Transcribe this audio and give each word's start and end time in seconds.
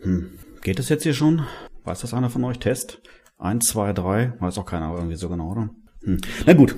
Hm. 0.00 0.38
Geht 0.62 0.78
es 0.78 0.88
jetzt 0.88 1.02
hier 1.02 1.14
schon? 1.14 1.46
Weiß 1.84 2.00
das 2.00 2.14
einer 2.14 2.30
von 2.30 2.44
euch? 2.44 2.58
Test? 2.58 3.00
Eins, 3.38 3.66
zwei, 3.66 3.92
drei? 3.92 4.32
Weiß 4.40 4.58
auch 4.58 4.66
keiner 4.66 4.94
irgendwie 4.94 5.16
so 5.16 5.28
genau, 5.28 5.52
oder? 5.52 5.70
Hm. 6.02 6.20
Na 6.46 6.52
gut. 6.52 6.76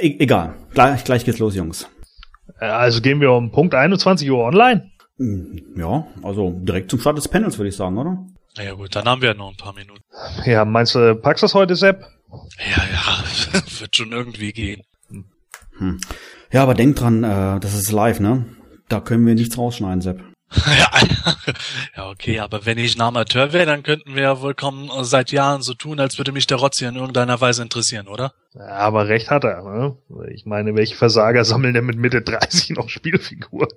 E 0.00 0.16
egal. 0.18 0.54
Gleich, 0.72 1.04
gleich 1.04 1.24
geht's 1.24 1.38
los, 1.38 1.54
Jungs. 1.54 1.88
Also 2.58 3.00
gehen 3.00 3.20
wir 3.20 3.32
um 3.32 3.50
Punkt 3.50 3.74
21 3.74 4.30
Uhr 4.30 4.44
online? 4.44 4.90
Hm, 5.18 5.74
ja, 5.76 6.06
also 6.22 6.50
direkt 6.50 6.90
zum 6.90 7.00
Start 7.00 7.18
des 7.18 7.28
Panels, 7.28 7.58
würde 7.58 7.68
ich 7.68 7.76
sagen, 7.76 7.98
oder? 7.98 8.24
Naja 8.56 8.72
gut, 8.72 8.94
dann 8.96 9.04
haben 9.04 9.22
wir 9.22 9.30
ja 9.30 9.34
noch 9.34 9.50
ein 9.50 9.56
paar 9.56 9.74
Minuten. 9.74 10.02
Ja, 10.44 10.64
meinst 10.64 10.94
du, 10.94 11.14
packst 11.14 11.42
du 11.42 11.44
das 11.44 11.54
heute, 11.54 11.76
Sepp? 11.76 12.04
Ja, 12.30 12.82
ja, 12.92 13.60
wird 13.80 13.94
schon 13.94 14.12
irgendwie 14.12 14.52
gehen. 14.52 14.82
Hm. 15.78 16.00
Ja, 16.52 16.62
aber 16.62 16.74
denk 16.74 16.96
dran, 16.96 17.22
äh, 17.22 17.60
das 17.60 17.74
ist 17.74 17.92
live, 17.92 18.20
ne? 18.20 18.46
Da 18.88 19.00
können 19.00 19.26
wir 19.26 19.34
nichts 19.34 19.56
rausschneiden, 19.56 20.00
Sepp. 20.00 20.22
ja, 21.96 22.10
okay, 22.10 22.40
aber 22.40 22.66
wenn 22.66 22.76
ich 22.76 22.96
ein 22.96 23.00
Amateur 23.02 23.52
wäre, 23.52 23.66
dann 23.66 23.82
könnten 23.84 24.14
wir 24.16 24.22
ja 24.22 24.40
wohl 24.40 24.54
kaum 24.54 24.90
seit 25.02 25.30
Jahren 25.30 25.62
so 25.62 25.74
tun, 25.74 26.00
als 26.00 26.18
würde 26.18 26.32
mich 26.32 26.46
der 26.46 26.56
Rotz 26.56 26.78
hier 26.78 26.88
in 26.88 26.96
irgendeiner 26.96 27.40
Weise 27.40 27.62
interessieren, 27.62 28.08
oder? 28.08 28.32
Ja, 28.54 28.66
aber 28.66 29.06
recht 29.06 29.30
hat 29.30 29.44
er, 29.44 29.62
ne? 29.62 29.96
Ich 30.34 30.46
meine, 30.46 30.74
welche 30.74 30.96
Versager 30.96 31.44
sammeln 31.44 31.74
denn 31.74 31.86
mit 31.86 31.98
Mitte 31.98 32.22
30 32.22 32.70
noch 32.70 32.88
Spielfigur? 32.88 33.68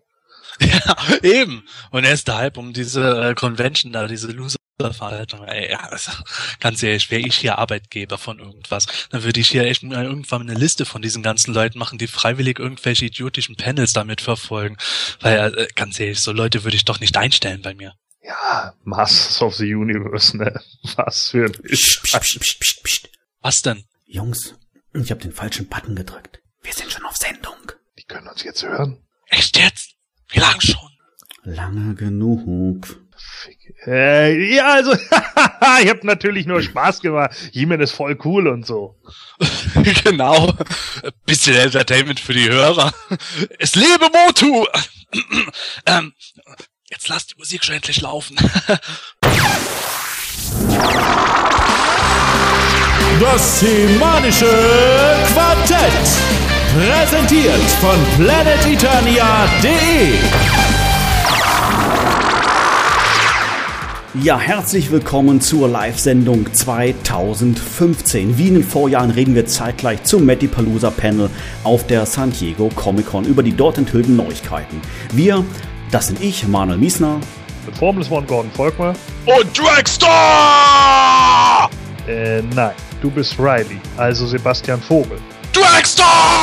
Ja, 0.85 0.95
eben. 1.23 1.63
Und 1.91 2.03
erst 2.03 2.29
halb 2.29 2.57
um 2.57 2.73
diese 2.73 3.29
äh, 3.29 3.35
Convention 3.35 3.91
da, 3.91 4.07
diese 4.07 4.31
Loser-Veranstaltung. 4.31 5.45
Ey, 5.45 5.71
ja, 5.71 5.79
also, 5.79 6.11
ganz 6.59 6.83
ehrlich, 6.83 7.09
wäre 7.11 7.21
ich 7.21 7.35
hier 7.35 7.57
Arbeitgeber 7.57 8.17
von 8.17 8.39
irgendwas, 8.39 8.85
dann 9.09 9.23
würde 9.23 9.39
ich 9.39 9.49
hier 9.49 9.63
echt 9.63 9.83
irgendwann 9.83 10.41
eine 10.41 10.53
Liste 10.53 10.85
von 10.85 11.01
diesen 11.01 11.23
ganzen 11.23 11.53
Leuten 11.53 11.79
machen, 11.79 11.97
die 11.97 12.07
freiwillig 12.07 12.59
irgendwelche 12.59 13.05
idiotischen 13.05 13.55
Panels 13.55 13.93
damit 13.93 14.21
verfolgen. 14.21 14.77
Weil, 15.19 15.57
äh, 15.57 15.67
ganz 15.75 15.99
ehrlich, 15.99 16.21
so 16.21 16.31
Leute 16.31 16.63
würde 16.63 16.75
ich 16.75 16.85
doch 16.85 16.99
nicht 16.99 17.17
einstellen 17.17 17.61
bei 17.61 17.73
mir. 17.73 17.93
Ja, 18.21 18.73
Masters 18.83 19.41
of 19.41 19.55
the 19.55 19.73
Universe, 19.73 20.37
ne? 20.37 20.61
Was 20.95 21.29
für 21.29 21.45
ein 21.45 21.51
psst, 21.51 22.03
psst, 22.03 22.39
psst, 22.39 22.59
psst, 22.59 22.83
psst. 22.83 23.09
Was 23.41 23.61
denn? 23.61 23.83
Jungs, 24.05 24.55
ich 24.93 25.11
habe 25.11 25.21
den 25.21 25.33
falschen 25.33 25.67
Button 25.67 25.95
gedrückt. 25.95 26.39
Wir 26.61 26.73
sind 26.73 26.91
schon 26.91 27.03
auf 27.05 27.17
Sendung. 27.17 27.71
Die 27.97 28.03
können 28.03 28.27
uns 28.27 28.43
jetzt 28.43 28.63
hören. 28.63 29.03
Echt 29.27 29.57
jetzt? 29.57 29.92
Wie 30.33 30.39
lang 30.39 30.59
schon? 30.59 30.89
Lange 31.43 31.93
genug. 31.95 32.99
Äh, 33.85 34.55
ja, 34.55 34.73
also, 34.73 34.93
ich 35.81 35.89
hab 35.89 36.03
natürlich 36.03 36.45
nur 36.45 36.61
Spaß 36.61 37.01
gemacht. 37.01 37.35
He-Man 37.51 37.81
ist 37.81 37.91
voll 37.91 38.17
cool 38.25 38.47
und 38.47 38.65
so. 38.65 38.99
genau. 40.03 40.53
Bisschen 41.25 41.55
Entertainment 41.55 42.19
für 42.19 42.33
die 42.33 42.49
Hörer. 42.49 42.93
Es 43.59 43.75
lebe 43.75 44.09
Motu! 44.11 44.65
ähm, 45.85 46.13
jetzt 46.89 47.09
lass 47.09 47.27
die 47.27 47.35
Musik 47.37 47.63
schon 47.63 47.75
endlich 47.75 48.01
laufen. 48.01 48.35
Das 53.19 53.59
semanische 53.59 54.45
Quartett. 55.33 56.52
Präsentiert 56.73 57.61
von 57.79 57.95
planeteternia.de. 58.17 60.13
Ja, 64.23 64.39
herzlich 64.39 64.89
willkommen 64.89 65.39
zur 65.39 65.67
Live-Sendung 65.67 66.51
2015. 66.51 68.39
Wie 68.39 68.47
in 68.47 68.55
den 68.55 68.63
Vorjahren 68.63 69.11
reden 69.11 69.35
wir 69.35 69.45
zeitgleich 69.45 70.03
zum 70.03 70.25
Palooza 70.25 70.89
Panel 70.89 71.29
auf 71.63 71.85
der 71.85 72.07
San 72.07 72.31
Diego 72.31 72.71
Comic 72.73 73.05
Con 73.05 73.25
über 73.25 73.43
die 73.43 73.55
dort 73.55 73.77
enthüllten 73.77 74.15
Neuigkeiten. 74.15 74.81
Wir, 75.11 75.45
das 75.91 76.07
sind 76.07 76.23
ich, 76.23 76.47
Manuel 76.47 76.79
Miesner. 76.79 77.19
Mit 77.67 77.77
Formless 77.77 78.09
One 78.09 78.25
Gordon 78.25 78.51
Volkmar. 78.51 78.95
Und 79.27 79.45
Dragster! 79.55 80.09
Äh, 82.07 82.41
nein, 82.55 82.73
du 82.99 83.11
bist 83.11 83.37
Riley, 83.37 83.79
also 83.95 84.25
Sebastian 84.25 84.81
Vogel. 84.81 85.19
Dragster! 85.53 86.42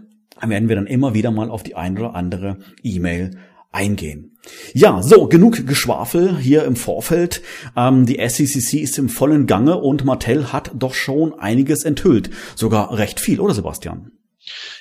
werden 0.42 0.70
wir 0.70 0.78
dann 0.78 0.88
immer 0.88 1.14
wieder 1.14 1.31
mal 1.31 1.50
auf 1.50 1.64
die 1.64 1.75
ein 1.75 1.98
oder 1.98 2.16
andere 2.16 2.60
E-Mail 2.84 3.31
eingehen. 3.74 4.38
Ja, 4.74 5.02
so, 5.02 5.28
genug 5.28 5.66
Geschwafel 5.68 6.38
hier 6.38 6.66
im 6.66 6.76
Vorfeld. 6.76 7.42
Ähm, 7.76 8.06
die 8.06 8.20
SCCC 8.20 8.80
ist 8.80 8.98
im 8.98 9.10
vollen 9.10 9.48
Gange 9.48 9.78
und 9.78 10.06
Mattel 10.06 10.52
hat 10.52 10.72
doch 10.74 10.94
schon 10.94 11.34
einiges 11.40 11.84
enthüllt. 11.84 12.30
Sogar 12.56 12.98
recht 12.98 13.20
viel, 13.20 13.40
oder 13.40 13.54
Sebastian? 13.54 14.12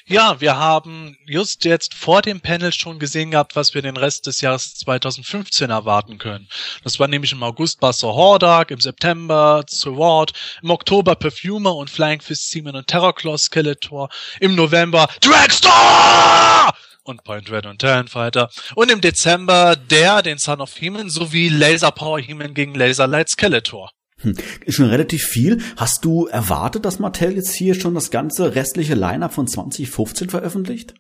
Ja, 0.07 0.41
wir 0.41 0.57
haben 0.57 1.17
just 1.27 1.65
jetzt 1.65 1.95
vor 1.95 2.23
dem 2.23 2.41
Panel 2.41 2.73
schon 2.73 2.99
gesehen 2.99 3.31
gehabt, 3.31 3.55
was 3.55 3.75
wir 3.75 3.83
den 3.83 3.97
Rest 3.97 4.27
des 4.27 4.41
Jahres 4.41 4.75
2015 4.75 5.71
erwarten 5.71 6.19
können. 6.19 6.49
Das 6.83 6.99
war 6.99 7.07
nämlich 7.07 7.31
im 7.31 7.45
August 7.45 7.79
Buster 7.79 8.09
Hordak, 8.09 8.73
im 8.73 8.81
September 8.81 9.65
Sword, 9.71 10.33
im 10.63 10.71
Oktober 10.71 11.15
Perfumer 11.15 11.77
und 11.77 11.91
Flying 11.91 12.21
Fist 12.21 12.51
Seaman 12.51 12.75
und 12.75 12.89
Terrorclaw 12.89 13.39
Skeletor, 13.39 14.09
im 14.41 14.57
November 14.57 15.09
Dragster! 15.21 16.72
Und 17.05 17.25
Point 17.25 17.51
Red 17.51 17.67
und 17.67 17.81
Talon 17.81 18.09
Fighter. 18.09 18.51
Und 18.75 18.91
im 18.91 19.01
Dezember 19.01 19.77
der, 19.77 20.23
den 20.23 20.39
Son 20.39 20.61
of 20.61 20.81
Heman, 20.81 21.11
sowie 21.11 21.49
Laser 21.49 21.91
Power 21.91 22.21
Heman 22.21 22.55
gegen 22.55 22.75
Laser 22.75 23.07
Light 23.07 23.29
Skeletor. 23.29 23.91
Hm. 24.19 24.37
Ist 24.65 24.77
schon 24.77 24.89
relativ 24.89 25.25
viel. 25.25 25.61
Hast 25.77 26.05
du 26.05 26.27
erwartet, 26.27 26.85
dass 26.85 26.99
Mattel 26.99 27.35
jetzt 27.35 27.55
hier 27.55 27.75
schon 27.75 27.95
das 27.95 28.11
ganze 28.11 28.55
restliche 28.55 28.95
Line-Up 28.95 29.33
von 29.33 29.47
2015 29.47 30.31
veröffentlicht? 30.31 30.95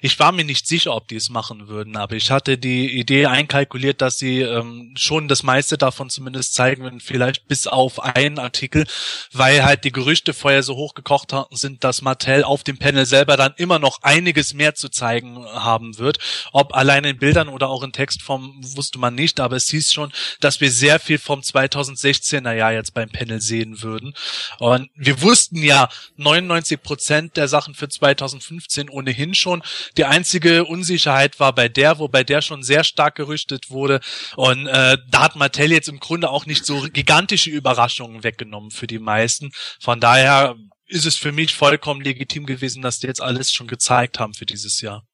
Ich 0.00 0.18
war 0.18 0.32
mir 0.32 0.44
nicht 0.44 0.66
sicher, 0.66 0.94
ob 0.94 1.08
die 1.08 1.16
es 1.16 1.30
machen 1.30 1.68
würden, 1.68 1.96
aber 1.96 2.16
ich 2.16 2.30
hatte 2.30 2.58
die 2.58 2.98
Idee 2.98 3.26
einkalkuliert, 3.26 4.00
dass 4.00 4.18
sie 4.18 4.40
ähm, 4.40 4.94
schon 4.96 5.28
das 5.28 5.42
meiste 5.42 5.78
davon 5.78 6.10
zumindest 6.10 6.54
zeigen 6.54 6.82
würden, 6.82 7.00
vielleicht 7.00 7.48
bis 7.48 7.66
auf 7.66 8.00
einen 8.00 8.38
Artikel, 8.38 8.86
weil 9.32 9.64
halt 9.64 9.84
die 9.84 9.92
Gerüchte 9.92 10.34
vorher 10.34 10.62
so 10.62 10.76
hochgekocht 10.76 11.32
sind, 11.50 11.84
dass 11.84 12.02
Mattel 12.02 12.44
auf 12.44 12.64
dem 12.64 12.78
Panel 12.78 13.06
selber 13.06 13.36
dann 13.36 13.54
immer 13.56 13.78
noch 13.78 14.02
einiges 14.02 14.54
mehr 14.54 14.74
zu 14.74 14.88
zeigen 14.88 15.44
haben 15.46 15.98
wird. 15.98 16.18
Ob 16.52 16.74
allein 16.74 17.04
in 17.04 17.18
Bildern 17.18 17.48
oder 17.48 17.68
auch 17.68 17.82
in 17.82 17.92
Textform 17.92 18.60
wusste 18.60 18.98
man 18.98 19.14
nicht, 19.14 19.40
aber 19.40 19.56
es 19.56 19.68
hieß 19.68 19.92
schon, 19.92 20.12
dass 20.40 20.60
wir 20.60 20.70
sehr 20.70 21.00
viel 21.00 21.18
vom 21.18 21.40
2016er 21.40 22.52
Jahr 22.52 22.72
jetzt 22.72 22.94
beim 22.94 23.08
Panel 23.08 23.40
sehen 23.40 23.82
würden. 23.82 24.14
Und 24.58 24.90
wir 24.94 25.22
wussten 25.22 25.62
ja 25.62 25.88
99 26.16 26.82
Prozent 26.82 27.36
der 27.36 27.48
Sachen 27.48 27.74
für 27.74 27.88
2015 27.88 28.88
ohnehin 28.88 29.34
schon. 29.34 29.62
Die 29.96 30.04
einzige 30.04 30.64
Unsicherheit 30.64 31.40
war 31.40 31.54
bei 31.54 31.68
der, 31.68 31.98
wobei 31.98 32.24
der 32.24 32.42
schon 32.42 32.62
sehr 32.62 32.84
stark 32.84 33.14
gerüchtet 33.14 33.70
wurde. 33.70 34.00
Und 34.36 34.66
äh, 34.66 34.98
da 35.08 35.22
hat 35.22 35.36
Mattel 35.36 35.72
jetzt 35.72 35.88
im 35.88 36.00
Grunde 36.00 36.30
auch 36.30 36.46
nicht 36.46 36.64
so 36.64 36.86
gigantische 36.92 37.50
Überraschungen 37.50 38.24
weggenommen 38.24 38.70
für 38.70 38.86
die 38.86 38.98
meisten. 38.98 39.52
Von 39.80 40.00
daher 40.00 40.56
ist 40.86 41.06
es 41.06 41.16
für 41.16 41.32
mich 41.32 41.54
vollkommen 41.54 42.00
legitim 42.00 42.46
gewesen, 42.46 42.82
dass 42.82 42.98
die 42.98 43.06
jetzt 43.06 43.22
alles 43.22 43.52
schon 43.52 43.66
gezeigt 43.66 44.18
haben 44.18 44.34
für 44.34 44.46
dieses 44.46 44.80
Jahr. 44.80 45.06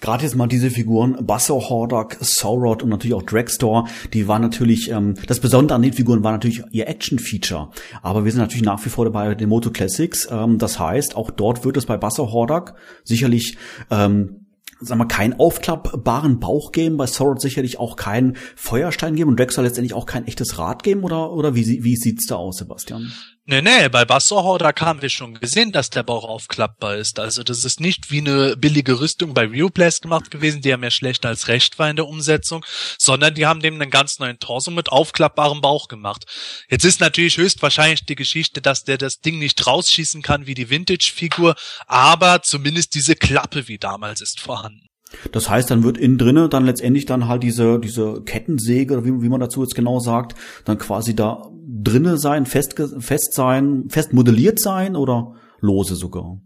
Gerade 0.00 0.24
jetzt 0.24 0.36
mal 0.36 0.46
diese 0.46 0.70
Figuren, 0.70 1.26
Basso, 1.26 1.68
Hordak, 1.68 2.18
Saurod 2.20 2.82
und 2.82 2.90
natürlich 2.90 3.14
auch 3.14 3.22
Dragstore, 3.22 3.84
die 4.12 4.28
waren 4.28 4.42
natürlich, 4.42 4.90
ähm, 4.90 5.14
das 5.26 5.40
Besondere 5.40 5.76
an 5.76 5.82
den 5.82 5.92
Figuren 5.92 6.22
war 6.22 6.32
natürlich 6.32 6.62
ihr 6.70 6.88
Action-Feature. 6.88 7.70
Aber 8.02 8.24
wir 8.24 8.32
sind 8.32 8.40
natürlich 8.40 8.64
nach 8.64 8.84
wie 8.84 8.90
vor 8.90 9.04
dabei 9.04 9.28
bei 9.28 9.34
den 9.34 9.48
Moto 9.48 9.70
Classics. 9.70 10.28
Ähm, 10.30 10.58
das 10.58 10.78
heißt, 10.78 11.16
auch 11.16 11.30
dort 11.30 11.64
wird 11.64 11.76
es 11.76 11.86
bei 11.86 11.96
Basso 11.96 12.32
Hordak 12.32 12.74
sicherlich 13.04 13.56
ähm, 13.90 14.46
sagen 14.80 15.00
wir, 15.00 15.08
keinen 15.08 15.38
aufklappbaren 15.38 16.38
Bauch 16.38 16.72
geben, 16.72 16.96
bei 16.96 17.06
Sorrot 17.06 17.40
sicherlich 17.40 17.78
auch 17.78 17.96
keinen 17.96 18.36
Feuerstein 18.56 19.16
geben 19.16 19.30
und 19.30 19.38
Drexler 19.38 19.64
letztendlich 19.64 19.94
auch 19.94 20.06
kein 20.06 20.26
echtes 20.26 20.58
Rad 20.58 20.82
geben 20.82 21.02
oder, 21.02 21.32
oder 21.32 21.54
wie, 21.54 21.82
wie 21.82 21.96
sieht's 21.96 22.26
da 22.26 22.36
aus, 22.36 22.58
Sebastian? 22.58 23.10
Nee, 23.50 23.62
nee, 23.62 23.88
bei 23.88 24.04
Bassorhor, 24.04 24.58
da 24.58 24.74
haben 24.78 25.00
wir 25.00 25.08
schon 25.08 25.32
gesehen, 25.40 25.72
dass 25.72 25.88
der 25.88 26.02
Bauch 26.02 26.24
aufklappbar 26.24 26.96
ist. 26.96 27.18
Also 27.18 27.42
das 27.42 27.64
ist 27.64 27.80
nicht 27.80 28.10
wie 28.10 28.18
eine 28.18 28.58
billige 28.58 29.00
Rüstung 29.00 29.32
bei 29.32 29.46
Replays 29.46 30.02
gemacht 30.02 30.30
gewesen, 30.30 30.60
die 30.60 30.68
ja 30.68 30.76
mehr 30.76 30.90
schlecht 30.90 31.24
als 31.24 31.48
recht 31.48 31.78
war 31.78 31.88
in 31.88 31.96
der 31.96 32.06
Umsetzung, 32.06 32.62
sondern 32.98 33.34
die 33.34 33.46
haben 33.46 33.60
dem 33.60 33.80
einen 33.80 33.90
ganz 33.90 34.18
neuen 34.18 34.38
Torso 34.38 34.70
mit 34.70 34.90
aufklappbarem 34.90 35.62
Bauch 35.62 35.88
gemacht. 35.88 36.26
Jetzt 36.68 36.84
ist 36.84 37.00
natürlich 37.00 37.38
höchstwahrscheinlich 37.38 38.04
die 38.04 38.16
Geschichte, 38.16 38.60
dass 38.60 38.84
der 38.84 38.98
das 38.98 39.20
Ding 39.20 39.38
nicht 39.38 39.66
rausschießen 39.66 40.20
kann 40.20 40.44
wie 40.44 40.52
die 40.52 40.68
Vintage-Figur, 40.68 41.54
aber 41.86 42.42
zumindest 42.42 42.94
diese 42.96 43.16
Klappe 43.16 43.66
wie 43.66 43.78
damals 43.78 44.20
ist 44.20 44.40
vorhanden. 44.40 44.87
Das 45.32 45.48
heißt, 45.48 45.70
dann 45.70 45.84
wird 45.84 45.98
innen 45.98 46.18
drinne 46.18 46.48
dann 46.48 46.66
letztendlich 46.66 47.06
dann 47.06 47.28
halt 47.28 47.42
diese, 47.42 47.78
diese 47.78 48.22
Kettensäge, 48.22 49.04
wie, 49.04 49.22
wie 49.22 49.28
man 49.28 49.40
dazu 49.40 49.62
jetzt 49.62 49.74
genau 49.74 50.00
sagt, 50.00 50.34
dann 50.64 50.78
quasi 50.78 51.14
da 51.14 51.50
drinne 51.66 52.18
sein, 52.18 52.46
fest, 52.46 52.80
fest 52.98 53.34
sein, 53.34 53.84
fest 53.88 54.12
modelliert 54.12 54.60
sein 54.60 54.96
oder 54.96 55.34
lose 55.60 55.96
sogar? 55.96 56.40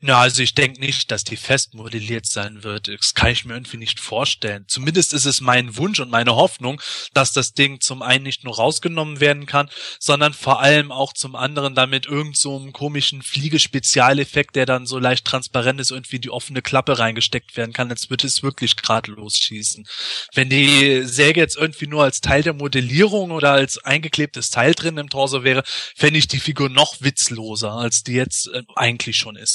Ja, 0.00 0.20
also 0.20 0.42
ich 0.42 0.54
denke 0.54 0.80
nicht, 0.80 1.10
dass 1.10 1.24
die 1.24 1.36
fest 1.36 1.74
modelliert 1.74 2.26
sein 2.26 2.62
wird. 2.62 2.88
Das 2.88 3.14
kann 3.14 3.30
ich 3.30 3.44
mir 3.44 3.54
irgendwie 3.54 3.78
nicht 3.78 4.00
vorstellen. 4.00 4.66
Zumindest 4.68 5.14
ist 5.14 5.24
es 5.24 5.40
mein 5.40 5.76
Wunsch 5.76 5.98
und 6.00 6.10
meine 6.10 6.36
Hoffnung, 6.36 6.80
dass 7.14 7.32
das 7.32 7.54
Ding 7.54 7.80
zum 7.80 8.02
einen 8.02 8.24
nicht 8.24 8.44
nur 8.44 8.56
rausgenommen 8.56 9.20
werden 9.20 9.46
kann, 9.46 9.70
sondern 9.98 10.34
vor 10.34 10.60
allem 10.60 10.92
auch 10.92 11.12
zum 11.12 11.36
anderen 11.36 11.74
damit 11.74 12.06
irgend 12.06 12.36
so 12.36 12.56
einem 12.56 12.72
komischen 12.72 13.22
Fliegespezialeffekt, 13.22 14.56
der 14.56 14.66
dann 14.66 14.86
so 14.86 14.98
leicht 14.98 15.24
transparent 15.24 15.80
ist, 15.80 15.90
irgendwie 15.90 16.18
die 16.18 16.30
offene 16.30 16.60
Klappe 16.60 16.98
reingesteckt 16.98 17.56
werden 17.56 17.72
kann, 17.72 17.90
als 17.90 18.10
würde 18.10 18.26
es 18.26 18.42
wirklich 18.42 18.76
gerade 18.76 19.12
losschießen. 19.12 19.86
Wenn 20.34 20.50
die 20.50 21.02
Säge 21.04 21.40
jetzt 21.40 21.56
irgendwie 21.56 21.86
nur 21.86 22.04
als 22.04 22.20
Teil 22.20 22.42
der 22.42 22.52
Modellierung 22.52 23.30
oder 23.30 23.52
als 23.52 23.78
eingeklebtes 23.78 24.50
Teil 24.50 24.74
drin 24.74 24.98
im 24.98 25.08
Torso 25.08 25.44
wäre, 25.44 25.62
fände 25.96 26.18
ich 26.18 26.28
die 26.28 26.40
Figur 26.40 26.68
noch 26.68 27.00
witzloser, 27.00 27.72
als 27.72 28.02
die 28.02 28.12
jetzt 28.12 28.48
äh, 28.48 28.62
eigentlich 28.76 29.16
schon 29.16 29.36
ist. 29.36 29.53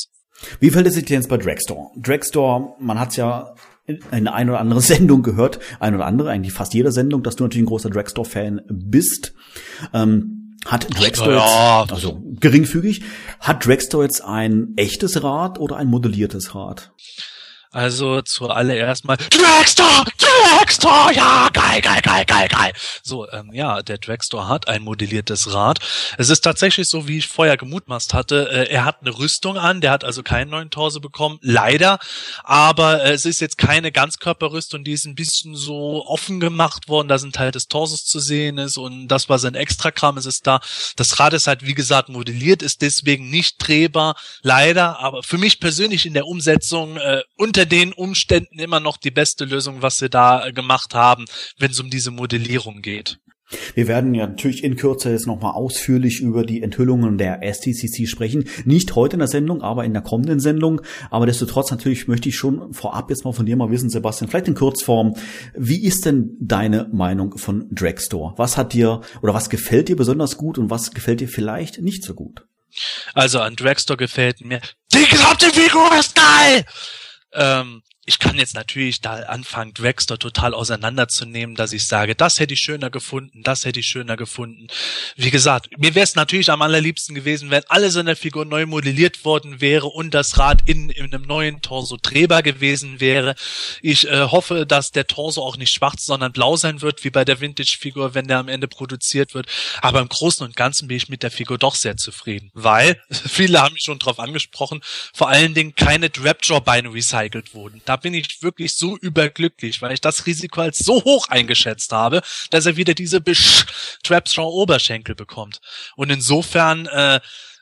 Wie 0.59 0.69
fällt 0.69 0.87
es 0.87 0.93
sich 0.93 1.07
jetzt 1.09 1.29
bei 1.29 1.37
Dragstore? 1.37 1.91
Dragstore, 1.97 2.75
man 2.79 2.99
hat 2.99 3.09
es 3.09 3.15
ja 3.17 3.55
in 3.85 3.99
eine 4.11 4.33
ein 4.33 4.49
oder 4.49 4.59
andere 4.59 4.81
Sendung 4.81 5.23
gehört, 5.23 5.59
ein 5.79 5.95
oder 5.95 6.05
andere, 6.05 6.29
eigentlich 6.29 6.53
fast 6.53 6.73
jede 6.73 6.91
Sendung, 6.91 7.23
dass 7.23 7.35
du 7.35 7.43
natürlich 7.43 7.63
ein 7.63 7.69
großer 7.69 7.89
Dragstore-Fan 7.89 8.61
bist. 8.69 9.33
Ähm, 9.93 10.57
hat 10.65 10.87
Dragstore 10.89 11.35
ja. 11.35 11.81
jetzt, 11.81 11.93
also 11.93 12.21
geringfügig, 12.39 13.03
hat 13.39 13.65
Dragstore 13.65 14.03
jetzt 14.03 14.23
ein 14.23 14.73
echtes 14.75 15.23
Rad 15.23 15.57
oder 15.59 15.77
ein 15.77 15.87
modelliertes 15.87 16.53
Rad? 16.53 16.91
Also 17.71 18.23
zuallererst 18.23 19.05
mal 19.05 19.15
Dragstore, 19.15 20.05
Dragstore, 20.17 21.13
ja, 21.13 21.49
geil, 21.53 21.81
geil, 21.81 22.01
geil, 22.01 22.25
geil, 22.25 22.47
geil. 22.47 22.73
So, 23.03 23.29
ähm, 23.29 23.51
ja, 23.53 23.83
der 23.83 23.99
Dragstore 23.99 24.47
hat 24.47 24.67
ein 24.67 24.81
modelliertes 24.81 25.53
Rad. 25.53 25.77
Es 26.17 26.29
ist 26.29 26.41
tatsächlich 26.41 26.89
so, 26.89 27.07
wie 27.07 27.19
ich 27.19 27.27
vorher 27.27 27.57
gemutmaßt 27.57 28.15
hatte. 28.15 28.49
Äh, 28.51 28.71
er 28.71 28.85
hat 28.85 29.01
eine 29.01 29.15
Rüstung 29.15 29.59
an, 29.59 29.81
der 29.81 29.91
hat 29.91 30.03
also 30.03 30.23
keinen 30.23 30.49
neuen 30.49 30.71
Torso 30.71 30.99
bekommen, 30.99 31.37
leider. 31.43 31.99
Aber 32.43 33.03
äh, 33.03 33.11
es 33.11 33.25
ist 33.25 33.39
jetzt 33.39 33.59
keine 33.59 33.91
Ganzkörperrüstung, 33.91 34.83
die 34.83 34.93
ist 34.93 35.05
ein 35.05 35.13
bisschen 35.13 35.55
so 35.55 36.03
offen 36.07 36.39
gemacht 36.39 36.87
worden. 36.87 37.07
Da 37.07 37.19
sind 37.19 37.37
halt 37.37 37.53
des 37.53 37.67
Torsos 37.67 38.03
zu 38.03 38.19
sehen 38.19 38.57
ist 38.57 38.77
und 38.77 39.07
das, 39.09 39.29
was 39.29 39.45
ein 39.45 39.53
Extrakram 39.53 40.17
ist, 40.17 40.25
ist 40.25 40.47
da. 40.47 40.59
Das 40.95 41.19
Rad 41.19 41.33
ist 41.33 41.45
halt, 41.45 41.63
wie 41.63 41.75
gesagt, 41.75 42.09
modelliert, 42.09 42.63
ist 42.63 42.81
deswegen 42.81 43.29
nicht 43.29 43.57
drehbar, 43.59 44.15
leider. 44.41 44.99
Aber 44.99 45.21
für 45.21 45.37
mich 45.37 45.59
persönlich 45.59 46.07
in 46.07 46.15
der 46.15 46.25
Umsetzung 46.25 46.97
äh, 46.97 47.21
unter 47.35 47.58
unter 47.59 47.69
den 47.69 47.91
Umständen 47.91 48.57
immer 48.57 48.79
noch 48.79 48.95
die 48.95 49.11
beste 49.11 49.43
Lösung, 49.43 49.81
was 49.81 49.97
sie 49.97 50.09
da 50.09 50.49
gemacht 50.51 50.93
haben, 50.93 51.25
wenn 51.57 51.71
es 51.71 51.79
um 51.81 51.89
diese 51.89 52.09
Modellierung 52.09 52.81
geht. 52.81 53.19
Wir 53.75 53.89
werden 53.89 54.13
ja 54.13 54.27
natürlich 54.27 54.63
in 54.63 54.77
Kürze 54.77 55.11
jetzt 55.11 55.27
nochmal 55.27 55.55
ausführlich 55.55 56.21
über 56.21 56.45
die 56.45 56.61
Enthüllungen 56.61 57.17
der 57.17 57.41
STCC 57.43 58.07
sprechen. 58.07 58.47
Nicht 58.63 58.95
heute 58.95 59.15
in 59.15 59.19
der 59.19 59.27
Sendung, 59.27 59.61
aber 59.61 59.83
in 59.83 59.91
der 59.91 60.03
kommenden 60.03 60.39
Sendung. 60.39 60.79
Aber 61.09 61.25
desto 61.25 61.45
trotz 61.47 61.69
natürlich 61.69 62.07
möchte 62.07 62.29
ich 62.29 62.37
schon 62.37 62.73
vorab 62.73 63.09
jetzt 63.09 63.25
mal 63.25 63.33
von 63.33 63.45
dir 63.45 63.57
mal 63.57 63.71
wissen, 63.71 63.89
Sebastian, 63.89 64.29
vielleicht 64.29 64.47
in 64.47 64.55
Kurzform. 64.55 65.15
Wie 65.53 65.83
ist 65.83 66.05
denn 66.05 66.37
deine 66.39 66.87
Meinung 66.93 67.37
von 67.37 67.67
Dragstore? 67.71 68.35
Was 68.37 68.55
hat 68.55 68.71
dir 68.71 69.01
oder 69.21 69.33
was 69.33 69.49
gefällt 69.49 69.89
dir 69.89 69.97
besonders 69.97 70.37
gut 70.37 70.57
und 70.57 70.69
was 70.69 70.91
gefällt 70.91 71.19
dir 71.19 71.27
vielleicht 71.27 71.81
nicht 71.81 72.05
so 72.05 72.13
gut? 72.13 72.45
Also 73.15 73.41
an 73.41 73.57
Dragstore 73.57 73.97
gefällt 73.97 74.45
mir, 74.45 74.61
die 74.93 75.05
gesamte 75.05 75.47
Figur 75.47 75.89
ist 75.99 76.15
geil! 76.15 76.63
Ähm, 77.33 77.83
ich 78.09 78.17
kann 78.17 78.39
jetzt 78.39 78.55
natürlich 78.55 79.01
da 79.01 79.17
anfangen, 79.17 79.71
Dragster 79.75 80.17
total 80.17 80.55
auseinanderzunehmen, 80.55 81.55
dass 81.55 81.73
ich 81.73 81.85
sage, 81.85 82.15
das 82.15 82.39
hätte 82.39 82.55
ich 82.55 82.59
schöner 82.59 82.89
gefunden, 82.89 83.43
das 83.43 83.65
hätte 83.65 83.81
ich 83.81 83.85
schöner 83.85 84.17
gefunden. 84.17 84.65
Wie 85.15 85.29
gesagt, 85.29 85.69
mir 85.77 85.93
wäre 85.93 86.05
es 86.05 86.15
natürlich 86.15 86.49
am 86.49 86.63
allerliebsten 86.63 87.13
gewesen, 87.13 87.51
wenn 87.51 87.61
alles 87.67 87.95
in 87.95 88.07
der 88.07 88.15
Figur 88.15 88.45
neu 88.45 88.65
modelliert 88.65 89.25
worden 89.25 89.61
wäre 89.61 89.85
und 89.85 90.15
das 90.15 90.39
Rad 90.39 90.63
in, 90.67 90.89
in 90.89 91.13
einem 91.13 91.21
neuen 91.21 91.61
Torso 91.61 91.97
drehbar 92.01 92.41
gewesen 92.41 92.99
wäre. 92.99 93.35
Ich 93.83 94.07
äh, 94.07 94.21
hoffe, 94.21 94.65
dass 94.65 94.89
der 94.89 95.05
Torso 95.05 95.43
auch 95.43 95.57
nicht 95.57 95.71
schwarz, 95.71 96.07
sondern 96.07 96.31
blau 96.31 96.55
sein 96.55 96.81
wird, 96.81 97.03
wie 97.03 97.11
bei 97.11 97.23
der 97.23 97.41
Vintage-Figur, 97.41 98.15
wenn 98.15 98.27
der 98.27 98.39
am 98.39 98.47
Ende 98.47 98.67
produziert 98.67 99.35
wird. 99.35 99.45
Aber 99.83 100.01
im 100.01 100.09
Großen 100.09 100.43
und 100.43 100.55
Ganzen 100.55 100.87
bin 100.87 100.97
ich 100.97 101.09
mit 101.09 101.21
der 101.21 101.29
Figur 101.29 101.59
doch 101.59 101.75
sehr 101.75 101.95
zufrieden, 101.95 102.49
weil, 102.55 102.99
viele 103.11 103.61
haben 103.61 103.73
mich 103.73 103.83
schon 103.83 103.99
drauf 103.99 104.17
angesprochen, 104.17 104.81
vor 105.13 105.29
allen 105.29 105.53
Dingen 105.53 105.75
keine 105.75 106.09
Drapjaw-Beine 106.09 106.91
recycelt 106.91 107.53
wurden. 107.53 107.83
Da 107.85 107.98
bin 108.01 108.13
ich 108.13 108.41
wirklich 108.41 108.75
so 108.75 108.97
überglücklich, 108.97 109.81
weil 109.81 109.91
ich 109.91 110.01
das 110.01 110.25
Risiko 110.25 110.61
als 110.61 110.79
so 110.79 111.03
hoch 111.03 111.27
eingeschätzt 111.27 111.91
habe, 111.91 112.21
dass 112.49 112.65
er 112.65 112.77
wieder 112.77 112.93
diese 112.93 113.21
Besch 113.21 113.65
Trapstraw 114.03 114.47
Oberschenkel 114.47 115.15
bekommt. 115.15 115.59
Und 115.95 116.09
insofern 116.09 116.87
äh, 116.87 117.19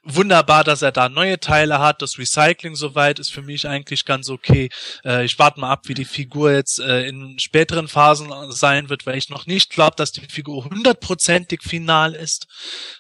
wunderbar, 0.08 0.64
dass 0.64 0.82
er 0.82 0.92
da 0.92 1.10
neue 1.10 1.40
Teile 1.40 1.80
hat. 1.80 2.02
Das 2.02 2.18
Recycling 2.18 2.76
soweit 2.76 3.20
ist 3.20 3.32
für 3.32 3.42
mich 3.42 3.68
eigentlich 3.68 4.06
ganz 4.06 4.30
okay. 4.30 4.70
Äh, 5.04 5.26
ich 5.26 5.38
warte 5.40 5.60
mal 5.60 5.72
ab, 5.72 5.88
wie 5.88 5.94
die 5.94 6.06
Figur 6.06 6.52
jetzt 6.52 6.80
äh, 6.80 7.08
in 7.08 7.38
späteren 7.40 7.88
Phasen 7.88 8.32
sein 8.50 8.90
wird, 8.90 9.06
weil 9.06 9.18
ich 9.18 9.30
noch 9.30 9.46
nicht 9.46 9.70
glaube, 9.70 9.96
dass 9.98 10.12
die 10.12 10.22
Figur 10.22 10.66
hundertprozentig 10.66 11.62
final 11.62 12.14
ist. 12.14 12.48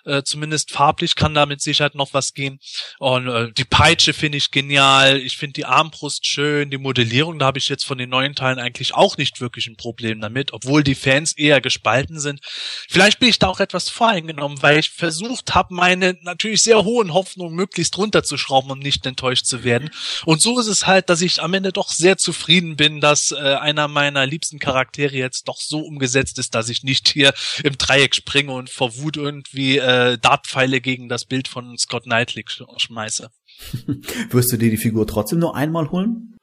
Äh, 0.05 0.23
zumindest 0.23 0.71
farblich 0.71 1.15
kann 1.15 1.33
da 1.33 1.45
mit 1.45 1.61
Sicherheit 1.61 1.95
noch 1.95 2.13
was 2.13 2.33
gehen. 2.33 2.59
Und 2.99 3.27
äh, 3.27 3.51
die 3.53 3.65
Peitsche 3.65 4.13
finde 4.13 4.37
ich 4.37 4.51
genial. 4.51 5.17
Ich 5.17 5.37
finde 5.37 5.53
die 5.53 5.65
Armbrust 5.65 6.25
schön. 6.25 6.69
Die 6.69 6.77
Modellierung, 6.77 7.39
da 7.39 7.47
habe 7.47 7.59
ich 7.59 7.69
jetzt 7.69 7.85
von 7.85 7.97
den 7.97 8.09
neuen 8.09 8.35
Teilen 8.35 8.59
eigentlich 8.59 8.93
auch 8.93 9.17
nicht 9.17 9.41
wirklich 9.41 9.67
ein 9.67 9.77
Problem 9.77 10.19
damit, 10.19 10.53
obwohl 10.53 10.83
die 10.83 10.95
Fans 10.95 11.33
eher 11.33 11.61
gespalten 11.61 12.19
sind. 12.19 12.41
Vielleicht 12.89 13.19
bin 13.19 13.29
ich 13.29 13.39
da 13.39 13.47
auch 13.47 13.59
etwas 13.59 13.89
voreingenommen, 13.89 14.61
weil 14.61 14.79
ich 14.79 14.89
versucht 14.89 15.55
habe, 15.55 15.73
meine 15.73 16.17
natürlich 16.21 16.63
sehr 16.63 16.83
hohe 16.83 16.96
hohen 16.97 17.13
Hoffnungen 17.13 17.55
möglichst 17.55 17.97
runterzuschrauben, 17.97 18.71
um 18.71 18.79
nicht 18.79 19.05
enttäuscht 19.05 19.45
zu 19.45 19.63
werden. 19.63 19.89
Und 20.25 20.41
so 20.41 20.59
ist 20.59 20.67
es 20.67 20.87
halt, 20.87 21.09
dass 21.09 21.21
ich 21.21 21.41
am 21.41 21.53
Ende 21.53 21.71
doch 21.71 21.89
sehr 21.89 22.17
zufrieden 22.17 22.75
bin, 22.75 22.99
dass 23.01 23.31
äh, 23.31 23.35
einer 23.35 23.87
meiner 23.87 24.25
liebsten 24.25 24.57
Charaktere 24.59 25.15
jetzt 25.15 25.47
doch 25.47 25.59
so 25.59 25.79
umgesetzt 25.79 26.39
ist, 26.39 26.55
dass 26.55 26.69
ich 26.69 26.83
nicht 26.83 27.07
hier 27.07 27.33
im 27.63 27.77
Dreieck 27.77 28.15
springe 28.15 28.51
und 28.51 28.69
vor 28.69 28.97
Wut 28.97 29.17
irgendwie 29.17 29.77
äh, 29.77 30.17
Dartpfeile 30.17 30.81
gegen 30.81 31.07
das 31.07 31.25
Bild 31.25 31.47
von 31.47 31.77
Scott 31.77 32.03
Knightley 32.03 32.45
schmeiße. 32.77 33.29
Wirst 34.31 34.51
du 34.51 34.57
dir 34.57 34.71
die 34.71 34.77
Figur 34.77 35.05
trotzdem 35.05 35.39
nur 35.39 35.55
einmal 35.55 35.91
holen? 35.91 36.36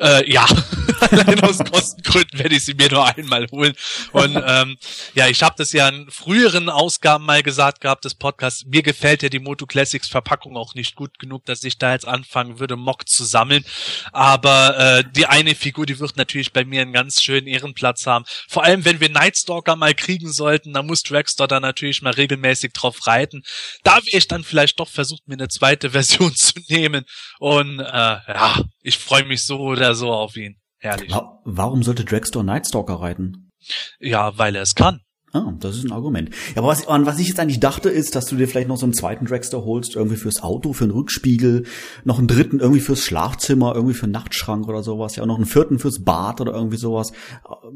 Äh, 0.00 0.30
ja, 0.30 0.46
allein 1.10 1.40
aus 1.40 1.58
Kostengründen 1.58 2.38
werde 2.38 2.56
ich 2.56 2.64
sie 2.64 2.74
mir 2.74 2.90
nur 2.90 3.06
einmal 3.06 3.46
holen. 3.50 3.74
Und 4.12 4.42
ähm, 4.46 4.76
ja, 5.14 5.28
ich 5.28 5.42
habe 5.42 5.54
das 5.58 5.72
ja 5.72 5.88
in 5.88 6.10
früheren 6.10 6.68
Ausgaben 6.68 7.24
mal 7.24 7.42
gesagt 7.42 7.80
gehabt 7.80 8.04
des 8.04 8.14
Podcasts. 8.14 8.64
Mir 8.66 8.82
gefällt 8.82 9.22
ja 9.22 9.28
die 9.28 9.38
Moto 9.38 9.66
Classics 9.66 10.08
Verpackung 10.08 10.56
auch 10.56 10.74
nicht 10.74 10.96
gut 10.96 11.18
genug, 11.18 11.44
dass 11.44 11.64
ich 11.64 11.78
da 11.78 11.92
jetzt 11.92 12.06
anfangen 12.06 12.58
würde, 12.58 12.76
Mock 12.76 13.08
zu 13.08 13.24
sammeln. 13.24 13.64
Aber 14.12 14.78
äh, 14.78 15.04
die 15.16 15.26
eine 15.26 15.54
Figur, 15.54 15.86
die 15.86 15.98
wird 15.98 16.16
natürlich 16.16 16.52
bei 16.52 16.64
mir 16.64 16.82
einen 16.82 16.92
ganz 16.92 17.22
schönen 17.22 17.46
Ehrenplatz 17.46 18.06
haben. 18.06 18.24
Vor 18.48 18.64
allem, 18.64 18.84
wenn 18.84 19.00
wir 19.00 19.08
Nightstalker 19.08 19.76
mal 19.76 19.94
kriegen 19.94 20.32
sollten, 20.32 20.72
dann 20.72 20.86
muss 20.86 21.02
Dragster 21.02 21.46
da 21.46 21.60
natürlich 21.60 22.02
mal 22.02 22.12
regelmäßig 22.12 22.72
drauf 22.72 23.06
reiten. 23.06 23.42
Da 23.82 23.96
wäre 23.96 24.18
ich 24.18 24.28
dann 24.28 24.44
vielleicht 24.44 24.80
doch 24.80 24.88
versucht, 24.88 25.28
mir 25.28 25.34
eine 25.34 25.48
zweite 25.48 25.90
Version 26.00 26.34
zu 26.34 26.54
nehmen. 26.68 27.04
Und 27.38 27.80
äh, 27.80 27.84
ja, 27.84 28.64
ich 28.82 28.98
freue 28.98 29.24
mich 29.24 29.44
so 29.44 29.58
oder 29.60 29.94
so 29.94 30.10
auf 30.12 30.36
ihn. 30.36 30.56
Herrlich. 30.78 31.10
Wa- 31.12 31.40
Warum 31.44 31.82
sollte 31.82 32.04
Dragstore 32.04 32.44
Nightstalker 32.44 32.94
reiten? 32.94 33.50
Ja, 33.98 34.38
weil 34.38 34.56
er 34.56 34.62
es 34.62 34.74
kann. 34.74 35.00
Ah, 35.32 35.52
das 35.60 35.76
ist 35.76 35.84
ein 35.84 35.92
Argument. 35.92 36.30
Ja, 36.54 36.56
aber 36.62 36.68
was, 36.68 36.88
an 36.88 37.06
was 37.06 37.20
ich 37.20 37.28
jetzt 37.28 37.38
eigentlich 37.38 37.60
dachte, 37.60 37.88
ist, 37.88 38.16
dass 38.16 38.26
du 38.26 38.34
dir 38.36 38.48
vielleicht 38.48 38.66
noch 38.66 38.76
so 38.78 38.84
einen 38.86 38.94
zweiten 38.94 39.26
Dragster 39.26 39.64
holst, 39.64 39.94
irgendwie 39.94 40.16
fürs 40.16 40.42
Auto, 40.42 40.72
für 40.72 40.84
den 40.86 40.90
Rückspiegel, 40.90 41.66
noch 42.02 42.18
einen 42.18 42.26
dritten 42.26 42.58
irgendwie 42.58 42.80
fürs 42.80 43.04
Schlafzimmer, 43.04 43.76
irgendwie 43.76 43.94
für 43.94 44.04
einen 44.04 44.12
Nachtschrank 44.12 44.66
oder 44.66 44.82
sowas, 44.82 45.14
ja, 45.14 45.22
und 45.22 45.28
noch 45.28 45.36
einen 45.36 45.46
vierten 45.46 45.78
fürs 45.78 46.02
Bad 46.02 46.40
oder 46.40 46.52
irgendwie 46.52 46.78
sowas. 46.78 47.12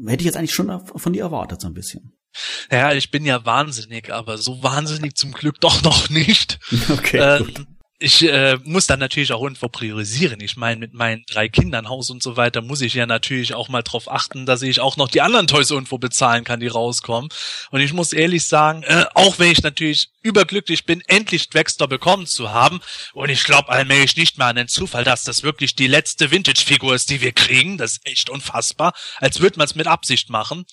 Hätte 0.05 0.21
ich 0.21 0.25
jetzt 0.25 0.35
eigentlich 0.35 0.53
schon 0.53 0.85
von 0.85 1.13
dir 1.13 1.21
erwartet, 1.23 1.61
so 1.61 1.67
ein 1.67 1.73
bisschen. 1.73 2.17
Ja, 2.69 2.91
ich 2.91 3.09
bin 3.11 3.23
ja 3.25 3.45
wahnsinnig, 3.45 4.11
aber 4.11 4.37
so 4.37 4.61
wahnsinnig 4.61 5.15
zum 5.15 5.31
Glück 5.31 5.61
doch 5.61 5.81
noch 5.83 6.09
nicht. 6.09 6.59
Okay, 6.91 7.37
gut. 7.37 7.65
Ich 7.97 8.27
äh, 8.27 8.57
muss 8.65 8.87
dann 8.87 8.99
natürlich 8.99 9.31
auch 9.31 9.41
irgendwo 9.41 9.69
priorisieren. 9.69 10.41
Ich 10.41 10.57
meine, 10.57 10.79
mit 10.79 10.93
meinen 10.93 11.23
drei 11.27 11.47
Kindern, 11.47 11.87
Haus 11.87 12.09
und 12.09 12.21
so 12.21 12.35
weiter, 12.35 12.61
muss 12.61 12.81
ich 12.81 12.93
ja 12.93 13.05
natürlich 13.05 13.53
auch 13.53 13.69
mal 13.69 13.83
drauf 13.83 14.11
achten, 14.11 14.45
dass 14.45 14.61
ich 14.63 14.81
auch 14.81 14.97
noch 14.97 15.07
die 15.07 15.21
anderen 15.21 15.47
Toys 15.47 15.71
irgendwo 15.71 15.97
bezahlen 15.97 16.43
kann, 16.43 16.59
die 16.59 16.67
rauskommen. 16.67 17.29
Und 17.71 17.79
ich 17.79 17.93
muss 17.93 18.11
ehrlich 18.11 18.43
sagen, 18.45 18.83
äh, 18.83 19.05
auch 19.13 19.39
wenn 19.39 19.51
ich 19.51 19.63
natürlich 19.63 20.09
überglücklich 20.25 20.85
bin, 20.85 21.01
endlich 21.07 21.49
Dragster 21.49 21.87
bekommen 21.87 22.25
zu 22.25 22.51
haben, 22.51 22.81
und 23.13 23.29
ich 23.29 23.43
glaube 23.43 23.69
allmählich 23.69 24.17
nicht 24.17 24.37
mehr 24.37 24.47
an 24.47 24.55
den 24.55 24.67
Zufall, 24.67 25.03
dass 25.03 25.23
das 25.23 25.43
wirklich 25.43 25.75
die 25.75 25.87
letzte 25.87 26.31
Vintage-Figur 26.31 26.95
ist, 26.95 27.09
die 27.11 27.21
wir 27.21 27.31
kriegen. 27.31 27.77
Das 27.77 27.93
ist 27.93 28.05
echt 28.05 28.29
unfassbar, 28.29 28.93
als 29.17 29.39
würde 29.39 29.57
man 29.57 29.65
es 29.65 29.75
mit 29.75 29.87
Absicht 29.87 30.29
machen. 30.29 30.65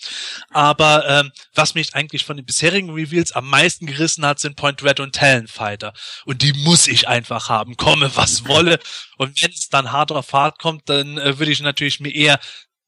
Aber 0.51 1.07
ähm, 1.07 1.33
was 1.55 1.75
mich 1.75 1.95
eigentlich 1.95 2.25
von 2.25 2.37
den 2.37 2.47
bisherigen 2.47 2.91
Reveals 2.91 3.33
am 3.33 3.49
meisten 3.49 3.87
gerissen 3.87 4.25
hat, 4.25 4.41
sind 4.41 4.57
Point 4.57 4.83
Red 4.83 5.01
und 5.01 5.15
Talonfighter. 5.15 5.93
Und 6.25 6.43
die 6.43 6.55
muss 6.55 6.89
ich 6.89 7.07
einfach 7.09 7.51
haben, 7.51 7.77
komme 7.77 8.11
was 8.17 8.49
wolle. 8.49 8.79
Und 9.19 9.43
wenn 9.43 9.51
es 9.51 9.69
dann 9.69 9.93
hart 9.93 10.13
auf 10.13 10.33
hart 10.33 10.59
kommt, 10.59 10.89
dann 10.89 11.19
äh, 11.19 11.39
würde 11.39 11.53
ich 11.53 11.61
natürlich 11.61 12.01
mir 12.01 12.15
eher 12.15 12.41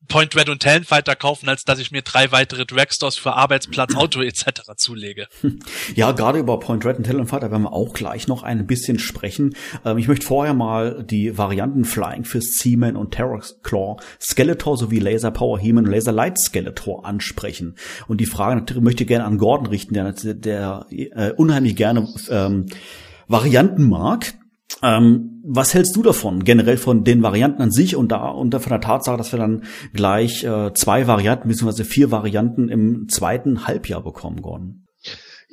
Point 0.09 0.37
Red 0.37 0.49
und 0.49 0.63
Talonfighter 0.63 1.17
kaufen, 1.17 1.49
als 1.49 1.65
dass 1.65 1.79
ich 1.79 1.91
mir 1.91 2.03
drei 2.03 2.31
weitere 2.33 2.67
Dragstores 2.67 3.17
für 3.17 3.35
Arbeitsplatz, 3.35 3.95
Auto 3.97 4.21
etc. 4.21 4.63
zulege. 4.77 5.29
Ja, 5.95 6.13
gerade 6.13 6.39
über 6.39 6.59
Point 6.59 6.85
Red 6.85 6.99
und 6.99 7.05
Talonfighter 7.05 7.51
werden 7.51 7.63
wir 7.63 7.73
auch 7.73 7.95
gleich 7.95 8.27
noch 8.27 8.43
ein 8.43 8.67
bisschen 8.67 8.99
sprechen. 8.99 9.55
Ähm, 9.85 9.99
ich 9.99 10.09
möchte 10.09 10.27
vorher 10.27 10.55
mal 10.55 11.05
die 11.05 11.37
Varianten 11.39 11.85
Flying 11.85 12.25
Fist, 12.25 12.59
Seaman 12.59 12.97
und 12.97 13.13
Terror 13.13 13.43
Claw, 13.63 13.97
Skeletor 14.21 14.77
sowie 14.77 14.99
Laser 14.99 15.31
Power 15.31 15.59
He-Man 15.59 15.85
und 15.85 15.91
Laser 15.91 16.13
Light 16.13 16.39
Skeletor 16.39 17.05
ansprechen. 17.05 17.77
Und 18.09 18.21
die 18.21 18.27
Frage 18.27 18.57
natürlich 18.57 18.83
möchte 18.83 19.05
ich 19.05 19.09
gerne 19.09 19.25
an 19.25 19.39
Gordon 19.39 19.67
richten, 19.67 19.95
der, 19.95 20.13
der 20.13 20.87
äh, 20.91 21.33
unheimlich 21.33 21.77
gerne 21.77 22.09
ähm, 22.31 22.67
Varianten 23.29 23.89
mag. 23.89 24.35
Ähm, 24.83 25.43
was 25.45 25.75
hältst 25.75 25.95
du 25.97 26.03
davon, 26.03 26.45
generell 26.45 26.77
von 26.77 27.05
den 27.05 27.23
Varianten 27.23 27.63
an 27.63 27.71
sich 27.71 27.97
und 27.97 28.13
da 28.13 28.29
und 28.29 28.55
von 28.55 28.71
der 28.71 28.81
Tatsache, 28.81 29.17
dass 29.17 29.33
wir 29.33 29.39
dann 29.39 29.65
gleich 29.93 30.45
äh, 30.45 30.73
zwei 30.75 31.07
Varianten 31.07 31.49
bzw. 31.49 31.85
vier 31.85 32.11
Varianten 32.11 32.69
im 32.69 33.09
zweiten 33.09 33.67
Halbjahr 33.67 34.03
bekommen, 34.03 34.43
Gordon? 34.43 34.85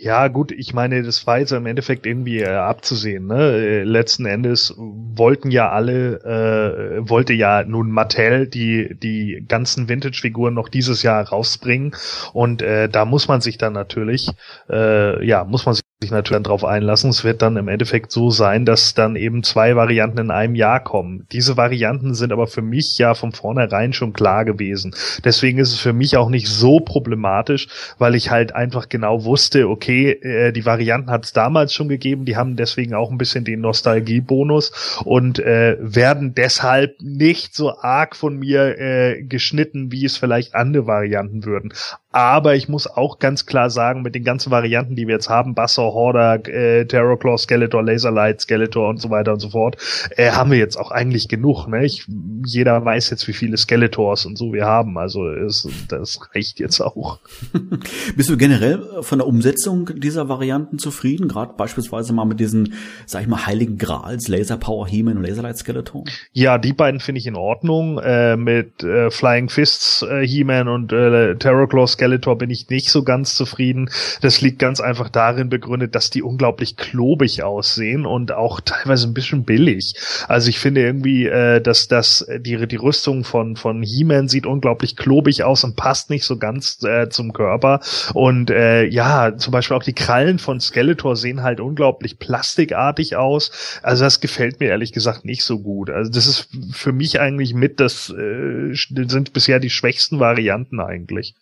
Ja, 0.03 0.29
gut, 0.29 0.51
ich 0.51 0.73
meine, 0.73 1.03
das 1.03 1.27
war 1.27 1.37
jetzt 1.37 1.51
im 1.51 1.67
Endeffekt 1.67 2.07
irgendwie 2.07 2.39
äh, 2.39 2.47
abzusehen. 2.47 3.27
Ne? 3.27 3.51
Äh, 3.51 3.83
letzten 3.83 4.25
Endes 4.25 4.73
wollten 4.75 5.51
ja 5.51 5.69
alle, 5.69 6.23
äh, 6.23 7.07
wollte 7.07 7.33
ja 7.33 7.63
nun 7.63 7.91
Mattel 7.91 8.47
die 8.47 8.97
die 8.97 9.45
ganzen 9.47 9.89
Vintage-Figuren 9.89 10.55
noch 10.55 10.69
dieses 10.69 11.03
Jahr 11.03 11.29
rausbringen 11.29 11.95
und 12.33 12.63
äh, 12.63 12.89
da 12.89 13.05
muss 13.05 13.27
man 13.27 13.41
sich 13.41 13.59
dann 13.59 13.73
natürlich, 13.73 14.31
äh, 14.71 15.23
ja, 15.23 15.43
muss 15.43 15.67
man 15.67 15.75
sich 15.75 15.83
natürlich 16.09 16.35
dann 16.35 16.43
drauf 16.43 16.65
einlassen. 16.65 17.11
Es 17.11 17.23
wird 17.23 17.43
dann 17.43 17.57
im 17.57 17.67
Endeffekt 17.67 18.11
so 18.11 18.31
sein, 18.31 18.65
dass 18.65 18.95
dann 18.95 19.15
eben 19.15 19.43
zwei 19.43 19.75
Varianten 19.75 20.17
in 20.17 20.31
einem 20.31 20.55
Jahr 20.55 20.83
kommen. 20.83 21.27
Diese 21.31 21.57
Varianten 21.57 22.15
sind 22.15 22.31
aber 22.31 22.47
für 22.47 22.63
mich 22.63 22.97
ja 22.97 23.13
von 23.13 23.33
vornherein 23.33 23.93
schon 23.93 24.13
klar 24.13 24.43
gewesen. 24.43 24.95
Deswegen 25.23 25.59
ist 25.59 25.71
es 25.71 25.79
für 25.79 25.93
mich 25.93 26.17
auch 26.17 26.29
nicht 26.29 26.47
so 26.47 26.79
problematisch, 26.79 27.67
weil 27.99 28.15
ich 28.15 28.31
halt 28.31 28.55
einfach 28.55 28.89
genau 28.89 29.25
wusste, 29.25 29.69
okay, 29.69 30.11
äh, 30.11 30.51
die 30.51 30.65
Varianten 30.65 31.11
hat 31.11 31.25
es 31.25 31.33
damals 31.33 31.73
schon 31.73 31.89
gegeben, 31.89 32.25
die 32.25 32.35
haben 32.35 32.55
deswegen 32.55 32.95
auch 32.95 33.11
ein 33.11 33.19
bisschen 33.19 33.45
den 33.45 33.61
Nostalgiebonus 33.61 35.01
und 35.05 35.37
äh, 35.37 35.77
werden 35.79 36.33
deshalb 36.33 36.99
nicht 37.01 37.53
so 37.53 37.77
arg 37.77 38.15
von 38.15 38.39
mir 38.39 38.79
äh, 38.79 39.21
geschnitten, 39.21 39.91
wie 39.91 40.05
es 40.05 40.17
vielleicht 40.17 40.55
andere 40.55 40.87
Varianten 40.87 41.45
würden. 41.45 41.73
Aber 42.11 42.55
ich 42.55 42.67
muss 42.67 42.87
auch 42.87 43.19
ganz 43.19 43.45
klar 43.45 43.69
sagen, 43.69 44.01
mit 44.01 44.15
den 44.15 44.23
ganzen 44.23 44.51
Varianten, 44.51 44.95
die 44.95 45.07
wir 45.07 45.15
jetzt 45.15 45.29
haben, 45.29 45.55
Basser, 45.55 45.83
Hordak, 45.83 46.47
äh, 46.49 46.85
Terrorclaw, 46.85 47.37
Skeletor, 47.37 47.83
Laserlight, 47.83 48.41
Skeletor 48.41 48.89
und 48.89 49.01
so 49.01 49.09
weiter 49.09 49.33
und 49.33 49.39
so 49.39 49.49
fort, 49.49 49.77
äh, 50.17 50.31
haben 50.31 50.51
wir 50.51 50.57
jetzt 50.57 50.77
auch 50.77 50.91
eigentlich 50.91 51.29
genug. 51.29 51.67
Ne? 51.67 51.85
Ich, 51.85 52.05
jeder 52.45 52.83
weiß 52.83 53.09
jetzt, 53.11 53.27
wie 53.27 53.33
viele 53.33 53.57
Skeletors 53.57 54.25
und 54.25 54.37
so 54.37 54.51
wir 54.51 54.65
haben. 54.65 54.97
Also 54.97 55.27
es, 55.29 55.67
das 55.87 56.19
reicht 56.33 56.59
jetzt 56.59 56.81
auch. 56.81 57.19
Bist 58.15 58.29
du 58.29 58.37
generell 58.37 58.83
von 59.01 59.19
der 59.19 59.27
Umsetzung 59.27 59.89
dieser 59.95 60.27
Varianten 60.27 60.79
zufrieden? 60.79 61.27
Gerade 61.27 61.53
beispielsweise 61.55 62.13
mal 62.13 62.25
mit 62.25 62.39
diesen, 62.39 62.73
sag 63.05 63.21
ich 63.21 63.27
mal, 63.27 63.45
heiligen 63.45 63.77
Grals, 63.77 64.27
Laser 64.27 64.57
Power 64.57 64.87
He-Man 64.87 65.17
und 65.17 65.23
Laserlight 65.23 65.57
Skeletor? 65.57 66.03
Ja, 66.33 66.57
die 66.57 66.73
beiden 66.73 66.99
finde 66.99 67.19
ich 67.19 67.27
in 67.27 67.35
Ordnung. 67.35 67.99
Äh, 67.99 68.35
mit 68.35 68.83
äh, 68.83 69.09
Flying 69.11 69.49
Fists 69.49 70.01
äh, 70.01 70.25
He-Man 70.25 70.67
und 70.67 70.91
äh, 70.91 71.35
Terrorclaw 71.35 71.87
Skeletor 72.01 72.35
bin 72.35 72.49
ich 72.49 72.67
nicht 72.69 72.89
so 72.89 73.03
ganz 73.03 73.35
zufrieden. 73.35 73.91
Das 74.21 74.41
liegt 74.41 74.57
ganz 74.57 74.79
einfach 74.79 75.09
darin 75.09 75.49
begründet, 75.49 75.93
dass 75.93 76.09
die 76.09 76.23
unglaublich 76.23 76.75
klobig 76.75 77.43
aussehen 77.43 78.07
und 78.07 78.31
auch 78.31 78.59
teilweise 78.59 79.07
ein 79.07 79.13
bisschen 79.13 79.43
billig. 79.43 79.93
Also 80.27 80.49
ich 80.49 80.57
finde 80.57 80.81
irgendwie, 80.81 81.27
äh, 81.27 81.61
dass 81.61 81.87
das 81.87 82.25
die 82.39 82.65
die 82.65 82.75
Rüstung 82.75 83.23
von 83.23 83.55
von 83.55 83.83
He-Man 83.83 84.29
sieht 84.29 84.47
unglaublich 84.47 84.95
klobig 84.95 85.43
aus 85.43 85.63
und 85.63 85.75
passt 85.75 86.09
nicht 86.09 86.25
so 86.25 86.37
ganz 86.37 86.81
äh, 86.83 87.09
zum 87.09 87.33
Körper. 87.33 87.81
Und 88.15 88.49
äh, 88.49 88.85
ja, 88.85 89.37
zum 89.37 89.51
Beispiel 89.51 89.77
auch 89.77 89.83
die 89.83 89.93
Krallen 89.93 90.39
von 90.39 90.59
Skeletor 90.59 91.15
sehen 91.15 91.43
halt 91.43 91.59
unglaublich 91.59 92.17
plastikartig 92.17 93.15
aus. 93.15 93.79
Also 93.83 94.05
das 94.05 94.21
gefällt 94.21 94.59
mir 94.59 94.69
ehrlich 94.69 94.91
gesagt 94.91 95.23
nicht 95.23 95.43
so 95.43 95.59
gut. 95.59 95.91
Also 95.91 96.11
das 96.11 96.25
ist 96.25 96.49
für 96.71 96.93
mich 96.93 97.19
eigentlich 97.19 97.53
mit 97.53 97.79
das 97.79 98.09
äh, 98.09 98.73
sind 98.73 99.33
bisher 99.33 99.59
die 99.59 99.69
schwächsten 99.69 100.19
Varianten 100.19 100.79
eigentlich. 100.79 101.35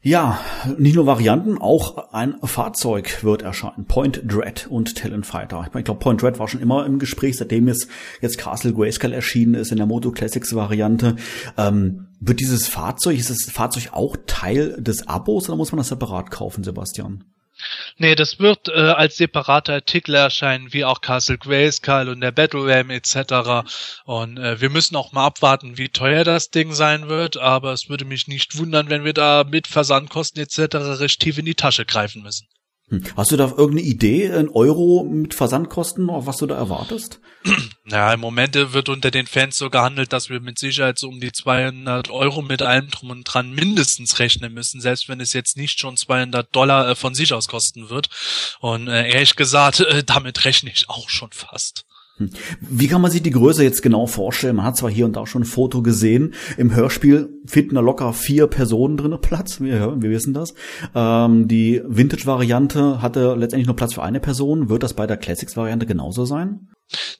Ja, 0.00 0.38
nicht 0.78 0.94
nur 0.94 1.06
Varianten, 1.06 1.58
auch 1.58 2.12
ein 2.12 2.36
Fahrzeug 2.44 3.24
wird 3.24 3.42
erscheinen. 3.42 3.86
Point 3.86 4.22
Dread 4.24 4.68
und 4.70 4.94
Talon 4.94 5.24
Fighter. 5.24 5.64
Ich, 5.66 5.74
mein, 5.74 5.80
ich 5.80 5.86
glaube, 5.86 5.98
Point 5.98 6.22
Dread 6.22 6.38
war 6.38 6.46
schon 6.46 6.60
immer 6.60 6.86
im 6.86 7.00
Gespräch, 7.00 7.36
seitdem 7.36 7.66
es 7.66 7.88
jetzt 8.20 8.38
Castle 8.38 8.72
Grayskull 8.72 9.12
erschienen 9.12 9.54
ist 9.54 9.72
in 9.72 9.76
der 9.78 9.86
Moto 9.86 10.12
Classics 10.12 10.54
Variante. 10.54 11.16
Ähm, 11.56 12.06
wird 12.20 12.38
dieses 12.38 12.68
Fahrzeug, 12.68 13.18
ist 13.18 13.30
das 13.30 13.52
Fahrzeug 13.52 13.88
auch 13.90 14.16
Teil 14.28 14.80
des 14.80 15.08
Abos 15.08 15.48
oder 15.48 15.56
muss 15.56 15.72
man 15.72 15.78
das 15.78 15.88
separat 15.88 16.30
kaufen, 16.30 16.62
Sebastian? 16.62 17.24
Nee, 17.96 18.14
das 18.14 18.38
wird 18.38 18.68
äh, 18.68 18.72
als 18.72 19.16
separater 19.16 19.74
Artikel 19.74 20.14
erscheinen, 20.14 20.72
wie 20.72 20.84
auch 20.84 21.00
Castle 21.00 21.38
Grayskull 21.38 22.08
und 22.08 22.20
der 22.20 22.30
Battle 22.30 22.66
Ram 22.66 22.90
etc. 22.90 23.68
Und 24.04 24.38
äh, 24.38 24.60
wir 24.60 24.70
müssen 24.70 24.96
auch 24.96 25.12
mal 25.12 25.26
abwarten, 25.26 25.76
wie 25.76 25.88
teuer 25.88 26.24
das 26.24 26.50
Ding 26.50 26.72
sein 26.72 27.08
wird, 27.08 27.36
aber 27.36 27.72
es 27.72 27.88
würde 27.88 28.04
mich 28.04 28.28
nicht 28.28 28.56
wundern, 28.56 28.90
wenn 28.90 29.04
wir 29.04 29.14
da 29.14 29.44
mit 29.44 29.66
Versandkosten 29.66 30.42
etc. 30.42 30.76
recht 31.00 31.20
tief 31.20 31.38
in 31.38 31.46
die 31.46 31.54
Tasche 31.54 31.84
greifen 31.84 32.22
müssen. 32.22 32.46
Hm. 32.90 33.04
Hast 33.16 33.30
du 33.30 33.36
da 33.36 33.44
irgendeine 33.44 33.82
Idee, 33.82 34.30
ein 34.32 34.48
Euro 34.48 35.04
mit 35.04 35.34
Versandkosten, 35.34 36.08
auf 36.08 36.26
was 36.26 36.38
du 36.38 36.46
da 36.46 36.56
erwartest? 36.56 37.20
Ja, 37.86 38.12
im 38.12 38.20
Moment 38.20 38.54
wird 38.54 38.88
unter 38.88 39.10
den 39.10 39.26
Fans 39.26 39.56
so 39.56 39.70
gehandelt, 39.70 40.12
dass 40.12 40.28
wir 40.28 40.40
mit 40.40 40.58
Sicherheit 40.58 40.98
so 40.98 41.08
um 41.08 41.20
die 41.20 41.32
200 41.32 42.10
Euro 42.10 42.42
mit 42.42 42.62
allem 42.62 42.90
drum 42.90 43.10
und 43.10 43.24
dran 43.24 43.52
mindestens 43.52 44.18
rechnen 44.18 44.52
müssen, 44.52 44.80
selbst 44.80 45.08
wenn 45.08 45.20
es 45.20 45.32
jetzt 45.32 45.56
nicht 45.56 45.78
schon 45.80 45.96
200 45.96 46.54
Dollar 46.54 46.88
äh, 46.88 46.94
von 46.94 47.14
sich 47.14 47.32
aus 47.32 47.48
kosten 47.48 47.88
wird. 47.90 48.08
Und 48.60 48.88
äh, 48.88 49.08
ehrlich 49.10 49.36
gesagt, 49.36 49.80
äh, 49.80 50.04
damit 50.04 50.44
rechne 50.44 50.70
ich 50.70 50.88
auch 50.88 51.08
schon 51.08 51.30
fast. 51.32 51.87
Wie 52.60 52.88
kann 52.88 53.00
man 53.00 53.10
sich 53.10 53.22
die 53.22 53.30
Größe 53.30 53.62
jetzt 53.62 53.82
genau 53.82 54.06
vorstellen? 54.06 54.56
Man 54.56 54.66
hat 54.66 54.76
zwar 54.76 54.90
hier 54.90 55.04
und 55.04 55.16
da 55.16 55.26
schon 55.26 55.42
ein 55.42 55.46
Foto 55.46 55.82
gesehen. 55.82 56.34
Im 56.56 56.74
Hörspiel 56.74 57.28
finden 57.46 57.76
da 57.76 57.80
locker 57.80 58.12
vier 58.12 58.46
Personen 58.46 58.96
drinne 58.96 59.18
Platz. 59.18 59.60
Wir, 59.60 60.00
wir 60.00 60.10
wissen 60.10 60.34
das. 60.34 60.54
Ähm, 60.94 61.48
die 61.48 61.82
Vintage-Variante 61.86 63.02
hatte 63.02 63.34
letztendlich 63.34 63.66
nur 63.66 63.76
Platz 63.76 63.94
für 63.94 64.02
eine 64.02 64.20
Person. 64.20 64.68
Wird 64.68 64.82
das 64.82 64.94
bei 64.94 65.06
der 65.06 65.16
Classics-Variante 65.16 65.86
genauso 65.86 66.24
sein? 66.24 66.68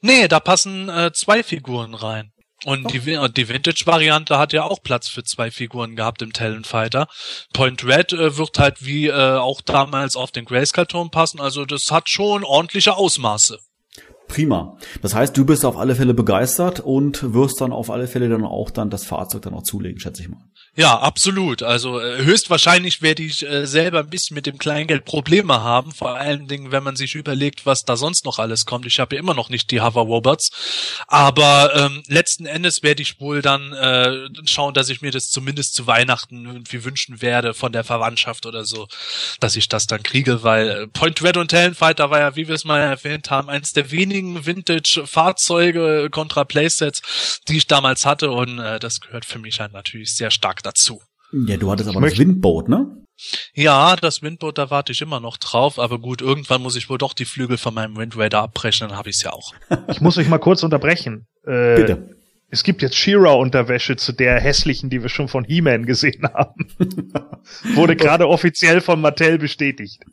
Nee, 0.01 0.27
da 0.27 0.39
passen 0.39 0.89
äh, 0.89 1.11
zwei 1.13 1.43
Figuren 1.43 1.93
rein. 1.93 2.31
Und 2.65 2.93
die, 2.93 2.99
die 2.99 3.49
Vintage-Variante 3.49 4.37
hat 4.37 4.51
ja 4.51 4.63
auch 4.63 4.83
Platz 4.83 5.07
für 5.07 5.23
zwei 5.23 5.49
Figuren 5.49 5.95
gehabt 5.95 6.21
im 6.21 6.33
Talon 6.33 6.65
Fighter. 6.65 7.07
Point 7.53 7.85
Red 7.85 8.11
äh, 8.11 8.37
wird 8.37 8.59
halt 8.59 8.85
wie 8.85 9.07
äh, 9.07 9.37
auch 9.37 9.61
damals 9.61 10.17
auf 10.17 10.31
den 10.31 10.43
Grayskull-Turm 10.43 11.09
passen. 11.09 11.39
Also 11.39 11.65
das 11.65 11.89
hat 11.89 12.09
schon 12.09 12.43
ordentliche 12.43 12.97
Ausmaße. 12.97 13.59
Prima. 14.29 14.77
Das 15.01 15.15
heißt, 15.15 15.35
du 15.35 15.43
bist 15.43 15.65
auf 15.65 15.77
alle 15.77 15.95
Fälle 15.95 16.13
begeistert 16.13 16.79
und 16.79 17.33
wirst 17.33 17.59
dann 17.59 17.73
auf 17.73 17.89
alle 17.89 18.07
Fälle 18.07 18.29
dann 18.29 18.45
auch 18.45 18.69
dann 18.69 18.89
das 18.89 19.03
Fahrzeug 19.03 19.41
dann 19.41 19.53
auch 19.53 19.63
zulegen, 19.63 19.99
schätze 19.99 20.21
ich 20.21 20.29
mal. 20.29 20.39
Ja, 20.75 20.99
absolut. 20.99 21.63
Also 21.63 21.99
äh, 21.99 22.23
höchstwahrscheinlich 22.23 23.01
werde 23.01 23.23
ich 23.23 23.45
äh, 23.45 23.65
selber 23.65 23.99
ein 23.99 24.09
bisschen 24.09 24.35
mit 24.35 24.45
dem 24.45 24.57
Kleingeld 24.57 25.03
Probleme 25.03 25.61
haben, 25.61 25.91
vor 25.91 26.15
allen 26.15 26.47
Dingen, 26.47 26.71
wenn 26.71 26.83
man 26.83 26.95
sich 26.95 27.15
überlegt, 27.15 27.65
was 27.65 27.83
da 27.83 27.97
sonst 27.97 28.23
noch 28.23 28.39
alles 28.39 28.65
kommt. 28.65 28.85
Ich 28.85 28.99
habe 28.99 29.15
ja 29.15 29.19
immer 29.19 29.33
noch 29.33 29.49
nicht 29.49 29.71
die 29.71 29.81
Hover 29.81 30.01
Robots, 30.01 30.51
aber 31.07 31.75
ähm, 31.75 32.03
letzten 32.07 32.45
Endes 32.45 32.83
werde 32.83 33.01
ich 33.01 33.19
wohl 33.19 33.41
dann 33.41 33.73
äh, 33.73 34.29
schauen, 34.45 34.73
dass 34.73 34.89
ich 34.89 35.01
mir 35.01 35.11
das 35.11 35.29
zumindest 35.29 35.73
zu 35.73 35.87
Weihnachten 35.87 36.45
irgendwie 36.45 36.83
wünschen 36.85 37.21
werde 37.21 37.53
von 37.53 37.73
der 37.73 37.83
Verwandtschaft 37.83 38.45
oder 38.45 38.63
so, 38.63 38.87
dass 39.39 39.55
ich 39.55 39.67
das 39.69 39.87
dann 39.87 40.03
kriege, 40.03 40.43
weil 40.43 40.69
äh, 40.69 40.87
Point 40.87 41.21
Red 41.23 41.37
und 41.37 41.51
Talonfighter 41.51 42.09
war 42.09 42.19
ja, 42.19 42.35
wie 42.35 42.47
wir 42.47 42.55
es 42.55 42.63
mal 42.63 42.79
erwähnt 42.79 43.31
haben, 43.31 43.49
eins 43.49 43.73
der 43.73 43.91
wenigen 43.91 44.45
Vintage-Fahrzeuge 44.45 46.09
kontra 46.11 46.45
Playsets, 46.45 47.41
die 47.47 47.57
ich 47.57 47.67
damals 47.67 48.05
hatte 48.05 48.31
und 48.31 48.59
äh, 48.59 48.79
das 48.79 49.01
gehört 49.01 49.25
für 49.25 49.39
mich 49.39 49.59
halt 49.59 49.73
natürlich 49.73 50.15
sehr 50.15 50.31
stark 50.31 50.58
dazu. 50.61 51.01
Ja, 51.31 51.57
du 51.57 51.71
hattest 51.71 51.89
aber 51.89 52.01
das 52.01 52.17
Windboot, 52.17 52.69
ne? 52.69 52.95
Ja, 53.53 53.95
das 53.95 54.21
Windboot, 54.21 54.57
da 54.57 54.69
warte 54.69 54.93
ich 54.93 55.01
immer 55.01 55.19
noch 55.19 55.37
drauf, 55.37 55.77
aber 55.77 55.99
gut, 55.99 56.21
irgendwann 56.21 56.61
muss 56.61 56.75
ich 56.75 56.89
wohl 56.89 56.97
doch 56.97 57.13
die 57.13 57.25
Flügel 57.25 57.57
von 57.57 57.73
meinem 57.73 57.97
Wind 57.97 58.17
Raider 58.17 58.41
abbrechen, 58.41 58.87
dann 58.87 58.97
habe 58.97 59.09
ich 59.09 59.17
es 59.17 59.23
ja 59.23 59.33
auch. 59.33 59.53
Ich 59.89 60.01
muss 60.01 60.17
euch 60.17 60.29
mal 60.29 60.37
kurz 60.37 60.63
unterbrechen. 60.63 61.27
Äh, 61.45 61.75
Bitte. 61.75 62.15
Es 62.51 62.63
gibt 62.63 62.81
jetzt 62.81 62.95
She-Ra-Unterwäsche 62.95 63.95
zu 63.95 64.11
der 64.11 64.39
hässlichen, 64.39 64.89
die 64.89 65.03
wir 65.03 65.09
schon 65.09 65.27
von 65.27 65.43
He-Man 65.43 65.85
gesehen 65.85 66.23
haben. 66.33 66.67
Wurde 67.75 67.95
gerade 67.95 68.27
offiziell 68.27 68.81
von 68.81 69.01
Mattel 69.01 69.37
bestätigt. 69.37 70.03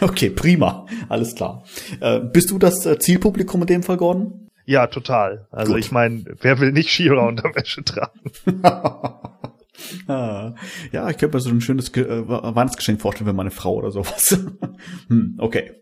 Okay, 0.00 0.28
prima. 0.28 0.86
Alles 1.08 1.34
klar. 1.34 1.64
Äh, 2.00 2.20
bist 2.20 2.50
du 2.50 2.58
das 2.58 2.84
äh, 2.84 2.98
Zielpublikum 2.98 3.62
in 3.62 3.68
dem 3.68 3.82
Fall, 3.82 3.96
Gordon? 3.96 4.48
Ja, 4.66 4.88
total. 4.88 5.46
Also 5.50 5.72
Gut. 5.72 5.80
ich 5.80 5.92
meine, 5.92 6.24
wer 6.40 6.60
will 6.60 6.72
nicht 6.72 6.90
She-Ra-Unterwäsche 6.90 7.84
tragen? 7.84 8.32
Ah. 10.08 10.54
ja, 10.92 11.08
ich 11.10 11.18
könnte 11.18 11.36
mir 11.36 11.40
so 11.40 11.50
ein 11.50 11.60
schönes 11.60 11.88
äh, 11.96 12.28
Weihnachtsgeschenk 12.28 13.00
vorstellen 13.00 13.28
für 13.28 13.34
meine 13.34 13.50
Frau 13.50 13.74
oder 13.74 13.90
sowas. 13.90 14.38
hm, 15.08 15.34
okay. 15.38 15.72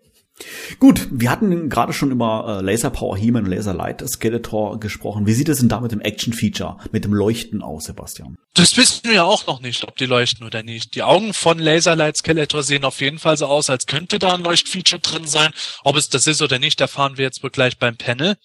Gut, 0.80 1.06
wir 1.12 1.30
hatten 1.30 1.70
gerade 1.70 1.92
schon 1.92 2.10
über 2.10 2.58
äh, 2.58 2.64
Laser 2.64 2.90
Power 2.90 3.16
He-Man 3.16 3.44
und 3.44 3.50
Laser 3.50 3.72
Light 3.72 4.06
Skeletor 4.06 4.80
gesprochen. 4.80 5.26
Wie 5.26 5.32
sieht 5.32 5.48
es 5.48 5.60
denn 5.60 5.68
da 5.68 5.80
mit 5.80 5.92
dem 5.92 6.00
Action 6.00 6.32
Feature, 6.32 6.78
mit 6.90 7.04
dem 7.04 7.14
Leuchten 7.14 7.62
aus, 7.62 7.84
Sebastian? 7.84 8.36
Das 8.52 8.76
wissen 8.76 9.10
wir 9.10 9.24
auch 9.24 9.46
noch 9.46 9.60
nicht, 9.60 9.84
ob 9.84 9.96
die 9.96 10.06
leuchten 10.06 10.46
oder 10.46 10.62
nicht. 10.62 10.94
Die 10.94 11.02
Augen 11.02 11.34
von 11.34 11.58
Laser 11.58 11.96
Light 11.96 12.16
Skeletor 12.16 12.62
sehen 12.62 12.84
auf 12.84 13.00
jeden 13.00 13.18
Fall 13.18 13.36
so 13.36 13.46
aus, 13.46 13.70
als 13.70 13.86
könnte 13.86 14.18
da 14.18 14.34
ein 14.34 14.42
Leuchtfeature 14.42 15.00
drin 15.00 15.26
sein. 15.26 15.52
Ob 15.82 15.96
es 15.96 16.08
das 16.08 16.26
ist 16.26 16.42
oder 16.42 16.58
nicht, 16.58 16.80
erfahren 16.80 17.16
wir 17.16 17.24
jetzt 17.24 17.42
wohl 17.42 17.50
gleich 17.50 17.78
beim 17.78 17.96
Panel. 17.96 18.36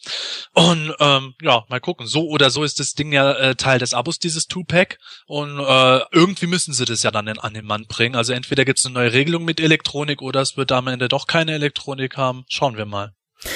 Und 0.54 0.94
ähm, 1.00 1.34
ja, 1.42 1.64
mal 1.70 1.80
gucken. 1.80 2.08
So 2.08 2.28
oder 2.28 2.50
so 2.50 2.64
ist 2.64 2.80
das 2.80 2.94
Ding 2.94 3.12
ja 3.12 3.34
äh, 3.34 3.56
Teil 3.56 3.80
des 3.80 3.94
Abos, 3.94 4.18
dieses 4.18 4.48
Two-Pack. 4.48 5.00
Und 5.28 5.60
äh, 5.60 6.00
irgendwie 6.12 6.48
müssen 6.48 6.74
sie 6.74 6.86
das 6.86 7.04
ja 7.04 7.12
dann 7.12 7.28
in, 7.28 7.38
an 7.38 7.54
den 7.54 7.66
Mann 7.66 7.86
bringen. 7.88 8.16
Also 8.16 8.34
entweder 8.34 8.66
gibt 8.66 8.80
es 8.80 8.86
eine 8.86 8.96
neue 8.96 9.14
Regelung 9.14 9.46
mit 9.46 9.60
Elektronik 9.60 10.22
oder 10.22 10.42
es 10.42 10.58
wird 10.58 10.72
am 10.72 10.88
Ende 10.88 11.08
doch 11.08 11.28
keine 11.28 11.54
Elektronik 11.54 11.79
haben. 12.18 12.44
Schauen 12.48 12.78
wir 12.78 12.86
mal. 12.86 13.14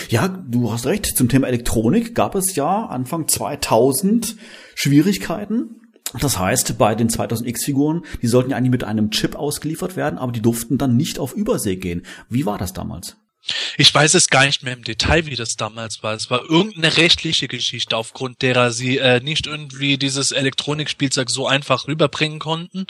Ja, 0.09 0.27
du 0.27 0.71
hast 0.71 0.85
recht. 0.85 1.05
Zum 1.17 1.29
Thema 1.29 1.47
Elektronik 1.47 2.15
gab 2.15 2.35
es 2.35 2.55
ja 2.55 2.85
Anfang 2.85 3.27
2000 3.27 4.35
Schwierigkeiten. 4.75 5.81
Das 6.19 6.37
heißt, 6.37 6.77
bei 6.77 6.95
den 6.95 7.09
2000X-Figuren, 7.09 8.03
die 8.21 8.27
sollten 8.27 8.51
ja 8.51 8.57
eigentlich 8.57 8.71
mit 8.71 8.83
einem 8.83 9.09
Chip 9.09 9.35
ausgeliefert 9.35 9.95
werden, 9.95 10.19
aber 10.19 10.31
die 10.31 10.41
durften 10.41 10.77
dann 10.77 10.95
nicht 10.95 11.17
auf 11.19 11.33
Übersee 11.33 11.75
gehen. 11.75 12.03
Wie 12.29 12.45
war 12.45 12.57
das 12.57 12.73
damals? 12.73 13.17
Ich 13.77 13.93
weiß 13.93 14.13
es 14.13 14.29
gar 14.29 14.45
nicht 14.45 14.63
mehr 14.63 14.73
im 14.73 14.83
Detail, 14.83 15.25
wie 15.25 15.35
das 15.35 15.55
damals 15.55 16.01
war. 16.01 16.13
Es 16.13 16.29
war 16.29 16.49
irgendeine 16.49 16.95
rechtliche 16.97 17.47
Geschichte, 17.47 17.97
aufgrund 17.97 18.41
derer 18.41 18.71
sie 18.71 18.97
äh, 18.97 19.19
nicht 19.19 19.47
irgendwie 19.47 19.97
dieses 19.97 20.31
Elektronikspielzeug 20.31 21.29
so 21.29 21.47
einfach 21.47 21.87
rüberbringen 21.87 22.39
konnten. 22.39 22.87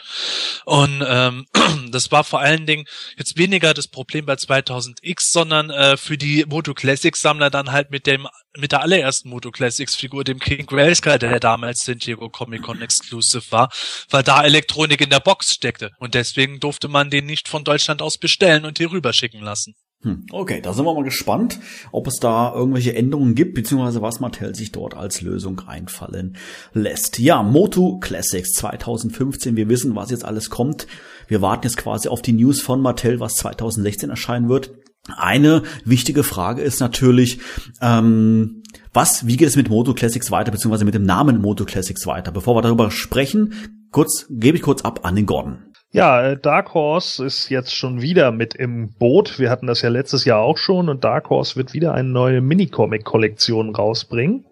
Und 0.65 1.03
ähm, 1.07 1.47
das 1.89 2.11
war 2.11 2.23
vor 2.23 2.39
allen 2.39 2.65
Dingen 2.65 2.85
jetzt 3.17 3.37
weniger 3.37 3.73
das 3.73 3.87
Problem 3.87 4.25
bei 4.25 4.33
2000X, 4.33 5.31
sondern 5.31 5.69
äh, 5.71 5.97
für 5.97 6.17
die 6.17 6.45
Moto 6.47 6.73
Classics 6.73 7.21
Sammler 7.21 7.49
dann 7.49 7.71
halt 7.71 7.89
mit 7.89 8.05
dem 8.05 8.27
mit 8.55 8.71
der 8.71 8.81
allerersten 8.81 9.29
Moto 9.29 9.49
Classics 9.49 9.95
Figur, 9.95 10.23
dem 10.23 10.39
King 10.39 10.67
Grayskull, 10.67 11.17
der 11.17 11.39
damals 11.39 11.85
San 11.85 11.97
Diego 11.97 12.29
Comic 12.29 12.61
Con 12.61 12.83
Exclusive 12.83 13.43
war, 13.49 13.71
weil 14.11 14.21
da 14.21 14.43
Elektronik 14.43 15.01
in 15.01 15.09
der 15.09 15.19
Box 15.19 15.53
steckte 15.53 15.91
und 15.97 16.13
deswegen 16.13 16.59
durfte 16.59 16.87
man 16.87 17.09
den 17.09 17.25
nicht 17.25 17.47
von 17.47 17.63
Deutschland 17.63 18.03
aus 18.03 18.19
bestellen 18.19 18.65
und 18.65 18.77
hier 18.77 18.91
rüberschicken 18.91 19.41
lassen. 19.41 19.75
Hm, 20.03 20.25
okay, 20.31 20.59
da 20.61 20.73
sind 20.73 20.85
wir 20.85 20.93
mal 20.93 21.03
gespannt, 21.03 21.59
ob 21.93 22.07
es 22.07 22.17
da 22.17 22.53
irgendwelche 22.53 22.93
Änderungen 22.93 23.35
gibt, 23.35 23.55
beziehungsweise 23.55 24.01
was 24.01 24.19
Mattel 24.19 24.53
sich 24.53 24.73
dort 24.73 24.95
als 24.95 25.21
Lösung 25.21 25.61
einfallen 25.61 26.35
lässt. 26.73 27.19
Ja, 27.19 27.41
Moto 27.41 27.99
Classics 27.99 28.51
2015. 28.53 29.55
Wir 29.55 29.69
wissen, 29.69 29.95
was 29.95 30.11
jetzt 30.11 30.25
alles 30.25 30.49
kommt. 30.49 30.87
Wir 31.27 31.41
warten 31.41 31.63
jetzt 31.63 31.77
quasi 31.77 32.09
auf 32.09 32.21
die 32.21 32.33
News 32.33 32.61
von 32.61 32.81
Mattel, 32.81 33.21
was 33.21 33.35
2016 33.35 34.09
erscheinen 34.09 34.49
wird. 34.49 34.73
Eine 35.07 35.63
wichtige 35.85 36.23
Frage 36.23 36.61
ist 36.61 36.81
natürlich, 36.81 37.39
ähm, 37.81 38.63
was, 38.91 39.25
wie 39.25 39.37
geht 39.37 39.47
es 39.47 39.55
mit 39.55 39.69
Moto 39.69 39.93
Classics 39.93 40.31
weiter, 40.31 40.51
beziehungsweise 40.51 40.85
mit 40.85 40.95
dem 40.95 41.03
Namen 41.03 41.41
Moto 41.41 41.63
Classics 41.63 42.05
weiter? 42.07 42.31
Bevor 42.31 42.55
wir 42.55 42.61
darüber 42.61 42.91
sprechen, 42.91 43.53
kurz, 43.91 44.27
gebe 44.29 44.57
ich 44.57 44.63
kurz 44.63 44.81
ab 44.81 45.01
an 45.03 45.15
den 45.15 45.25
Gordon. 45.25 45.72
Ja, 45.93 46.23
äh, 46.23 46.37
Dark 46.37 46.73
Horse 46.73 47.23
ist 47.23 47.49
jetzt 47.49 47.75
schon 47.75 48.01
wieder 48.01 48.31
mit 48.31 48.55
im 48.55 48.89
Boot. 48.97 49.37
Wir 49.37 49.51
hatten 49.51 49.67
das 49.67 49.83
ja 49.83 49.89
letztes 49.89 50.25
Jahr 50.25 50.39
auch 50.39 50.57
schon 50.57 50.89
und 50.89 51.03
Dark 51.03 51.29
Horse 51.29 51.55
wird 51.55 51.73
wieder 51.73 51.93
eine 51.93 52.09
neue 52.09 52.41
Minicomic-Kollektion 52.41 53.75
rausbringen. 53.75 54.43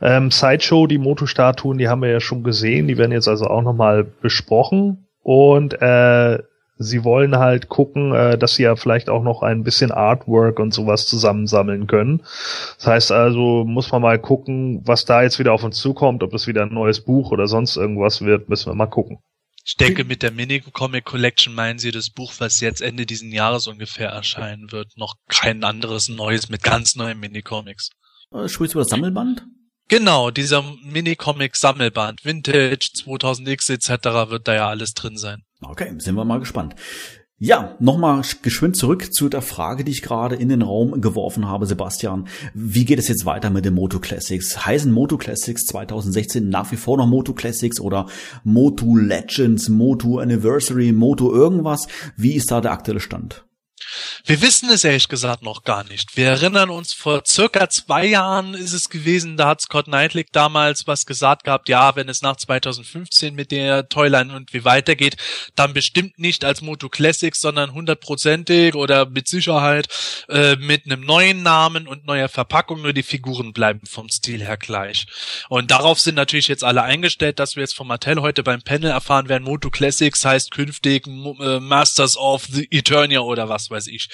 Ähm, 0.00 0.30
Sideshow, 0.30 0.86
die 0.86 0.96
Moto-Statuen, 0.96 1.76
die 1.76 1.88
haben 1.88 2.00
wir 2.00 2.08
ja 2.08 2.20
schon 2.20 2.42
gesehen, 2.42 2.88
die 2.88 2.96
werden 2.96 3.12
jetzt 3.12 3.28
also 3.28 3.44
auch 3.44 3.60
nochmal 3.60 4.04
besprochen 4.04 5.06
und 5.22 5.74
äh, 5.82 6.38
sie 6.78 7.04
wollen 7.04 7.36
halt 7.36 7.68
gucken, 7.68 8.14
äh, 8.14 8.38
dass 8.38 8.54
sie 8.54 8.62
ja 8.62 8.74
vielleicht 8.74 9.10
auch 9.10 9.22
noch 9.22 9.42
ein 9.42 9.64
bisschen 9.64 9.92
Artwork 9.92 10.58
und 10.60 10.72
sowas 10.72 11.06
zusammensammeln 11.06 11.86
können. 11.86 12.22
Das 12.78 12.86
heißt 12.86 13.12
also, 13.12 13.64
muss 13.66 13.92
man 13.92 14.00
mal 14.00 14.18
gucken, 14.18 14.80
was 14.86 15.04
da 15.04 15.22
jetzt 15.22 15.38
wieder 15.38 15.52
auf 15.52 15.62
uns 15.62 15.76
zukommt, 15.76 16.22
ob 16.22 16.30
das 16.30 16.46
wieder 16.46 16.62
ein 16.62 16.72
neues 16.72 17.02
Buch 17.02 17.32
oder 17.32 17.48
sonst 17.48 17.76
irgendwas 17.76 18.22
wird, 18.22 18.48
müssen 18.48 18.70
wir 18.70 18.74
mal 18.74 18.86
gucken. 18.86 19.18
Ich 19.66 19.76
denke, 19.76 20.04
mit 20.04 20.22
der 20.22 20.30
Mini-Comic 20.30 21.06
Collection 21.06 21.54
meinen 21.54 21.78
sie 21.78 21.90
das 21.90 22.10
Buch, 22.10 22.34
was 22.38 22.60
jetzt 22.60 22.82
Ende 22.82 23.06
diesen 23.06 23.32
Jahres 23.32 23.66
ungefähr 23.66 24.10
erscheinen 24.10 24.70
wird. 24.72 24.96
Noch 24.96 25.14
kein 25.28 25.64
anderes 25.64 26.10
Neues 26.10 26.50
mit 26.50 26.62
ganz 26.62 26.96
neuen 26.96 27.18
Mini-Comics. 27.18 27.88
Äh, 28.30 28.46
sprichst 28.48 28.74
du 28.74 28.78
über 28.78 28.84
das 28.84 28.90
Sammelband? 28.90 29.46
Genau, 29.88 30.30
dieser 30.30 30.62
Mini-Comic-Sammelband. 30.82 32.26
Vintage, 32.26 32.90
2000X 32.94 33.72
etc. 33.72 34.30
wird 34.30 34.48
da 34.48 34.54
ja 34.54 34.68
alles 34.68 34.92
drin 34.92 35.16
sein. 35.16 35.44
Okay, 35.62 35.94
sind 35.98 36.14
wir 36.14 36.26
mal 36.26 36.40
gespannt. 36.40 36.74
Ja, 37.40 37.76
nochmal 37.80 38.22
geschwind 38.42 38.76
zurück 38.76 39.12
zu 39.12 39.28
der 39.28 39.42
Frage, 39.42 39.82
die 39.82 39.90
ich 39.90 40.02
gerade 40.02 40.36
in 40.36 40.48
den 40.48 40.62
Raum 40.62 41.00
geworfen 41.00 41.48
habe, 41.48 41.66
Sebastian. 41.66 42.28
Wie 42.54 42.84
geht 42.84 43.00
es 43.00 43.08
jetzt 43.08 43.26
weiter 43.26 43.50
mit 43.50 43.64
den 43.64 43.74
Moto 43.74 43.98
Classics? 43.98 44.64
Heißen 44.64 44.92
Moto 44.92 45.18
Classics 45.18 45.66
2016 45.66 46.48
nach 46.48 46.70
wie 46.70 46.76
vor 46.76 46.96
noch 46.96 47.08
Moto 47.08 47.34
Classics 47.34 47.80
oder 47.80 48.06
Moto 48.44 48.96
Legends, 48.96 49.68
Moto 49.68 50.20
Anniversary, 50.20 50.92
Moto 50.92 51.34
irgendwas? 51.34 51.88
Wie 52.16 52.34
ist 52.34 52.52
da 52.52 52.60
der 52.60 52.72
aktuelle 52.72 53.00
Stand? 53.00 53.44
Wir 54.24 54.40
wissen 54.40 54.70
es 54.70 54.84
ehrlich 54.84 55.08
gesagt 55.08 55.42
noch 55.42 55.64
gar 55.64 55.84
nicht. 55.84 56.16
Wir 56.16 56.28
erinnern 56.28 56.70
uns, 56.70 56.92
vor 56.92 57.22
circa 57.26 57.68
zwei 57.68 58.06
Jahren 58.06 58.54
ist 58.54 58.72
es 58.72 58.88
gewesen, 58.88 59.36
da 59.36 59.48
hat 59.48 59.60
Scott 59.60 59.86
Knightley 59.86 60.26
damals 60.32 60.86
was 60.86 61.06
gesagt 61.06 61.44
gehabt, 61.44 61.68
ja, 61.68 61.96
wenn 61.96 62.08
es 62.08 62.22
nach 62.22 62.36
2015 62.36 63.34
mit 63.34 63.50
der 63.50 63.88
Toyline 63.88 64.34
und 64.34 64.52
wie 64.52 64.64
weitergeht, 64.64 65.16
dann 65.56 65.74
bestimmt 65.74 66.18
nicht 66.18 66.44
als 66.44 66.60
Moto 66.60 66.88
Classics, 66.88 67.40
sondern 67.40 67.74
hundertprozentig 67.74 68.74
oder 68.74 69.06
mit 69.06 69.28
Sicherheit 69.28 69.88
äh, 70.28 70.56
mit 70.56 70.86
einem 70.86 71.02
neuen 71.02 71.42
Namen 71.42 71.86
und 71.86 72.06
neuer 72.06 72.28
Verpackung, 72.28 72.82
nur 72.82 72.92
die 72.92 73.02
Figuren 73.02 73.52
bleiben 73.52 73.80
vom 73.86 74.08
Stil 74.08 74.42
her 74.42 74.56
gleich. 74.56 75.06
Und 75.48 75.70
darauf 75.70 76.00
sind 76.00 76.14
natürlich 76.14 76.48
jetzt 76.48 76.64
alle 76.64 76.82
eingestellt, 76.82 77.38
dass 77.38 77.56
wir 77.56 77.62
jetzt 77.62 77.76
von 77.76 77.86
Mattel 77.86 78.20
heute 78.20 78.42
beim 78.42 78.62
Panel 78.62 78.90
erfahren 78.90 79.28
werden, 79.28 79.44
Moto 79.44 79.70
Classics 79.70 80.24
heißt 80.24 80.50
künftig 80.50 81.06
äh, 81.06 81.60
Masters 81.60 82.16
of 82.16 82.44
the 82.50 82.66
Eternia 82.70 83.20
oder 83.20 83.48
was 83.48 83.70
weiß 83.70 83.83
weiß 83.84 83.92
ich. 83.92 84.08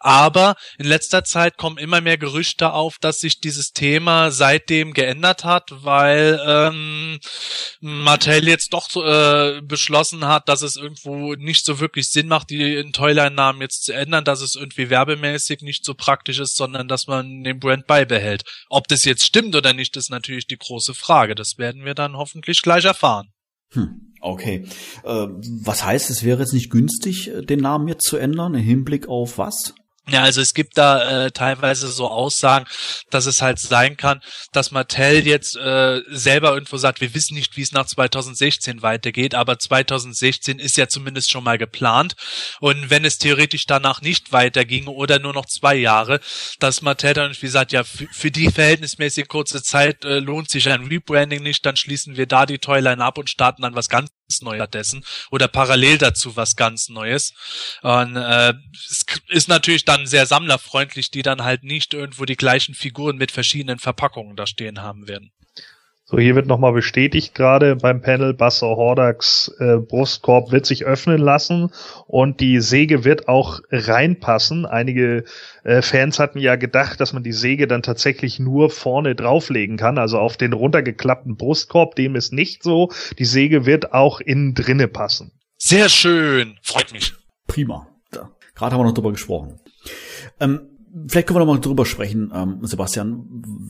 Aber 0.00 0.56
in 0.78 0.86
letzter 0.86 1.24
Zeit 1.24 1.56
kommen 1.56 1.78
immer 1.78 2.00
mehr 2.00 2.18
Gerüchte 2.18 2.72
auf, 2.72 2.98
dass 2.98 3.20
sich 3.20 3.40
dieses 3.40 3.72
Thema 3.72 4.30
seitdem 4.30 4.92
geändert 4.92 5.44
hat, 5.44 5.70
weil 5.70 6.40
ähm, 6.46 7.18
Mattel 7.80 8.46
jetzt 8.48 8.72
doch 8.72 8.88
äh, 8.96 9.60
beschlossen 9.62 10.26
hat, 10.26 10.48
dass 10.48 10.62
es 10.62 10.76
irgendwo 10.76 11.34
nicht 11.34 11.64
so 11.64 11.80
wirklich 11.80 12.08
Sinn 12.10 12.28
macht, 12.28 12.50
die 12.50 12.90
Toyline-Namen 12.92 13.60
jetzt 13.60 13.84
zu 13.84 13.92
ändern, 13.92 14.24
dass 14.24 14.40
es 14.40 14.54
irgendwie 14.54 14.90
werbemäßig 14.90 15.62
nicht 15.62 15.84
so 15.84 15.94
praktisch 15.94 16.38
ist, 16.38 16.56
sondern 16.56 16.88
dass 16.88 17.06
man 17.06 17.42
den 17.42 17.58
Brand 17.58 17.86
beibehält. 17.86 18.44
Ob 18.68 18.88
das 18.88 19.04
jetzt 19.04 19.24
stimmt 19.24 19.54
oder 19.56 19.72
nicht, 19.72 19.96
ist 19.96 20.10
natürlich 20.10 20.46
die 20.46 20.58
große 20.58 20.94
Frage. 20.94 21.34
Das 21.34 21.58
werden 21.58 21.84
wir 21.84 21.94
dann 21.94 22.16
hoffentlich 22.16 22.62
gleich 22.62 22.84
erfahren. 22.84 23.32
Hm, 23.72 24.05
okay. 24.26 24.64
Äh, 25.04 25.26
was 25.62 25.84
heißt, 25.84 26.10
es 26.10 26.22
wäre 26.22 26.40
jetzt 26.40 26.52
nicht 26.52 26.70
günstig, 26.70 27.30
den 27.48 27.60
Namen 27.60 27.88
jetzt 27.88 28.04
zu 28.04 28.16
ändern, 28.16 28.54
im 28.54 28.62
Hinblick 28.62 29.08
auf 29.08 29.38
was? 29.38 29.74
Ja, 30.08 30.22
also 30.22 30.40
es 30.40 30.54
gibt 30.54 30.78
da 30.78 31.24
äh, 31.24 31.30
teilweise 31.32 31.88
so 31.88 32.08
Aussagen, 32.08 32.64
dass 33.10 33.26
es 33.26 33.42
halt 33.42 33.58
sein 33.58 33.96
kann, 33.96 34.20
dass 34.52 34.70
Mattel 34.70 35.26
jetzt 35.26 35.56
äh, 35.56 36.00
selber 36.08 36.54
irgendwo 36.54 36.76
sagt, 36.76 37.00
wir 37.00 37.12
wissen 37.12 37.34
nicht, 37.34 37.56
wie 37.56 37.62
es 37.62 37.72
nach 37.72 37.86
2016 37.86 38.82
weitergeht, 38.82 39.34
aber 39.34 39.58
2016 39.58 40.60
ist 40.60 40.76
ja 40.76 40.86
zumindest 40.86 41.32
schon 41.32 41.42
mal 41.42 41.58
geplant. 41.58 42.14
Und 42.60 42.88
wenn 42.88 43.04
es 43.04 43.18
theoretisch 43.18 43.66
danach 43.66 44.00
nicht 44.00 44.32
weiterginge 44.32 44.90
oder 44.90 45.18
nur 45.18 45.32
noch 45.32 45.46
zwei 45.46 45.74
Jahre, 45.74 46.20
dass 46.60 46.82
Mattel 46.82 47.14
dann 47.14 47.30
irgendwie 47.30 47.48
sagt, 47.48 47.72
ja, 47.72 47.82
für 47.82 48.30
die 48.30 48.52
verhältnismäßig 48.52 49.26
kurze 49.26 49.60
Zeit 49.60 50.04
äh, 50.04 50.20
lohnt 50.20 50.50
sich 50.50 50.68
ein 50.68 50.84
Rebranding 50.84 51.42
nicht, 51.42 51.66
dann 51.66 51.74
schließen 51.74 52.16
wir 52.16 52.26
da 52.26 52.46
die 52.46 52.58
Toyline 52.58 53.02
ab 53.02 53.18
und 53.18 53.28
starten 53.28 53.62
dann 53.62 53.74
was 53.74 53.88
ganz 53.88 54.10
Neues 54.42 54.58
stattdessen 54.58 55.04
oder 55.30 55.48
parallel 55.48 55.98
dazu 55.98 56.36
was 56.36 56.56
ganz 56.56 56.88
Neues. 56.88 57.32
Und 57.82 58.16
äh, 58.16 58.54
es 58.72 59.04
ist 59.28 59.48
natürlich 59.48 59.84
dann 59.84 60.06
sehr 60.06 60.26
sammlerfreundlich, 60.26 61.10
die 61.10 61.22
dann 61.22 61.44
halt 61.44 61.62
nicht 61.62 61.94
irgendwo 61.94 62.24
die 62.24 62.36
gleichen 62.36 62.74
Figuren 62.74 63.16
mit 63.16 63.32
verschiedenen 63.32 63.78
Verpackungen 63.78 64.36
da 64.36 64.46
stehen 64.46 64.82
haben 64.82 65.08
werden. 65.08 65.32
So, 66.08 66.20
hier 66.20 66.36
wird 66.36 66.46
nochmal 66.46 66.72
bestätigt 66.72 67.34
gerade 67.34 67.74
beim 67.74 68.00
Panel, 68.00 68.32
Basser 68.32 68.68
Hordaks 68.68 69.52
äh, 69.58 69.78
Brustkorb 69.78 70.52
wird 70.52 70.64
sich 70.64 70.84
öffnen 70.84 71.18
lassen 71.18 71.72
und 72.06 72.38
die 72.38 72.60
Säge 72.60 73.04
wird 73.04 73.26
auch 73.26 73.58
reinpassen. 73.72 74.66
Einige 74.66 75.24
äh, 75.64 75.82
Fans 75.82 76.20
hatten 76.20 76.38
ja 76.38 76.54
gedacht, 76.54 77.00
dass 77.00 77.12
man 77.12 77.24
die 77.24 77.32
Säge 77.32 77.66
dann 77.66 77.82
tatsächlich 77.82 78.38
nur 78.38 78.70
vorne 78.70 79.16
drauflegen 79.16 79.78
kann, 79.78 79.98
also 79.98 80.20
auf 80.20 80.36
den 80.36 80.52
runtergeklappten 80.52 81.36
Brustkorb. 81.36 81.96
Dem 81.96 82.14
ist 82.14 82.32
nicht 82.32 82.62
so. 82.62 82.92
Die 83.18 83.24
Säge 83.24 83.66
wird 83.66 83.92
auch 83.92 84.20
innen 84.20 84.54
drinne 84.54 84.86
passen. 84.86 85.32
Sehr 85.56 85.88
schön, 85.88 86.56
freut 86.62 86.92
mich. 86.92 87.14
Prima. 87.48 87.88
Da. 88.12 88.30
Gerade 88.54 88.74
haben 88.74 88.80
wir 88.80 88.84
noch 88.86 88.94
drüber 88.94 89.10
gesprochen. 89.10 89.58
Ähm, 90.38 90.75
vielleicht 91.08 91.26
können 91.26 91.40
wir 91.40 91.44
noch 91.44 91.52
mal 91.52 91.60
drüber 91.60 91.84
sprechen, 91.84 92.32
ähm, 92.34 92.58
Sebastian. 92.62 93.26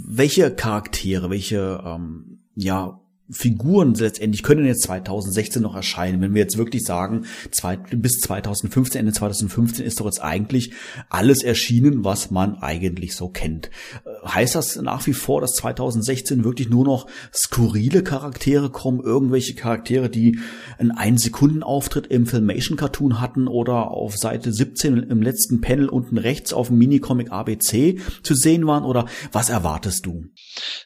Welche 0.07 0.51
Charaktere, 0.51 1.31
welche 1.31 1.83
ähm, 1.85 2.39
ja 2.55 3.01
Figuren 3.31 3.95
letztendlich 3.95 4.43
können 4.43 4.67
jetzt 4.67 4.83
2016 4.83 5.61
noch 5.61 5.75
erscheinen, 5.75 6.21
wenn 6.21 6.35
wir 6.35 6.43
jetzt 6.43 6.59
wirklich 6.59 6.85
sagen, 6.85 7.27
zwei, 7.51 7.77
bis 7.77 8.21
2015, 8.21 9.01
Ende 9.01 9.13
2015 9.13 9.85
ist 9.85 9.99
doch 9.99 10.07
jetzt 10.07 10.23
eigentlich 10.23 10.73
alles 11.09 11.43
erschienen, 11.43 12.05
was 12.05 12.31
man 12.31 12.57
eigentlich 12.57 13.17
so 13.17 13.29
kennt. 13.29 13.71
Äh, 14.05 14.29
heißt 14.29 14.55
das 14.55 14.77
nach 14.77 15.07
wie 15.07 15.13
vor, 15.13 15.41
dass 15.41 15.55
2016 15.55 16.45
wirklich 16.45 16.69
nur 16.69 16.85
noch 16.85 17.09
skurrile 17.35 18.05
Charaktere 18.05 18.71
kommen, 18.71 19.01
irgendwelche 19.01 19.55
Charaktere, 19.55 20.09
die 20.09 20.39
einen 20.79 20.93
Ein-Sekunden-Auftritt 20.93 22.07
im 22.07 22.27
Filmation-Cartoon 22.27 23.21
hatten 23.21 23.49
oder 23.49 23.91
auf 23.91 24.17
Seite 24.17 24.53
17 24.53 24.99
im 24.99 25.23
letzten 25.23 25.61
Panel 25.61 25.89
unten 25.89 26.19
rechts 26.19 26.53
auf 26.53 26.69
dem 26.69 26.79
Minicomic 26.79 27.33
ABC 27.33 27.99
zu 28.23 28.35
sehen 28.35 28.67
waren 28.67 28.85
oder 28.85 29.07
was 29.33 29.49
erwartest 29.49 30.07
du? 30.07 30.27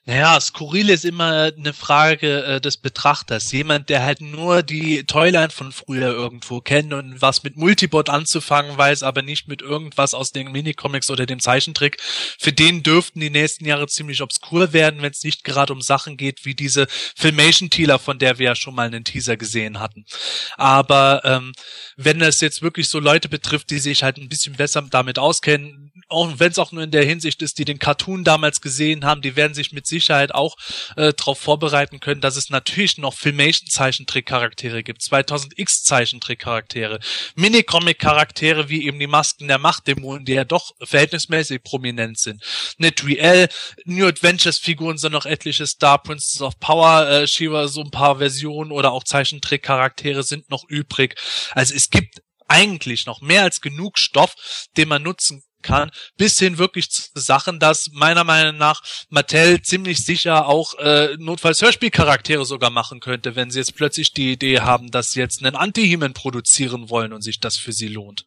Naja, 0.06 0.40
skurril 0.40 0.88
ist 0.88 1.04
immer 1.04 1.52
eine 1.56 1.72
Frage 1.74 2.29
äh, 2.30 2.60
des 2.60 2.76
Betrachters. 2.76 3.52
Jemand, 3.52 3.88
der 3.88 4.02
halt 4.04 4.20
nur 4.20 4.62
die 4.62 5.04
Toyline 5.04 5.50
von 5.50 5.72
früher 5.72 6.10
irgendwo 6.10 6.60
kennt 6.60 6.92
und 6.92 7.20
was 7.20 7.42
mit 7.42 7.56
Multibot 7.56 8.08
anzufangen 8.08 8.76
weiß, 8.76 9.02
aber 9.02 9.22
nicht 9.22 9.48
mit 9.48 9.62
irgendwas 9.62 10.14
aus 10.14 10.32
den 10.32 10.52
Minicomics 10.52 11.10
oder 11.10 11.26
dem 11.26 11.40
Zeichentrick, 11.40 11.98
für 12.38 12.52
den 12.52 12.82
dürften 12.82 13.20
die 13.20 13.30
nächsten 13.30 13.64
Jahre 13.66 13.86
ziemlich 13.86 14.22
obskur 14.22 14.72
werden, 14.72 15.02
wenn 15.02 15.12
es 15.12 15.24
nicht 15.24 15.44
gerade 15.44 15.72
um 15.72 15.80
Sachen 15.80 16.16
geht 16.16 16.44
wie 16.44 16.54
diese 16.54 16.86
Filmation-Tealer, 17.16 17.98
von 17.98 18.18
der 18.18 18.38
wir 18.38 18.46
ja 18.46 18.54
schon 18.54 18.74
mal 18.74 18.86
einen 18.86 19.04
Teaser 19.04 19.36
gesehen 19.36 19.80
hatten. 19.80 20.04
Aber 20.56 21.22
ähm, 21.24 21.52
wenn 21.96 22.20
es 22.22 22.40
jetzt 22.40 22.62
wirklich 22.62 22.88
so 22.88 22.98
Leute 22.98 23.28
betrifft, 23.28 23.70
die 23.70 23.78
sich 23.78 24.02
halt 24.02 24.16
ein 24.16 24.28
bisschen 24.28 24.56
besser 24.56 24.82
damit 24.90 25.18
auskennen, 25.18 25.92
auch 26.10 26.28
wenn 26.38 26.50
es 26.50 26.58
auch 26.58 26.72
nur 26.72 26.82
in 26.82 26.90
der 26.90 27.04
Hinsicht 27.04 27.40
ist, 27.42 27.58
die 27.58 27.64
den 27.64 27.78
Cartoon 27.78 28.24
damals 28.24 28.60
gesehen 28.60 29.04
haben, 29.04 29.22
die 29.22 29.36
werden 29.36 29.54
sich 29.54 29.72
mit 29.72 29.86
Sicherheit 29.86 30.34
auch 30.34 30.56
äh, 30.96 31.12
darauf 31.14 31.38
vorbereiten 31.38 32.00
können, 32.00 32.20
dass 32.20 32.36
es 32.36 32.50
natürlich 32.50 32.98
noch 32.98 33.14
Filmation-Zeichentrick-Charaktere 33.14 34.82
gibt, 34.82 35.02
2000X-Zeichentrick-Charaktere, 35.02 36.98
Minicomic-Charaktere 37.36 38.68
wie 38.68 38.86
eben 38.86 38.98
die 38.98 39.06
Masken 39.06 39.48
der 39.48 39.58
Machtdämonen, 39.58 40.24
die 40.24 40.34
ja 40.34 40.44
doch 40.44 40.72
verhältnismäßig 40.82 41.62
prominent 41.62 42.18
sind. 42.18 42.42
Net 42.78 43.04
Real, 43.06 43.48
New 43.84 44.06
Adventures-Figuren 44.06 44.98
sind 44.98 45.12
noch 45.12 45.26
etliche 45.26 45.66
Star 45.66 46.02
Princess 46.02 46.42
of 46.42 46.58
Power, 46.58 47.08
äh, 47.08 47.26
Shiva, 47.28 47.68
so 47.68 47.82
ein 47.82 47.90
paar 47.90 48.18
Versionen 48.18 48.72
oder 48.72 48.92
auch 48.92 49.04
Zeichentrick-Charaktere 49.04 50.24
sind 50.24 50.50
noch 50.50 50.64
übrig. 50.68 51.14
Also 51.52 51.74
es 51.74 51.90
gibt 51.90 52.20
eigentlich 52.48 53.06
noch 53.06 53.20
mehr 53.20 53.44
als 53.44 53.60
genug 53.60 53.98
Stoff, 53.98 54.34
den 54.76 54.88
man 54.88 55.02
nutzen 55.02 55.44
kann, 55.62 55.90
bis 56.16 56.38
hin 56.38 56.58
wirklich 56.58 56.90
zu 56.90 57.02
Sachen, 57.14 57.58
dass 57.58 57.90
meiner 57.92 58.24
Meinung 58.24 58.56
nach 58.56 58.82
Mattel 59.08 59.62
ziemlich 59.62 60.04
sicher 60.04 60.46
auch 60.46 60.74
äh, 60.78 61.16
notfalls 61.18 61.62
Hörspielcharaktere 61.62 62.44
sogar 62.44 62.70
machen 62.70 63.00
könnte, 63.00 63.36
wenn 63.36 63.50
sie 63.50 63.58
jetzt 63.58 63.76
plötzlich 63.76 64.12
die 64.12 64.32
Idee 64.32 64.60
haben, 64.60 64.90
dass 64.90 65.12
sie 65.12 65.20
jetzt 65.20 65.44
einen 65.44 65.56
Anti-Human 65.56 66.12
produzieren 66.12 66.90
wollen 66.90 67.12
und 67.12 67.22
sich 67.22 67.40
das 67.40 67.56
für 67.56 67.72
sie 67.72 67.88
lohnt. 67.88 68.26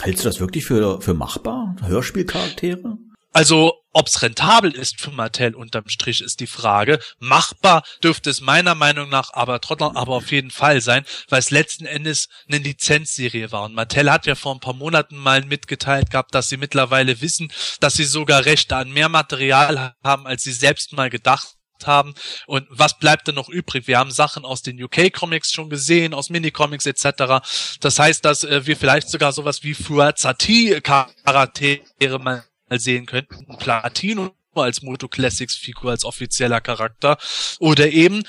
Hältst 0.00 0.24
du 0.24 0.28
das 0.28 0.40
wirklich 0.40 0.64
für, 0.64 1.00
für 1.00 1.14
machbar? 1.14 1.76
Hörspielcharaktere? 1.82 2.98
Also, 3.32 3.74
ob's 3.98 4.22
rentabel 4.22 4.70
ist 4.70 5.00
für 5.00 5.10
Mattel 5.10 5.56
unterm 5.56 5.88
Strich 5.88 6.20
ist 6.20 6.38
die 6.38 6.46
Frage. 6.46 7.00
Machbar 7.18 7.82
dürfte 8.00 8.30
es 8.30 8.40
meiner 8.40 8.76
Meinung 8.76 9.08
nach 9.08 9.32
aber 9.32 9.60
trotzdem 9.60 9.96
aber 9.96 10.14
auf 10.14 10.30
jeden 10.30 10.52
Fall 10.52 10.80
sein, 10.80 11.04
weil 11.28 11.40
es 11.40 11.50
letzten 11.50 11.84
Endes 11.84 12.28
eine 12.48 12.58
Lizenzserie 12.58 13.50
war. 13.50 13.64
Und 13.64 13.74
Mattel 13.74 14.12
hat 14.12 14.26
ja 14.26 14.36
vor 14.36 14.54
ein 14.54 14.60
paar 14.60 14.74
Monaten 14.74 15.16
mal 15.16 15.44
mitgeteilt 15.44 16.10
gehabt, 16.10 16.32
dass 16.32 16.48
sie 16.48 16.58
mittlerweile 16.58 17.20
wissen, 17.20 17.50
dass 17.80 17.94
sie 17.94 18.04
sogar 18.04 18.44
Rechte 18.44 18.76
an 18.76 18.92
mehr 18.92 19.08
Material 19.08 19.96
haben, 20.04 20.28
als 20.28 20.44
sie 20.44 20.52
selbst 20.52 20.92
mal 20.92 21.10
gedacht 21.10 21.56
haben. 21.84 22.14
Und 22.46 22.68
was 22.70 22.98
bleibt 22.98 23.26
denn 23.26 23.34
noch 23.34 23.48
übrig? 23.48 23.88
Wir 23.88 23.98
haben 23.98 24.12
Sachen 24.12 24.44
aus 24.44 24.62
den 24.62 24.80
UK-Comics 24.80 25.50
schon 25.52 25.70
gesehen, 25.70 26.14
aus 26.14 26.30
Minicomics 26.30 26.86
etc. 26.86 27.42
Das 27.80 27.98
heißt, 27.98 28.24
dass 28.24 28.44
äh, 28.44 28.64
wir 28.66 28.76
vielleicht 28.76 29.10
sogar 29.10 29.32
sowas 29.32 29.64
wie 29.64 29.74
Fuazati-Charaktere 29.74 32.18
mal 32.18 32.44
sehen 32.70 33.06
könnten. 33.06 33.56
Platino 33.58 34.34
als 34.54 34.82
Moto 34.82 35.08
Classics 35.08 35.56
Figur 35.56 35.92
als 35.92 36.04
offizieller 36.04 36.60
Charakter 36.60 37.18
oder 37.60 37.90
eben 37.90 38.24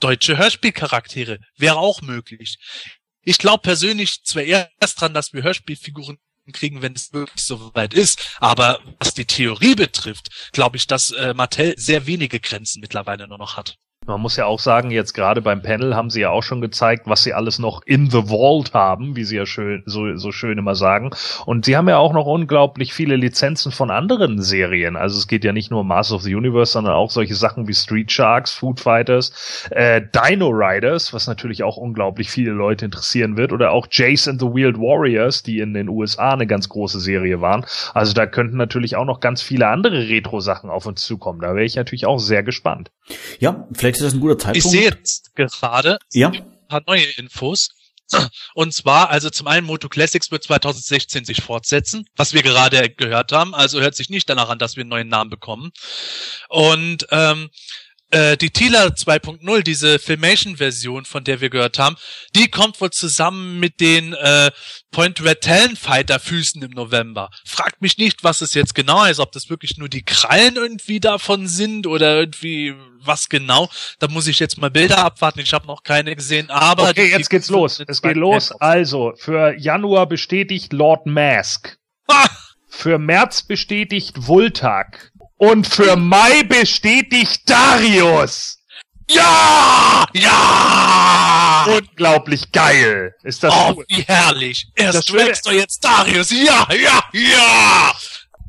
deutsche 0.00 0.36
Hörspielcharaktere 0.36 1.38
wäre 1.56 1.76
auch 1.76 2.02
möglich. 2.02 2.58
Ich 3.22 3.38
glaube 3.38 3.62
persönlich 3.62 4.22
zwar 4.24 4.42
erst 4.42 5.00
dran, 5.00 5.14
dass 5.14 5.32
wir 5.32 5.42
Hörspielfiguren 5.42 6.18
kriegen, 6.52 6.82
wenn 6.82 6.94
es 6.94 7.12
wirklich 7.12 7.44
soweit 7.44 7.94
ist, 7.94 8.36
aber 8.40 8.80
was 8.98 9.14
die 9.14 9.24
Theorie 9.24 9.76
betrifft, 9.76 10.50
glaube 10.52 10.76
ich, 10.76 10.86
dass 10.88 11.12
äh, 11.12 11.34
Mattel 11.34 11.74
sehr 11.78 12.06
wenige 12.06 12.40
Grenzen 12.40 12.80
mittlerweile 12.80 13.28
nur 13.28 13.38
noch 13.38 13.56
hat. 13.56 13.76
Man 14.04 14.20
muss 14.20 14.36
ja 14.36 14.46
auch 14.46 14.58
sagen, 14.58 14.90
jetzt 14.90 15.12
gerade 15.12 15.40
beim 15.40 15.62
Panel 15.62 15.94
haben 15.94 16.10
sie 16.10 16.22
ja 16.22 16.30
auch 16.30 16.42
schon 16.42 16.60
gezeigt, 16.60 17.06
was 17.06 17.22
sie 17.22 17.34
alles 17.34 17.60
noch 17.60 17.82
in 17.86 18.10
the 18.10 18.24
vault 18.26 18.74
haben, 18.74 19.14
wie 19.14 19.22
sie 19.22 19.36
ja 19.36 19.46
schön, 19.46 19.84
so, 19.86 20.16
so 20.16 20.32
schön 20.32 20.58
immer 20.58 20.74
sagen. 20.74 21.10
Und 21.46 21.66
sie 21.66 21.76
haben 21.76 21.88
ja 21.88 21.98
auch 21.98 22.12
noch 22.12 22.26
unglaublich 22.26 22.92
viele 22.92 23.14
Lizenzen 23.14 23.70
von 23.70 23.92
anderen 23.92 24.42
Serien. 24.42 24.96
Also 24.96 25.18
es 25.18 25.28
geht 25.28 25.44
ja 25.44 25.52
nicht 25.52 25.70
nur 25.70 25.82
um 25.82 25.86
Masters 25.86 26.16
of 26.16 26.22
the 26.22 26.34
Universe, 26.34 26.72
sondern 26.72 26.94
auch 26.94 27.12
solche 27.12 27.36
Sachen 27.36 27.68
wie 27.68 27.74
Street 27.74 28.10
Sharks, 28.10 28.52
Food 28.52 28.80
Fighters, 28.80 29.68
äh, 29.70 30.02
Dino 30.02 30.48
Riders, 30.48 31.14
was 31.14 31.28
natürlich 31.28 31.62
auch 31.62 31.76
unglaublich 31.76 32.28
viele 32.28 32.50
Leute 32.50 32.84
interessieren 32.84 33.36
wird, 33.36 33.52
oder 33.52 33.70
auch 33.70 33.86
Jason 33.88 34.36
the 34.40 34.46
Wild 34.46 34.78
Warriors, 34.78 35.44
die 35.44 35.60
in 35.60 35.74
den 35.74 35.88
USA 35.88 36.32
eine 36.32 36.48
ganz 36.48 36.68
große 36.68 36.98
Serie 36.98 37.40
waren. 37.40 37.64
Also 37.94 38.14
da 38.14 38.26
könnten 38.26 38.56
natürlich 38.56 38.96
auch 38.96 39.04
noch 39.04 39.20
ganz 39.20 39.42
viele 39.42 39.68
andere 39.68 40.08
Retro-Sachen 40.08 40.70
auf 40.70 40.86
uns 40.86 41.04
zukommen. 41.04 41.40
Da 41.40 41.54
wäre 41.54 41.64
ich 41.64 41.76
natürlich 41.76 42.06
auch 42.06 42.18
sehr 42.18 42.42
gespannt. 42.42 42.90
Ja, 43.40 43.66
vielleicht 43.72 43.96
ist 43.96 44.04
das 44.04 44.14
ein 44.14 44.20
guter 44.20 44.38
Zeitpunkt. 44.38 44.64
Ich 44.64 44.70
sehe 44.70 44.82
jetzt 44.82 45.34
gerade 45.34 45.98
ja? 46.12 46.30
ein 46.30 46.68
paar 46.68 46.82
neue 46.86 47.04
Infos. 47.16 47.70
Und 48.54 48.74
zwar, 48.74 49.10
also 49.10 49.30
zum 49.30 49.46
einen 49.46 49.66
Moto 49.66 49.88
Classics 49.88 50.30
wird 50.30 50.42
2016 50.42 51.24
sich 51.24 51.42
fortsetzen, 51.42 52.04
was 52.16 52.34
wir 52.34 52.42
gerade 52.42 52.90
gehört 52.90 53.32
haben. 53.32 53.54
Also 53.54 53.80
hört 53.80 53.94
sich 53.94 54.10
nicht 54.10 54.28
danach 54.28 54.48
an, 54.48 54.58
dass 54.58 54.76
wir 54.76 54.82
einen 54.82 54.90
neuen 54.90 55.08
Namen 55.08 55.30
bekommen. 55.30 55.70
Und 56.48 57.06
ähm, 57.10 57.48
äh, 58.12 58.36
die 58.36 58.50
Tila 58.50 58.86
2.0, 58.86 59.62
diese 59.62 59.98
Filmation-Version, 59.98 61.04
von 61.04 61.24
der 61.24 61.40
wir 61.40 61.50
gehört 61.50 61.78
haben, 61.78 61.96
die 62.36 62.48
kommt 62.48 62.80
wohl 62.80 62.90
zusammen 62.90 63.58
mit 63.58 63.80
den 63.80 64.12
äh, 64.12 64.50
Point 64.90 65.24
Red 65.24 65.40
Talon 65.40 65.76
Fighter 65.76 66.20
Füßen 66.20 66.62
im 66.62 66.70
November. 66.72 67.30
Fragt 67.46 67.80
mich 67.80 67.98
nicht, 67.98 68.22
was 68.22 68.42
es 68.42 68.54
jetzt 68.54 68.74
genau 68.74 69.04
ist, 69.04 69.18
ob 69.18 69.32
das 69.32 69.48
wirklich 69.50 69.78
nur 69.78 69.88
die 69.88 70.04
Krallen 70.04 70.56
irgendwie 70.56 71.00
davon 71.00 71.48
sind 71.48 71.86
oder 71.86 72.18
irgendwie 72.18 72.74
was 73.04 73.28
genau. 73.28 73.68
Da 73.98 74.08
muss 74.08 74.26
ich 74.26 74.38
jetzt 74.38 74.58
mal 74.58 74.70
Bilder 74.70 74.98
abwarten. 74.98 75.40
Ich 75.40 75.52
habe 75.52 75.66
noch 75.66 75.82
keine 75.82 76.14
gesehen, 76.14 76.50
aber 76.50 76.90
okay, 76.90 77.10
jetzt 77.10 77.30
geht's 77.30 77.48
los. 77.48 77.82
Es 77.86 78.02
geht 78.02 78.16
los. 78.16 78.52
Also 78.52 79.14
für 79.16 79.58
Januar 79.58 80.06
bestätigt 80.06 80.72
Lord 80.72 81.06
Mask. 81.06 81.78
Ah! 82.06 82.28
Für 82.74 82.98
März 82.98 83.42
bestätigt 83.42 84.26
Vultak. 84.26 85.11
Und 85.42 85.66
für 85.66 85.96
Mai 85.96 86.44
bestätigt 86.44 87.50
Darius. 87.50 88.58
Ja! 89.10 90.04
Ja! 90.12 91.66
Unglaublich 91.66 92.52
geil. 92.52 93.16
Ist 93.24 93.42
das 93.42 93.52
Oh, 93.52 93.72
cool. 93.78 93.84
wie 93.88 94.02
herrlich. 94.02 94.68
Erst 94.76 95.08
Schöne- 95.08 95.24
Dragster, 95.24 95.52
jetzt 95.52 95.84
Darius. 95.84 96.30
Ja, 96.30 96.68
ja, 96.72 97.02
ja! 97.12 97.92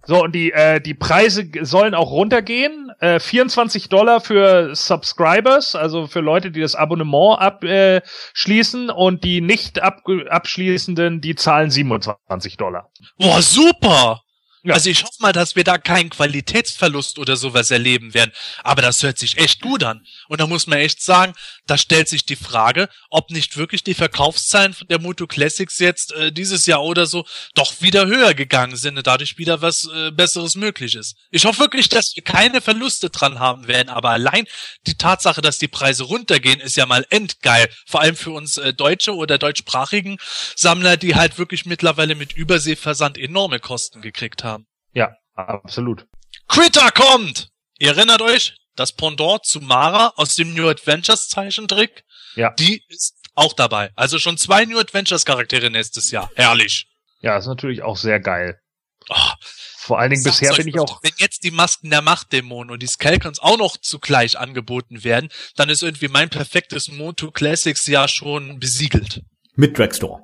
So, 0.05 0.21
und 0.23 0.35
die, 0.35 0.51
äh, 0.51 0.81
die 0.81 0.93
Preise 0.93 1.49
sollen 1.61 1.95
auch 1.95 2.11
runtergehen. 2.11 2.91
Äh, 2.99 3.19
24 3.19 3.89
Dollar 3.89 4.21
für 4.21 4.75
Subscribers, 4.75 5.75
also 5.75 6.05
für 6.05 6.19
Leute, 6.19 6.51
die 6.51 6.61
das 6.61 6.75
Abonnement 6.75 7.39
abschließen 7.39 8.89
äh, 8.89 8.91
und 8.91 9.23
die 9.23 9.41
nicht 9.41 9.83
abge- 9.83 10.27
abschließenden, 10.27 11.21
die 11.21 11.33
zahlen 11.33 11.71
27 11.71 12.57
Dollar. 12.57 12.91
Boah, 13.17 13.41
super! 13.41 14.22
Ja. 14.65 14.75
Also 14.75 14.89
ich 14.89 15.03
hoffe 15.03 15.17
mal, 15.19 15.33
dass 15.33 15.57
wir 15.57 15.65
da 15.65 15.77
keinen 15.77 16.09
Qualitätsverlust 16.09 17.19
oder 17.19 17.35
sowas 17.35 17.69
erleben 17.69 18.13
werden. 18.13 18.31
Aber 18.63 18.81
das 18.81 19.03
hört 19.03 19.17
sich 19.17 19.37
echt 19.37 19.61
gut 19.61 19.83
an. 19.83 20.05
Und 20.29 20.39
da 20.39 20.47
muss 20.47 20.67
man 20.67 20.79
echt 20.79 21.01
sagen, 21.01 21.33
da 21.65 21.77
stellt 21.77 22.09
sich 22.09 22.25
die 22.25 22.35
Frage, 22.35 22.89
ob 23.09 23.29
nicht 23.29 23.55
wirklich 23.57 23.83
die 23.83 23.93
Verkaufszahlen 23.93 24.75
der 24.89 24.99
Moto 24.99 25.27
Classics 25.27 25.79
jetzt 25.79 26.11
äh, 26.13 26.31
dieses 26.31 26.65
Jahr 26.65 26.83
oder 26.83 27.05
so 27.05 27.25
doch 27.55 27.81
wieder 27.81 28.05
höher 28.05 28.33
gegangen 28.33 28.75
sind 28.75 28.97
und 28.97 29.07
dadurch 29.07 29.37
wieder 29.37 29.61
was 29.61 29.89
äh, 29.93 30.11
Besseres 30.11 30.55
möglich 30.55 30.95
ist. 30.95 31.15
Ich 31.31 31.45
hoffe 31.45 31.59
wirklich, 31.59 31.89
dass 31.89 32.15
wir 32.15 32.23
keine 32.23 32.59
Verluste 32.61 33.09
dran 33.09 33.39
haben 33.39 33.67
werden. 33.67 33.89
Aber 33.89 34.09
allein 34.09 34.45
die 34.87 34.97
Tatsache, 34.97 35.41
dass 35.41 35.57
die 35.57 35.67
Preise 35.67 36.03
runtergehen, 36.03 36.59
ist 36.59 36.75
ja 36.75 36.85
mal 36.85 37.05
endgeil. 37.09 37.69
Vor 37.87 38.01
allem 38.01 38.15
für 38.15 38.31
uns 38.31 38.57
äh, 38.57 38.73
Deutsche 38.73 39.15
oder 39.15 39.37
deutschsprachigen 39.37 40.17
Sammler, 40.55 40.97
die 40.97 41.15
halt 41.15 41.37
wirklich 41.37 41.65
mittlerweile 41.65 42.15
mit 42.15 42.33
Überseeversand 42.33 43.17
enorme 43.17 43.59
Kosten 43.59 44.01
gekriegt 44.01 44.43
haben. 44.43 44.67
Ja, 44.93 45.15
absolut. 45.35 46.05
Critter 46.47 46.91
kommt! 46.91 47.49
Ihr 47.79 47.89
erinnert 47.89 48.21
euch, 48.21 48.55
das 48.75 48.93
Pendant 48.93 49.45
zu 49.45 49.59
Mara 49.61 50.13
aus 50.15 50.35
dem 50.35 50.53
New 50.53 50.67
Adventures 50.67 51.27
Zeichentrick? 51.29 52.03
Ja. 52.35 52.51
Die 52.59 52.83
ist 52.89 53.15
auch 53.35 53.53
dabei. 53.53 53.91
Also 53.95 54.19
schon 54.19 54.37
zwei 54.37 54.65
New 54.65 54.79
Adventures 54.79 55.25
Charaktere 55.25 55.69
nächstes 55.69 56.11
Jahr. 56.11 56.29
Herrlich. 56.35 56.87
Ja, 57.21 57.37
ist 57.37 57.47
natürlich 57.47 57.81
auch 57.83 57.97
sehr 57.97 58.19
geil. 58.19 58.59
Oh, 59.09 59.15
Vor 59.77 59.99
allen 59.99 60.11
Dingen 60.11 60.23
bisher 60.23 60.53
bin 60.53 60.67
ich 60.67 60.75
doch, 60.75 60.83
auch, 60.97 61.03
Wenn 61.03 61.11
jetzt 61.17 61.43
die 61.43 61.51
Masken 61.51 61.89
der 61.89 62.01
Machtdämonen 62.01 62.71
und 62.71 62.81
die 62.81 62.87
Skelkons 62.87 63.39
auch 63.39 63.57
noch 63.57 63.77
zugleich 63.77 64.37
angeboten 64.39 65.03
werden, 65.03 65.29
dann 65.55 65.69
ist 65.69 65.83
irgendwie 65.83 66.07
mein 66.07 66.29
perfektes 66.29 66.87
Moto 66.89 67.31
Classics 67.31 67.87
Jahr 67.87 68.07
schon 68.07 68.59
besiegelt. 68.59 69.21
Mit 69.55 69.77
Dragstore. 69.77 70.21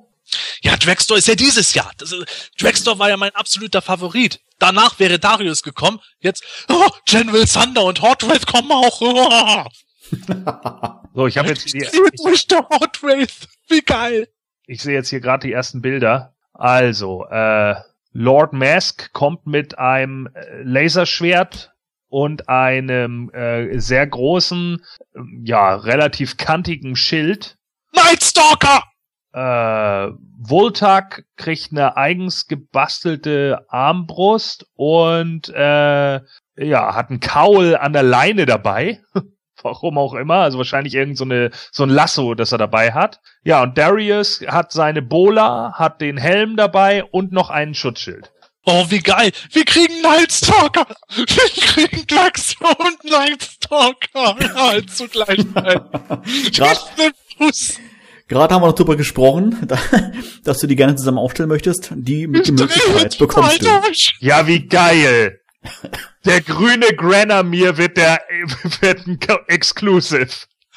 Ja, 0.62 0.76
Dragstore 0.76 1.18
ist 1.18 1.28
ja 1.28 1.34
dieses 1.34 1.74
Jahr. 1.74 1.90
Das, 1.98 2.12
ist- 2.12 2.50
Dragstore 2.58 2.98
war 2.98 3.08
ja 3.08 3.16
mein 3.16 3.34
absoluter 3.34 3.82
Favorit. 3.82 4.40
Danach 4.60 4.98
wäre 5.00 5.18
Darius 5.18 5.62
gekommen. 5.64 5.98
Jetzt, 6.20 6.44
oh, 6.68 6.88
General 7.06 7.44
Thunder 7.44 7.84
und 7.84 8.02
Hot 8.02 8.22
Wraith 8.22 8.46
kommen 8.46 8.70
auch. 8.70 9.00
Oh, 9.00 9.64
so, 11.14 11.26
ich 11.26 11.38
habe 11.38 11.48
jetzt 11.48 11.72
die, 11.72 11.86
durch 12.22 12.46
der 12.46 12.68
Hot 12.68 13.02
Wraith. 13.02 13.48
Wie 13.68 13.80
geil. 13.80 14.28
ich 14.66 14.82
sehe 14.82 14.94
jetzt 14.94 15.08
hier 15.08 15.20
gerade 15.20 15.46
die 15.46 15.52
ersten 15.52 15.80
Bilder. 15.80 16.34
Also, 16.52 17.26
äh, 17.26 17.74
Lord 18.12 18.52
Mask 18.52 19.12
kommt 19.12 19.46
mit 19.46 19.78
einem 19.78 20.28
äh, 20.34 20.62
Laserschwert 20.62 21.72
und 22.08 22.48
einem 22.48 23.30
äh, 23.30 23.78
sehr 23.78 24.06
großen, 24.06 24.84
ähm, 25.14 25.42
ja, 25.44 25.76
relativ 25.76 26.36
kantigen 26.36 26.96
Schild. 26.96 27.56
Nightstalker! 27.94 28.89
Äh, 29.32 30.08
Voltak 30.38 31.24
kriegt 31.36 31.70
eine 31.70 31.96
eigens 31.96 32.48
gebastelte 32.48 33.64
Armbrust 33.68 34.66
und 34.74 35.48
äh, 35.50 36.20
ja, 36.56 36.94
hat 36.94 37.10
einen 37.10 37.20
Kaul 37.20 37.76
an 37.76 37.92
der 37.92 38.02
Leine 38.02 38.46
dabei. 38.46 39.00
Warum 39.62 39.98
auch 39.98 40.14
immer, 40.14 40.36
also 40.36 40.56
wahrscheinlich 40.56 40.94
irgend 40.94 41.18
so, 41.18 41.24
eine, 41.24 41.50
so 41.70 41.82
ein 41.82 41.90
Lasso, 41.90 42.34
das 42.34 42.52
er 42.52 42.58
dabei 42.58 42.92
hat. 42.92 43.20
Ja, 43.44 43.62
und 43.62 43.76
Darius 43.76 44.40
hat 44.46 44.72
seine 44.72 45.02
Bola, 45.02 45.74
hat 45.74 46.00
den 46.00 46.16
Helm 46.16 46.56
dabei 46.56 47.04
und 47.04 47.30
noch 47.32 47.50
einen 47.50 47.74
Schutzschild. 47.74 48.32
Oh, 48.64 48.86
wie 48.88 49.00
geil. 49.00 49.32
Wir 49.52 49.64
kriegen 49.64 50.00
Nightstalker. 50.02 50.86
Wir 51.14 51.26
kriegen 51.26 52.06
Klaxon 52.06 52.74
und 52.78 53.04
Nightstalker. 53.04 54.36
Ja, 54.40 54.86
zugleich. 54.86 55.40
Fuß. 57.38 57.80
Gerade 58.30 58.54
haben 58.54 58.62
wir 58.62 58.68
noch 58.68 58.76
drüber 58.76 58.94
gesprochen, 58.96 59.58
da- 59.66 59.76
dass 60.44 60.58
du 60.58 60.68
die 60.68 60.76
gerne 60.76 60.94
zusammen 60.94 61.18
aufstellen 61.18 61.48
möchtest. 61.48 61.90
Die, 61.96 62.28
die 62.30 62.52
Möglichkeit 62.52 63.18
bekommst 63.18 63.60
du. 63.60 63.66
Ja, 64.20 64.46
wie 64.46 64.66
geil! 64.68 65.40
Der 66.24 66.40
grüne 66.40 66.86
Granamir 66.94 67.76
wird 67.76 67.96
der 67.96 68.20
wird 68.80 69.06
ein 69.06 69.18
Exclusive. 69.48 70.28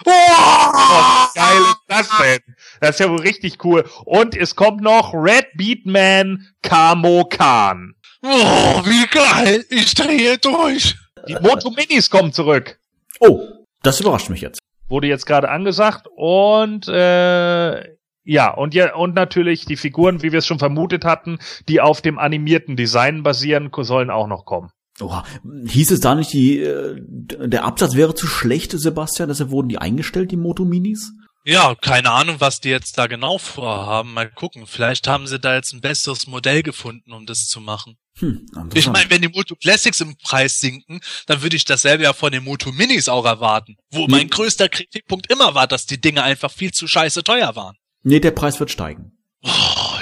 Oh! 0.06 0.10
Was 0.10 1.34
geil 1.36 1.58
ist 1.62 1.78
das 1.88 2.10
denn? 2.18 2.56
Das 2.82 2.90
ist 2.92 3.00
ja 3.02 3.10
wohl 3.10 3.20
richtig 3.20 3.64
cool. 3.64 3.86
Und 4.06 4.36
es 4.36 4.56
kommt 4.56 4.82
noch 4.82 5.14
Red 5.14 5.48
Beatman 5.56 6.48
Kamo 6.64 7.26
Khan. 7.26 7.94
Oh, 8.24 8.82
wie 8.86 9.06
geil. 9.08 9.66
Ich 9.70 9.94
drehe 9.94 10.38
durch. 10.38 10.96
Die 11.28 11.36
Moto 11.36 11.70
Minis 11.72 12.10
kommen 12.10 12.34
zurück. 12.34 12.80
Oh, 13.20 13.42
das 13.84 14.00
überrascht 14.00 14.30
mich 14.30 14.42
jetzt. 14.42 14.60
Wurde 14.94 15.08
jetzt 15.08 15.26
gerade 15.26 15.50
angesagt. 15.50 16.08
Und 16.16 16.88
äh, 16.88 17.96
ja, 18.24 18.54
und 18.54 18.76
ja, 18.76 18.94
und 18.94 19.16
natürlich 19.16 19.66
die 19.66 19.76
Figuren, 19.76 20.22
wie 20.22 20.32
wir 20.32 20.38
es 20.38 20.46
schon 20.46 20.60
vermutet 20.60 21.04
hatten, 21.04 21.40
die 21.68 21.82
auf 21.82 22.04
dem 22.04 22.20
animierten 22.20 22.76
Design 22.76 23.24
basieren, 23.24 23.72
sollen 23.76 24.12
auch 24.12 24.28
noch 24.28 24.46
kommen. 24.46 24.70
Oha. 25.02 25.26
Hieß 25.66 25.90
es 25.90 26.00
da 26.00 26.14
nicht, 26.14 26.32
die, 26.32 26.60
äh, 26.60 26.96
der 27.02 27.66
Absatz 27.66 27.96
wäre 27.96 28.14
zu 28.14 28.28
schlecht, 28.28 28.70
Sebastian, 28.72 29.30
deshalb 29.30 29.50
wurden 29.50 29.70
die 29.70 29.80
eingestellt, 29.80 30.30
die 30.30 30.38
Moto 30.38 30.64
Minis? 30.64 31.12
Ja, 31.44 31.74
keine 31.74 32.12
Ahnung, 32.12 32.36
was 32.38 32.60
die 32.60 32.70
jetzt 32.70 32.96
da 33.00 33.08
genau 33.08 33.40
vorhaben. 33.40 34.14
Mal 34.14 34.30
gucken. 34.30 34.68
Vielleicht 34.68 35.08
haben 35.08 35.26
sie 35.26 35.40
da 35.40 35.56
jetzt 35.56 35.74
ein 35.74 35.82
besseres 35.82 36.28
Modell 36.28 36.62
gefunden, 36.62 37.14
um 37.14 37.26
das 37.26 37.48
zu 37.48 37.60
machen. 37.62 37.98
Hm, 38.20 38.46
Ich 38.74 38.88
meine, 38.88 39.10
wenn 39.10 39.22
die 39.24 39.28
Moto 39.30 39.56
Classics 39.56 40.00
im 40.02 40.16
Preis 40.18 40.60
sinken, 40.60 41.00
dann 41.26 41.42
würde 41.42 41.56
ich 41.56 41.66
dasselbe 41.66 42.04
ja 42.04 42.14
von 42.14 42.32
den 42.32 42.44
Moto 42.44 42.72
Minis 42.72 43.10
auch 43.10 43.26
erwarten. 43.26 43.76
Wo 43.92 44.08
mein 44.08 44.30
größter 44.30 44.70
Kritikpunkt 44.70 45.32
immer 45.32 45.56
war, 45.56 45.66
dass 45.68 45.86
die 45.88 46.00
Dinge 46.00 46.22
einfach 46.24 46.52
viel 46.52 46.72
zu 46.72 46.88
scheiße 46.88 47.24
teuer 47.24 47.56
waren. 47.56 47.76
Nee, 48.04 48.20
der 48.20 48.32
Preis 48.32 48.60
wird 48.60 48.70
steigen. 48.72 49.14
Oh, 49.46 49.50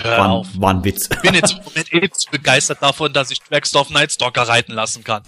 hör 0.03 0.17
War, 0.19 0.29
auf. 0.29 0.47
war 0.59 0.73
ein 0.73 0.83
Witz. 0.83 1.09
Ich 1.11 1.21
bin 1.21 1.33
jetzt 1.33 1.53
im 1.53 1.63
Moment 1.63 1.93
eh 1.93 2.09
zu 2.11 2.29
begeistert 2.29 2.81
davon, 2.81 3.11
dass 3.13 3.31
ich 3.31 3.39
Dragstore 3.39 3.85
auf 3.85 3.89
Nightstalker 3.89 4.43
reiten 4.43 4.73
lassen 4.73 5.03
kann. 5.03 5.23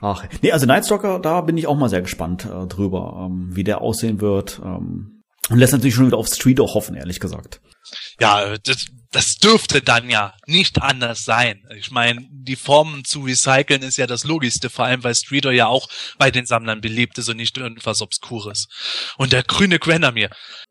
Ach, 0.00 0.24
nee, 0.42 0.52
also 0.52 0.66
Nightstalker, 0.66 1.18
da 1.20 1.40
bin 1.42 1.56
ich 1.56 1.66
auch 1.66 1.76
mal 1.76 1.88
sehr 1.88 2.02
gespannt 2.02 2.44
äh, 2.44 2.66
drüber, 2.66 3.26
ähm, 3.26 3.54
wie 3.54 3.64
der 3.64 3.80
aussehen 3.82 4.20
wird. 4.20 4.60
Ähm, 4.64 5.22
und 5.50 5.58
lässt 5.58 5.72
natürlich 5.72 5.94
schon 5.94 6.06
wieder 6.06 6.18
auf 6.18 6.28
Street 6.28 6.60
auch 6.60 6.74
hoffen, 6.74 6.94
ehrlich 6.96 7.20
gesagt. 7.20 7.60
Ja, 8.20 8.56
das, 8.58 8.86
das 9.10 9.36
dürfte 9.36 9.80
dann 9.80 10.10
ja 10.10 10.34
nicht 10.46 10.82
anders 10.82 11.24
sein. 11.24 11.64
Ich 11.76 11.90
meine, 11.90 12.26
die 12.30 12.56
Formen 12.56 13.04
zu 13.04 13.22
recyceln 13.22 13.82
ist 13.82 13.96
ja 13.96 14.06
das 14.06 14.24
Logischste, 14.24 14.68
vor 14.68 14.84
allem 14.84 15.02
weil 15.02 15.14
Streeter 15.14 15.50
ja 15.50 15.66
auch 15.66 15.88
bei 16.18 16.30
den 16.30 16.46
Sammlern 16.46 16.80
beliebt 16.80 17.16
ist 17.18 17.28
und 17.28 17.38
nicht 17.38 17.56
irgendwas 17.56 18.02
Obskures. 18.02 18.68
Und 19.16 19.32
der 19.32 19.42
grüne 19.42 19.78
Grenamir. 19.78 20.30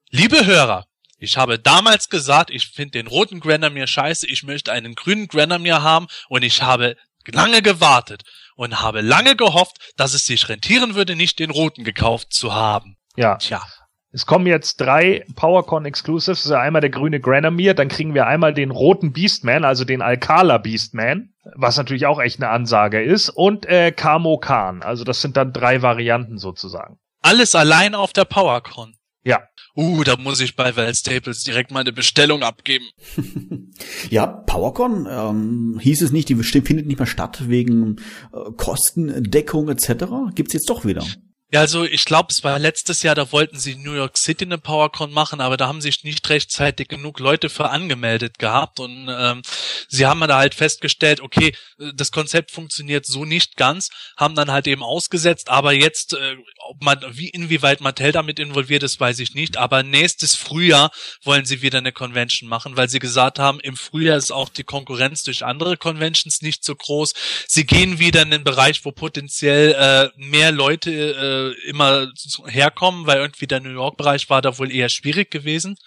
Liebe 0.10 0.46
Hörer, 0.46 0.86
ich 1.18 1.38
habe 1.38 1.58
damals 1.58 2.10
gesagt, 2.10 2.52
ich 2.52 2.68
finde 2.68 2.92
den 2.92 3.08
roten 3.08 3.40
Grenamir 3.40 3.88
scheiße, 3.88 4.28
ich 4.28 4.44
möchte 4.44 4.72
einen 4.72 4.94
grünen 4.94 5.28
Grenamir 5.28 5.82
haben 5.82 6.08
und 6.30 6.44
ich 6.44 6.62
habe 6.62 6.96
lange 7.26 7.62
gewartet 7.62 8.24
und 8.56 8.82
habe 8.82 9.02
lange 9.02 9.36
gehofft, 9.36 9.94
dass 9.98 10.14
es 10.14 10.26
sich 10.26 10.48
rentieren 10.48 10.96
würde, 10.96 11.16
nicht 11.16 11.40
den 11.40 11.50
roten 11.50 11.84
gekauft 11.84 12.34
zu 12.34 12.54
haben. 12.54 12.98
Ja, 13.16 13.38
Tja, 13.38 13.64
Es 14.12 14.26
kommen 14.26 14.48
jetzt 14.48 14.78
drei 14.78 15.26
PowerCon 15.36 15.86
Exclusives. 15.86 16.40
Das 16.40 16.46
ist 16.46 16.52
ja 16.52 16.62
einmal 16.62 16.82
der 16.82 16.90
grüne 16.90 17.20
Granamir, 17.20 17.74
dann 17.74 17.90
kriegen 17.90 18.14
wir 18.14 18.26
einmal 18.26 18.54
den 18.54 18.72
roten 18.72 19.12
Beastman, 19.12 19.66
also 19.66 19.84
den 19.84 20.02
Alcala 20.02 20.58
Beastman, 20.58 21.34
was 21.56 21.78
natürlich 21.78 22.06
auch 22.06 22.20
echt 22.20 22.42
eine 22.42 22.50
Ansage 22.50 23.02
ist, 23.02 23.30
und 23.30 23.66
äh, 23.66 23.92
Kamo 23.92 24.38
Khan. 24.38 24.82
Also 24.82 25.04
das 25.04 25.22
sind 25.22 25.36
dann 25.36 25.54
drei 25.54 25.82
Varianten 25.82 26.38
sozusagen. 26.38 26.98
alles 27.22 27.56
allein 27.56 27.96
auf 27.96 28.14
der 28.14 28.26
PowerCon. 28.26 28.96
Ja. 29.24 29.42
Uh, 29.76 30.04
da 30.04 30.16
muss 30.16 30.40
ich 30.40 30.56
bei 30.56 30.76
Val 30.76 30.96
Staples 30.96 31.44
direkt 31.44 31.72
mal 31.72 31.82
eine 31.82 31.92
Bestellung 31.92 32.42
abgeben. 32.42 32.86
ja, 34.10 34.26
PowerCon 34.26 35.06
ähm, 35.08 35.80
hieß 35.80 36.02
es 36.02 36.12
nicht, 36.12 36.30
die 36.30 36.36
findet 36.36 36.88
nicht 36.88 36.98
mehr 36.98 37.06
statt 37.06 37.50
wegen 37.50 37.98
äh, 38.34 38.52
Kostendeckung 38.56 39.70
etc. 39.70 40.06
Gibt's 40.34 40.54
jetzt 40.54 40.70
doch 40.70 40.86
wieder. 40.86 41.06
Ja, 41.50 41.62
also 41.62 41.86
ich 41.86 42.04
glaube, 42.04 42.28
es 42.30 42.44
war 42.44 42.60
letztes 42.60 43.04
Jahr, 43.04 43.16
da 43.16 43.32
wollten 43.32 43.58
sie 43.58 43.76
New 43.76 43.94
York 43.94 44.18
City 44.18 44.44
eine 44.44 44.58
PowerCon 44.58 45.14
machen, 45.14 45.40
aber 45.40 45.56
da 45.56 45.70
haben 45.70 45.80
sich 45.80 46.04
nicht 46.04 46.30
rechtzeitig 46.30 46.90
genug 46.90 47.22
Leute 47.22 47.48
für 47.48 47.70
angemeldet 47.70 48.38
gehabt 48.38 48.82
und 48.82 49.08
ähm, 49.10 49.44
sie 49.88 50.06
haben 50.06 50.20
da 50.20 50.40
halt 50.40 50.56
festgestellt, 50.56 51.22
okay, 51.22 51.56
das 51.96 52.12
Konzept 52.12 52.52
funktioniert 52.52 53.06
so 53.06 53.24
nicht 53.24 53.56
ganz, 53.56 53.88
haben 54.18 54.36
dann 54.36 54.52
halt 54.52 54.68
eben 54.68 54.84
ausgesetzt, 54.84 55.48
aber 55.48 55.72
jetzt, 55.72 56.16
äh, 56.16 56.36
ob 56.68 56.84
man, 56.84 57.00
wie 57.12 57.30
inwieweit 57.30 57.80
Mattel 57.80 58.12
damit 58.12 58.40
involviert 58.40 58.84
ist, 58.84 59.00
weiß 59.00 59.20
ich 59.20 59.34
nicht, 59.34 59.56
aber 59.56 59.84
nächstes 59.84 60.36
Frühjahr 60.36 60.92
wollen 61.24 61.46
sie 61.46 61.62
wieder 61.62 61.78
eine 61.78 61.94
Convention 61.94 62.50
machen, 62.50 62.76
weil 62.76 62.90
sie 62.90 63.00
gesagt 63.00 63.40
haben, 63.40 63.62
im 63.62 63.78
Frühjahr 63.78 64.18
ist 64.18 64.32
auch 64.32 64.50
die 64.50 64.66
Konkurrenz 64.66 65.24
durch 65.24 65.46
andere 65.46 65.78
Conventions 65.78 66.42
nicht 66.42 66.66
so 66.66 66.76
groß. 66.76 67.14
Sie 67.48 67.66
gehen 67.66 68.00
wieder 68.00 68.24
in 68.24 68.32
den 68.32 68.44
Bereich, 68.44 68.84
wo 68.84 68.92
potenziell 68.92 69.72
äh, 69.72 70.10
mehr 70.22 70.52
Leute 70.52 70.92
äh, 70.92 71.37
äh, 71.38 71.70
immer 71.70 72.12
herkommen, 72.46 73.06
weil 73.08 73.20
irgendwie 73.20 73.48
der 73.48 73.60
New 73.60 73.72
York-Bereich 73.72 74.30
war 74.30 74.42
da 74.42 74.58
wohl 74.58 74.72
eher 74.72 74.90
schwierig 74.90 75.32
gewesen 75.32 75.78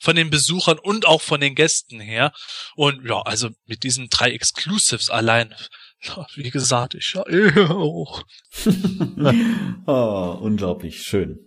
von 0.00 0.16
den 0.16 0.30
Besuchern 0.30 0.78
und 0.78 1.06
auch 1.06 1.22
von 1.22 1.40
den 1.40 1.54
Gästen 1.54 2.00
her. 2.00 2.32
Und 2.74 3.06
ja, 3.06 3.22
also 3.22 3.50
mit 3.66 3.82
diesen 3.82 4.08
drei 4.08 4.30
Exclusives 4.32 5.10
allein, 5.10 5.54
wie 6.34 6.50
gesagt, 6.50 6.94
ich 6.94 7.14
ja 7.14 7.22
auch. 7.70 8.22
oh, 9.86 10.38
unglaublich 10.40 11.02
schön. 11.02 11.38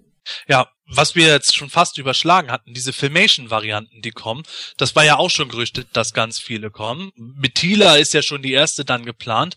Ja, 0.48 0.70
was 0.90 1.16
wir 1.16 1.28
jetzt 1.28 1.56
schon 1.56 1.70
fast 1.70 1.98
überschlagen 1.98 2.52
hatten, 2.52 2.74
diese 2.74 2.94
Filmation-Varianten, 2.94 4.02
die 4.02 4.12
kommen, 4.12 4.44
das 4.78 4.96
war 4.96 5.06
ja 5.06 5.18
auch 5.18 5.30
schon 5.30 5.50
gerüchtet, 5.50 5.88
dass 5.94 6.14
ganz 6.14 6.40
viele 6.40 6.72
kommen. 6.72 7.12
Mit 7.16 7.56
Tila 7.56 7.98
ist 7.98 8.14
ja 8.14 8.24
schon 8.24 8.42
die 8.42 8.54
erste 8.54 8.86
dann 8.86 9.06
geplant. 9.06 9.56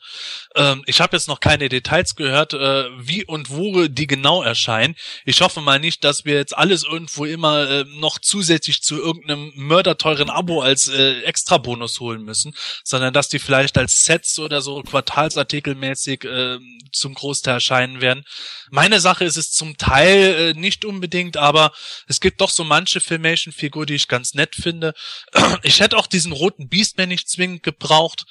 Ähm, 0.54 0.82
ich 0.86 1.00
habe 1.00 1.16
jetzt 1.16 1.28
noch 1.28 1.40
keine 1.40 1.68
Details 1.68 2.16
gehört, 2.16 2.52
äh, 2.52 2.84
wie 2.98 3.24
und 3.24 3.50
wo 3.50 3.86
die 3.88 4.06
genau 4.06 4.42
erscheinen. 4.42 4.94
Ich 5.24 5.40
hoffe 5.40 5.62
mal 5.62 5.78
nicht, 5.78 6.04
dass 6.04 6.24
wir 6.26 6.34
jetzt 6.34 6.56
alles 6.56 6.84
irgendwo 6.84 7.24
immer 7.24 7.68
äh, 7.68 7.84
noch 7.84 8.18
zusätzlich 8.18 8.82
zu 8.82 9.00
irgendeinem 9.00 9.52
mörderteuren 9.54 10.28
Abo 10.28 10.60
als 10.60 10.88
äh, 10.88 11.22
Extra-Bonus 11.22 12.00
holen 12.00 12.22
müssen, 12.22 12.54
sondern 12.84 13.14
dass 13.14 13.28
die 13.28 13.38
vielleicht 13.38 13.78
als 13.78 14.04
Sets 14.04 14.38
oder 14.38 14.60
so 14.60 14.82
quartalsartikelmäßig 14.82 16.24
äh, 16.24 16.58
zum 16.92 17.14
Großteil 17.14 17.54
erscheinen 17.54 18.00
werden. 18.02 18.24
Meine 18.70 19.00
Sache 19.00 19.24
ist 19.24 19.36
es 19.36 19.50
zum 19.50 19.78
Teil 19.78 20.54
äh, 20.54 20.58
nicht 20.58 20.84
unbedingt 20.84 21.21
unbedingt, 21.22 21.36
aber 21.36 21.72
es 22.06 22.20
gibt 22.20 22.40
doch 22.40 22.50
so 22.50 22.64
manche 22.64 23.00
Filmation-Figur, 23.00 23.86
die 23.86 23.94
ich 23.94 24.08
ganz 24.08 24.34
nett 24.34 24.54
finde. 24.54 24.94
Ich 25.64 25.80
hätte 25.80 25.96
auch 25.96 26.06
diesen 26.06 26.32
roten 26.32 26.68
Beastman 26.68 27.08
nicht 27.08 27.28
zwingend 27.28 27.62
gebraucht. 27.62 28.24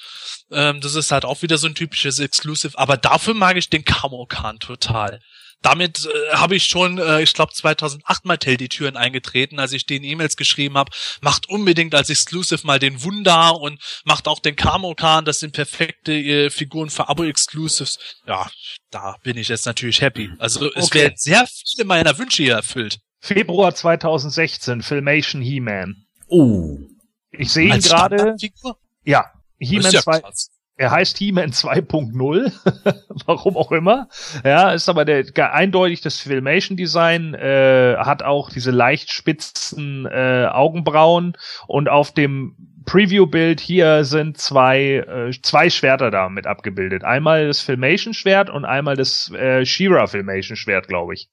Ähm, 0.51 0.82
das 0.82 0.95
ist 0.95 1.12
halt 1.12 1.23
auch 1.23 1.41
wieder 1.41 1.58
so 1.58 1.67
ein 1.67 1.75
typisches 1.75 2.19
Exclusive, 2.19 2.77
aber 2.77 2.97
dafür 2.97 3.34
mag 3.34 3.58
ich 3.58 3.69
den 3.69 3.86
Kamokan 3.86 4.60
total 4.60 5.19
damit 5.62 6.06
äh, 6.06 6.36
habe 6.36 6.56
ich 6.56 6.65
schon, 6.65 6.97
äh, 6.97 7.21
ich 7.21 7.34
glaube 7.34 7.54
2008 7.54 8.26
mal 8.26 8.38
Tell 8.38 8.58
die 8.58 8.69
Türen 8.69 8.97
eingetreten, 8.97 9.60
als 9.60 9.74
ich 9.74 9.86
den 9.86 10.04
E-Mails 10.04 10.36
geschrieben 10.36 10.78
habe, 10.78 10.91
macht 11.21 11.50
unbedingt 11.50 11.93
als 11.95 12.10
Exclusive 12.10 12.65
mal 12.65 12.80
den 12.80 13.04
Wunder 13.04 13.60
und 13.60 13.80
macht 14.04 14.28
auch 14.28 14.39
den 14.39 14.56
Kamokan, 14.56 15.26
das 15.26 15.39
sind 15.39 15.54
perfekte 15.54 16.13
äh, 16.13 16.50
Figuren 16.50 16.89
für 16.89 17.10
Abo-Exclusives. 17.10 18.00
Ja, 18.28 18.50
da 18.89 19.17
bin 19.24 19.38
ich 19.38 19.47
jetzt 19.47 19.65
natürlich 19.65 20.02
happy. 20.02 20.32
Also 20.39 20.71
es 20.74 20.86
okay. 20.86 21.04
werden 21.04 21.13
sehr 21.17 21.47
viele 21.47 21.86
meiner 21.86 22.17
Wünsche 22.17 22.43
hier 22.43 22.56
erfüllt. 22.56 23.00
Februar 23.19 23.76
2016, 23.76 24.82
Filmation 24.82 25.41
He-Man. 25.41 26.06
Oh. 26.28 26.80
Ich 27.32 27.52
sehe 27.52 27.74
ihn 27.74 27.82
gerade. 27.82 28.36
Ja, 29.04 29.32
He-Man 29.60 29.91
ja 29.91 30.02
2. 30.02 30.21
Er 30.82 30.89
heißt 30.89 31.20
He-Man 31.20 31.52
2.0, 31.52 32.52
warum 33.28 33.56
auch 33.56 33.72
immer. 33.72 34.10
Ja, 34.44 34.72
ist 34.72 34.89
aber 34.89 35.06
der 35.06 35.54
eindeutig 35.54 36.02
das 36.02 36.20
Filmation 36.20 36.76
Design, 36.76 37.36
äh, 37.36 37.98
hat 38.00 38.24
auch 38.24 38.50
diese 38.50 38.72
leicht 38.72 39.12
spitzen 39.12 40.08
äh, 40.08 40.48
Augenbrauen 40.52 41.38
und 41.67 41.88
auf 41.88 42.15
dem 42.15 42.56
Preview-Bild 42.88 43.60
hier 43.60 44.06
sind 44.06 44.39
zwei, 44.39 45.06
äh, 45.08 45.32
zwei 45.44 45.70
Schwerter 45.70 46.10
da 46.10 46.30
mit 46.30 46.48
abgebildet. 46.48 47.04
Einmal 47.04 47.46
das 47.46 47.62
Filmation-Schwert 47.62 48.50
und 48.50 48.65
einmal 48.65 48.96
das 48.96 49.30
äh, 49.34 49.63
Shira 49.63 50.08
Filmation-Schwert, 50.08 50.88
glaube 50.88 51.13
ich. 51.13 51.30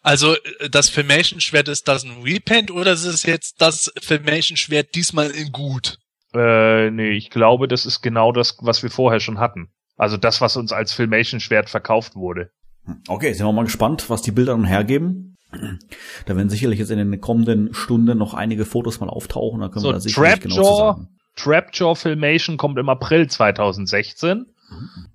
Also 0.00 0.36
äh, 0.36 0.70
das 0.70 0.88
Filmation-Schwert 0.88 1.68
ist 1.68 1.86
das 1.86 2.04
ein 2.04 2.22
Repaint 2.22 2.70
oder 2.70 2.94
ist 2.94 3.04
es 3.04 3.24
jetzt 3.24 3.60
das 3.60 3.92
Filmation-Schwert 4.00 4.94
diesmal 4.94 5.32
in 5.32 5.52
gut? 5.52 5.98
Äh, 6.36 6.90
nee, 6.90 7.10
ich 7.10 7.30
glaube, 7.30 7.68
das 7.68 7.86
ist 7.86 8.02
genau 8.02 8.32
das, 8.32 8.58
was 8.60 8.82
wir 8.82 8.90
vorher 8.90 9.20
schon 9.20 9.38
hatten. 9.38 9.68
Also 9.96 10.16
das, 10.16 10.40
was 10.40 10.56
uns 10.56 10.72
als 10.72 10.92
Filmation-Schwert 10.92 11.70
verkauft 11.70 12.16
wurde. 12.16 12.50
Okay, 13.08 13.32
sind 13.32 13.46
wir 13.46 13.52
mal 13.52 13.64
gespannt, 13.64 14.10
was 14.10 14.22
die 14.22 14.30
Bilder 14.30 14.52
dann 14.52 14.64
hergeben. 14.64 15.36
Da 16.26 16.36
werden 16.36 16.50
sicherlich 16.50 16.78
jetzt 16.78 16.90
in 16.90 16.98
den 16.98 17.20
kommenden 17.20 17.72
Stunden 17.72 18.18
noch 18.18 18.34
einige 18.34 18.64
Fotos 18.64 19.00
mal 19.00 19.08
auftauchen. 19.08 19.60
Da 19.60 19.68
können 19.68 19.82
so, 19.82 19.88
wir 19.88 19.94
da 19.94 20.00
sicherlich 20.00 20.32
Trapjaw, 20.32 20.48
genau 20.48 20.70
zu 20.70 20.76
sagen. 20.76 21.08
Trapjaw 21.36 21.94
Filmation 21.94 22.56
kommt 22.56 22.78
im 22.78 22.88
April 22.88 23.28
2016. 23.28 24.38
Mhm. 24.38 24.46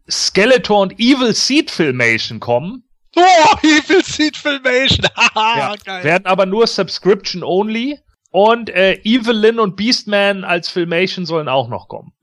Skeletor 0.10 0.82
und 0.82 1.00
Evil 1.00 1.34
Seed 1.34 1.70
Filmation 1.70 2.40
kommen. 2.40 2.84
Oh, 3.16 3.22
Evil 3.64 4.04
Seed 4.04 4.38
Filmation! 4.38 5.06
ja, 5.36 5.76
geil. 5.84 6.04
Werden 6.04 6.26
aber 6.26 6.46
nur 6.46 6.66
Subscription 6.68 7.44
only. 7.44 8.00
Und 8.32 8.70
äh, 8.70 9.00
Evelyn 9.04 9.60
und 9.60 9.76
Beastman 9.76 10.44
als 10.44 10.70
Filmation 10.70 11.26
sollen 11.26 11.50
auch 11.50 11.68
noch 11.68 11.88
kommen. 11.88 12.14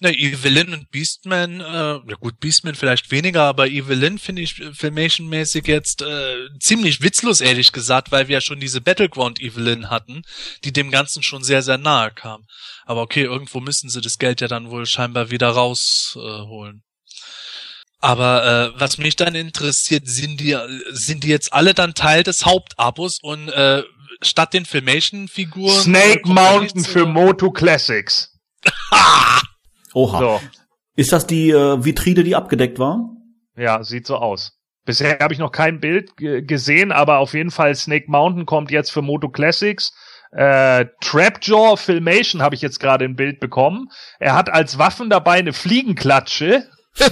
Na, 0.00 0.10
Evelyn 0.10 0.74
und 0.74 0.90
Beastman, 0.90 1.60
äh, 1.60 1.64
ja 1.64 2.16
gut, 2.18 2.40
Beastman 2.40 2.74
vielleicht 2.74 3.12
weniger, 3.12 3.44
aber 3.44 3.68
Evelyn 3.68 4.18
finde 4.18 4.42
ich 4.42 4.54
Filmation-mäßig 4.54 5.68
jetzt 5.68 6.02
äh, 6.02 6.48
ziemlich 6.58 7.00
witzlos, 7.00 7.40
ehrlich 7.40 7.70
gesagt, 7.70 8.10
weil 8.10 8.26
wir 8.26 8.34
ja 8.34 8.40
schon 8.40 8.58
diese 8.58 8.80
Battleground 8.80 9.40
Evelyn 9.40 9.90
hatten, 9.90 10.22
die 10.64 10.72
dem 10.72 10.90
Ganzen 10.90 11.22
schon 11.22 11.44
sehr, 11.44 11.62
sehr 11.62 11.78
nahe 11.78 12.10
kam. 12.10 12.44
Aber 12.84 13.02
okay, 13.02 13.22
irgendwo 13.22 13.60
müssen 13.60 13.88
sie 13.88 14.00
das 14.00 14.18
Geld 14.18 14.40
ja 14.40 14.48
dann 14.48 14.70
wohl 14.70 14.84
scheinbar 14.84 15.30
wieder 15.30 15.50
rausholen. 15.50 16.82
Äh, 16.82 16.94
aber 18.00 18.74
äh, 18.74 18.80
was 18.80 18.98
mich 18.98 19.16
dann 19.16 19.34
interessiert, 19.34 20.06
sind 20.06 20.38
die, 20.40 20.54
sind 20.90 21.24
die 21.24 21.28
jetzt 21.28 21.52
alle 21.52 21.72
dann 21.72 21.94
Teil 21.94 22.22
des 22.22 22.44
Hauptabos 22.44 23.20
und 23.22 23.48
äh, 23.48 23.82
statt 24.22 24.54
den 24.54 24.64
Filmation-Figuren. 24.64 25.70
Snake 25.70 26.22
Mountain 26.24 26.84
für 26.84 27.06
Moto 27.06 27.50
Classics. 27.50 28.38
Oha. 29.94 30.18
So. 30.18 30.40
Ist 30.96 31.12
das 31.12 31.26
die 31.26 31.50
äh, 31.50 31.84
Vitrine, 31.84 32.24
die 32.24 32.36
abgedeckt 32.36 32.78
war? 32.78 33.10
Ja, 33.56 33.82
sieht 33.82 34.06
so 34.06 34.16
aus. 34.16 34.58
Bisher 34.84 35.18
habe 35.20 35.32
ich 35.32 35.40
noch 35.40 35.50
kein 35.50 35.80
Bild 35.80 36.16
gesehen, 36.16 36.92
aber 36.92 37.18
auf 37.18 37.32
jeden 37.32 37.50
Fall 37.50 37.74
Snake 37.74 38.06
Mountain 38.08 38.44
kommt 38.44 38.70
jetzt 38.70 38.90
für 38.90 39.00
Moto 39.00 39.30
Classics. 39.30 39.92
Äh, 40.32 40.86
Trapjaw 41.00 41.76
Filmation 41.76 42.42
habe 42.42 42.54
ich 42.54 42.60
jetzt 42.60 42.80
gerade 42.80 43.04
ein 43.04 43.16
Bild 43.16 43.40
bekommen. 43.40 43.88
Er 44.18 44.34
hat 44.34 44.50
als 44.50 44.78
Waffen 44.78 45.08
dabei 45.08 45.38
eine 45.38 45.52
Fliegenklatsche 45.52 46.68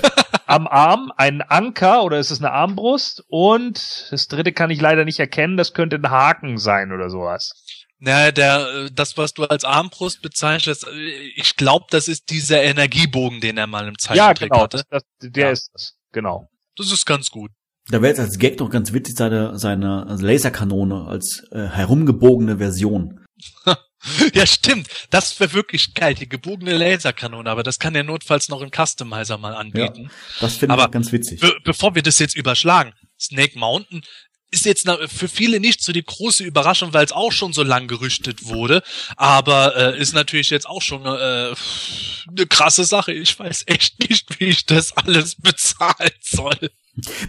am 0.46 0.66
Arm, 0.66 1.12
einen 1.16 1.42
Anker 1.42 2.04
oder 2.04 2.18
ist 2.18 2.30
es 2.30 2.40
eine 2.40 2.52
Armbrust 2.52 3.24
und 3.28 4.08
das 4.10 4.28
dritte 4.28 4.52
kann 4.52 4.70
ich 4.70 4.80
leider 4.80 5.04
nicht 5.04 5.18
erkennen, 5.18 5.56
das 5.56 5.74
könnte 5.74 5.96
ein 5.96 6.10
Haken 6.10 6.58
sein 6.58 6.92
oder 6.92 7.10
sowas. 7.10 7.52
Naja, 8.04 8.32
der, 8.32 8.66
äh, 8.74 8.90
das, 8.92 9.16
was 9.16 9.32
du 9.32 9.44
als 9.44 9.64
Armbrust 9.64 10.22
bezeichnest, 10.22 10.88
äh, 10.88 11.30
ich 11.36 11.56
glaube, 11.56 11.86
das 11.90 12.08
ist 12.08 12.30
dieser 12.30 12.60
Energiebogen, 12.60 13.40
den 13.40 13.56
er 13.56 13.68
mal 13.68 13.86
im 13.86 13.96
Zeichentrick 13.96 14.50
ja, 14.50 14.54
genau, 14.54 14.62
hatte. 14.64 14.84
Das, 14.90 15.02
das, 15.20 15.30
der 15.30 15.46
ja. 15.46 15.52
ist 15.52 15.70
das, 15.72 15.94
genau. 16.10 16.48
Das 16.76 16.90
ist 16.90 17.06
ganz 17.06 17.30
gut. 17.30 17.52
Da 17.90 18.02
wäre 18.02 18.08
jetzt 18.08 18.18
als 18.18 18.38
Gag 18.38 18.58
noch 18.58 18.70
ganz 18.70 18.92
witzig 18.92 19.16
seine, 19.16 19.56
seine 19.56 20.16
Laserkanone 20.20 21.06
als 21.06 21.44
äh, 21.52 21.66
herumgebogene 21.68 22.58
Version. 22.58 23.24
ja, 24.34 24.46
stimmt. 24.46 24.88
Das 25.10 25.38
wäre 25.38 25.52
wirklich 25.52 25.94
geil, 25.94 26.14
die 26.14 26.28
gebogene 26.28 26.76
Laserkanone, 26.76 27.48
aber 27.48 27.62
das 27.62 27.78
kann 27.78 27.94
der 27.94 28.04
notfalls 28.04 28.48
noch 28.48 28.60
im 28.60 28.70
Customizer 28.70 29.38
mal 29.38 29.54
anbieten. 29.54 30.04
Ja, 30.04 30.10
das 30.40 30.56
finde 30.56 30.76
ich 30.76 30.90
ganz 30.90 31.12
witzig. 31.12 31.40
Be 31.40 31.54
bevor 31.64 31.94
wir 31.94 32.02
das 32.02 32.18
jetzt 32.18 32.36
überschlagen, 32.36 32.92
Snake 33.18 33.58
Mountain 33.58 34.02
ist 34.52 34.66
jetzt 34.66 34.86
für 35.06 35.28
viele 35.28 35.60
nicht 35.60 35.82
so 35.82 35.92
die 35.92 36.04
große 36.04 36.44
Überraschung, 36.44 36.92
weil 36.92 37.04
es 37.04 37.12
auch 37.12 37.32
schon 37.32 37.54
so 37.54 37.62
lang 37.62 37.88
gerüchtet 37.88 38.44
wurde, 38.44 38.82
aber 39.16 39.74
äh, 39.76 39.98
ist 39.98 40.12
natürlich 40.12 40.50
jetzt 40.50 40.68
auch 40.68 40.82
schon 40.82 41.06
äh, 41.06 41.54
eine 42.28 42.46
krasse 42.48 42.84
Sache. 42.84 43.12
Ich 43.12 43.38
weiß 43.38 43.64
echt 43.66 43.98
nicht, 44.00 44.38
wie 44.38 44.46
ich 44.46 44.66
das 44.66 44.94
alles 44.94 45.36
bezahlen 45.40 46.12
soll. 46.20 46.70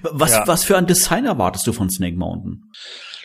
Was, 0.01 0.31
ja. 0.31 0.47
was 0.47 0.65
für 0.65 0.77
ein 0.77 0.86
Design 0.86 1.25
erwartest 1.25 1.65
du 1.65 1.71
von 1.71 1.89
Snake 1.89 2.17
Mountain? 2.17 2.69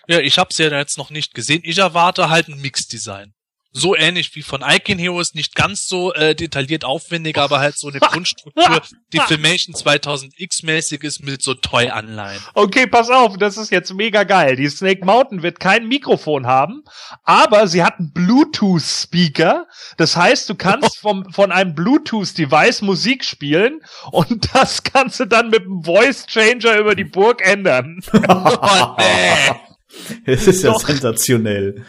Ja, 0.06 0.20
ich 0.20 0.38
habe 0.38 0.50
es 0.50 0.58
ja 0.58 0.70
jetzt 0.70 0.96
noch 0.96 1.11
nicht 1.11 1.34
gesehen. 1.34 1.62
Ich 1.64 1.78
erwarte 1.78 2.30
halt 2.30 2.48
ein 2.48 2.61
Mix-Design. 2.61 3.34
So 3.70 3.94
ähnlich 3.94 4.35
wie 4.35 4.42
von 4.42 4.62
Icon 4.66 4.98
Heroes, 4.98 5.35
nicht 5.35 5.54
ganz 5.54 5.87
so 5.87 6.12
äh, 6.14 6.35
detailliert 6.35 6.85
aufwendig, 6.85 7.37
aber 7.38 7.61
halt 7.61 7.78
so 7.78 7.88
eine 7.88 7.98
Grundstruktur, 8.00 8.83
die 9.12 9.20
Filmation 9.20 9.74
2000X 9.74 10.64
mäßig 10.64 11.04
ist 11.04 11.22
mit 11.22 11.42
so 11.42 11.54
Toy-Anleihen. 11.54 12.40
Okay, 12.54 12.87
pass 12.87 13.11
auf, 13.11 13.37
das 13.37 13.57
ist 13.57 13.70
jetzt 13.70 13.92
mega 13.94 14.24
geil. 14.24 14.57
Die 14.57 14.68
Snake 14.68 15.04
Mountain 15.04 15.42
wird 15.42 15.61
kein 15.61 15.87
Mikrofon 15.87 16.46
haben, 16.46 16.83
aber 17.25 17.69
sie 17.69 17.83
hat 17.83 17.98
einen 17.98 18.12
Bluetooth-Speaker. 18.12 19.66
Das 19.96 20.16
heißt, 20.16 20.48
du 20.48 20.54
kannst 20.54 20.98
vom, 21.00 21.31
von 21.33 21.52
einem 21.52 21.75
Bluetooth-Device 21.75 22.83
Musik 22.83 23.25
spielen 23.25 23.81
und 24.10 24.48
das 24.54 24.83
kannst 24.83 25.21
du 25.21 25.27
dann 25.27 25.50
mit 25.50 25.62
einem 25.62 25.85
Voice-Changer 25.85 26.79
über 26.79 26.94
die 26.94 27.04
Burg 27.04 27.46
ändern. 27.46 28.00
oh, 28.29 28.96
nee. 28.98 29.56
Es 30.25 30.46
ist 30.46 30.62
ja 30.62 30.79
sensationell. 30.79 31.85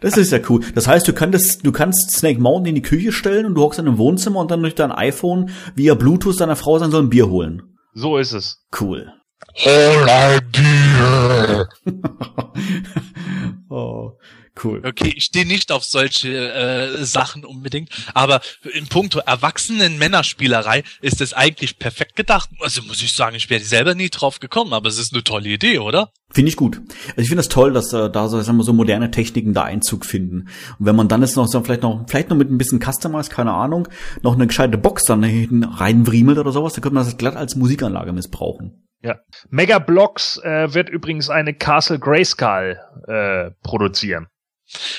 Das 0.00 0.16
ist 0.16 0.32
ja 0.32 0.38
cool. 0.48 0.64
Das 0.74 0.86
heißt, 0.86 1.06
du 1.06 1.12
kannst, 1.12 1.64
du 1.64 1.72
kannst 1.72 2.12
Snake 2.12 2.40
Mountain 2.40 2.66
in 2.66 2.74
die 2.76 2.82
Küche 2.82 3.12
stellen 3.12 3.46
und 3.46 3.54
du 3.54 3.62
hockst 3.62 3.78
in 3.78 3.86
einem 3.86 3.98
Wohnzimmer 3.98 4.40
und 4.40 4.50
dann 4.50 4.62
durch 4.62 4.74
dein 4.74 4.92
iPhone 4.92 5.50
via 5.74 5.94
Bluetooth 5.94 6.40
deiner 6.40 6.56
Frau 6.56 6.78
sagen 6.78 6.92
soll 6.92 7.04
ein 7.04 7.10
Bier 7.10 7.28
holen. 7.28 7.62
So 7.92 8.18
ist 8.18 8.32
es. 8.32 8.64
Cool. 8.78 9.12
Whole 9.56 10.06
idea. 10.36 11.68
oh, 13.68 14.18
cool. 14.64 14.82
Okay, 14.84 15.12
ich 15.14 15.24
stehe 15.24 15.46
nicht 15.46 15.70
auf 15.70 15.84
solche 15.84 16.52
äh, 16.52 17.04
Sachen 17.04 17.44
unbedingt, 17.44 17.90
aber 18.14 18.40
in 18.72 18.88
puncto 18.88 19.20
erwachsenen 19.20 19.96
Männerspielerei 19.98 20.82
ist 21.02 21.20
es 21.20 21.34
eigentlich 21.34 21.78
perfekt 21.78 22.16
gedacht. 22.16 22.50
Also 22.60 22.82
muss 22.82 23.02
ich 23.02 23.12
sagen, 23.12 23.36
ich 23.36 23.48
wäre 23.48 23.62
selber 23.62 23.94
nie 23.94 24.10
drauf 24.10 24.40
gekommen, 24.40 24.72
aber 24.72 24.88
es 24.88 24.98
ist 24.98 25.12
eine 25.12 25.22
tolle 25.22 25.50
Idee, 25.50 25.78
oder? 25.78 26.10
Finde 26.34 26.48
ich 26.48 26.56
gut. 26.56 26.78
Also 27.10 27.20
ich 27.20 27.28
finde 27.28 27.40
es 27.40 27.48
das 27.48 27.54
toll, 27.54 27.72
dass 27.72 27.92
äh, 27.92 28.10
da 28.10 28.28
so, 28.28 28.40
sagen 28.40 28.58
wir, 28.58 28.64
so 28.64 28.72
moderne 28.72 29.12
Techniken 29.12 29.54
da 29.54 29.62
Einzug 29.62 30.04
finden. 30.04 30.48
Und 30.78 30.86
wenn 30.86 30.96
man 30.96 31.06
dann 31.06 31.22
jetzt 31.22 31.36
noch 31.36 31.46
so 31.46 31.60
vielleicht 31.62 31.82
noch 31.82 32.04
vielleicht 32.08 32.30
noch 32.30 32.36
mit 32.36 32.50
ein 32.50 32.58
bisschen 32.58 32.80
Customize, 32.80 33.30
keine 33.30 33.52
Ahnung, 33.52 33.86
noch 34.22 34.34
eine 34.34 34.48
gescheite 34.48 34.76
Box 34.76 35.04
dann 35.04 35.22
hinten 35.22 35.62
reinwriemelt 35.62 36.38
oder 36.38 36.50
sowas, 36.50 36.72
dann 36.72 36.82
könnte 36.82 36.96
man 36.96 37.04
das 37.04 37.16
glatt 37.16 37.36
als 37.36 37.54
Musikanlage 37.54 38.12
missbrauchen. 38.12 38.84
Ja. 39.00 39.20
Mega 39.50 39.78
Blocks 39.78 40.40
äh, 40.42 40.74
wird 40.74 40.88
übrigens 40.88 41.30
eine 41.30 41.54
Castle 41.54 42.00
Grayskull 42.00 42.80
äh, 43.06 43.50
produzieren. 43.62 44.26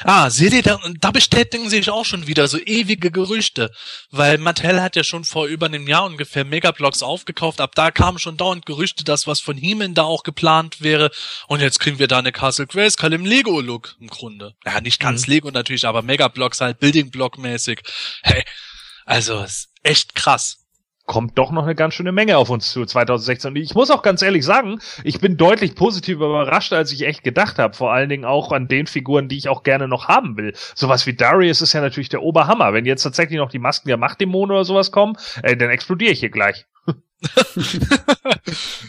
Ah, 0.04 0.30
seht 0.30 0.54
ihr, 0.54 0.62
da, 0.62 0.80
da 1.00 1.12
bestätigen 1.12 1.70
sich 1.70 1.90
auch 1.90 2.06
schon 2.06 2.28
wieder 2.28 2.48
so 2.48 2.58
ewige 2.60 3.12
Gerüchte, 3.12 3.72
weil 4.12 4.38
Mattel 4.38 4.82
hat 4.82 4.96
ja 4.96 5.04
schon 5.04 5.24
vor 5.24 5.48
über 5.48 5.66
einem 5.66 5.88
Jahr 5.88 6.06
ungefähr 6.06 6.46
Megablocks 6.46 7.04
aufgekauft, 7.04 7.60
ab 7.60 7.76
da 7.76 7.92
kamen 7.92 8.20
schon 8.20 8.38
dauernd 8.38 8.66
Gerüchte, 8.66 9.04
dass 9.04 9.28
was 9.28 9.40
von 9.40 9.58
Heeman 9.58 9.94
da 9.94 10.04
auch 10.04 10.24
geplant 10.24 10.82
wäre 10.82 11.12
und 11.48 11.62
jetzt 11.62 11.80
kriegen 11.80 12.00
wir 12.00 12.08
da 12.08 12.20
eine 12.20 12.32
Castle 12.32 12.68
Grayskull 12.68 13.14
im 13.14 13.26
Lego-Look 13.26 13.96
im 14.00 14.08
Grunde. 14.08 14.56
Ja, 14.66 14.82
nicht 14.82 15.00
ganz 15.00 15.28
Mhm. 15.28 15.34
Lego 15.34 15.52
natürlich, 15.52 15.86
aber 15.86 16.02
Megablocks 16.02 16.62
halt 16.62 16.80
Building-Block-mäßig. 16.80 17.82
Hey, 18.24 18.44
also 19.06 19.44
ist 19.44 19.70
echt 19.84 20.16
krass. 20.16 20.65
Kommt 21.06 21.38
doch 21.38 21.52
noch 21.52 21.64
eine 21.64 21.76
ganz 21.76 21.94
schöne 21.94 22.12
Menge 22.12 22.38
auf 22.38 22.50
uns 22.50 22.72
zu 22.72 22.86
2016. 22.86 23.52
Und 23.52 23.56
ich 23.58 23.76
muss 23.76 23.92
auch 23.92 24.02
ganz 24.02 24.22
ehrlich 24.22 24.44
sagen, 24.44 24.80
ich 25.04 25.20
bin 25.20 25.38
deutlich 25.38 25.76
positiv 25.76 26.16
überrascht, 26.16 26.74
als 26.74 26.92
ich 26.92 27.06
echt 27.06 27.24
gedacht 27.24 27.60
habe. 27.60 27.76
Vor 27.76 27.94
allen 27.94 28.10
Dingen 28.10 28.26
auch 28.26 28.52
an 28.52 28.68
den 28.68 28.88
Figuren, 28.88 29.28
die 29.28 29.38
ich 29.38 29.50
auch 29.50 29.64
gerne 29.64 29.88
noch 29.88 30.08
haben 30.08 30.38
will. 30.38 30.54
Sowas 30.74 31.06
wie 31.06 31.14
Darius 31.14 31.62
ist 31.62 31.74
ja 31.74 31.82
natürlich 31.82 32.10
der 32.10 32.24
Oberhammer. 32.24 32.74
Wenn 32.74 32.86
jetzt 32.86 33.04
tatsächlich 33.04 33.38
noch 33.38 33.50
die 33.50 33.60
Masken 33.60 33.88
der 33.88 33.98
Machtdämonen 33.98 34.56
oder 34.56 34.66
sowas 34.66 34.92
kommen, 34.92 35.16
äh, 35.44 35.56
dann 35.56 35.70
explodiere 35.70 36.12
ich 36.12 36.20
hier 36.20 36.30
gleich. 36.30 36.66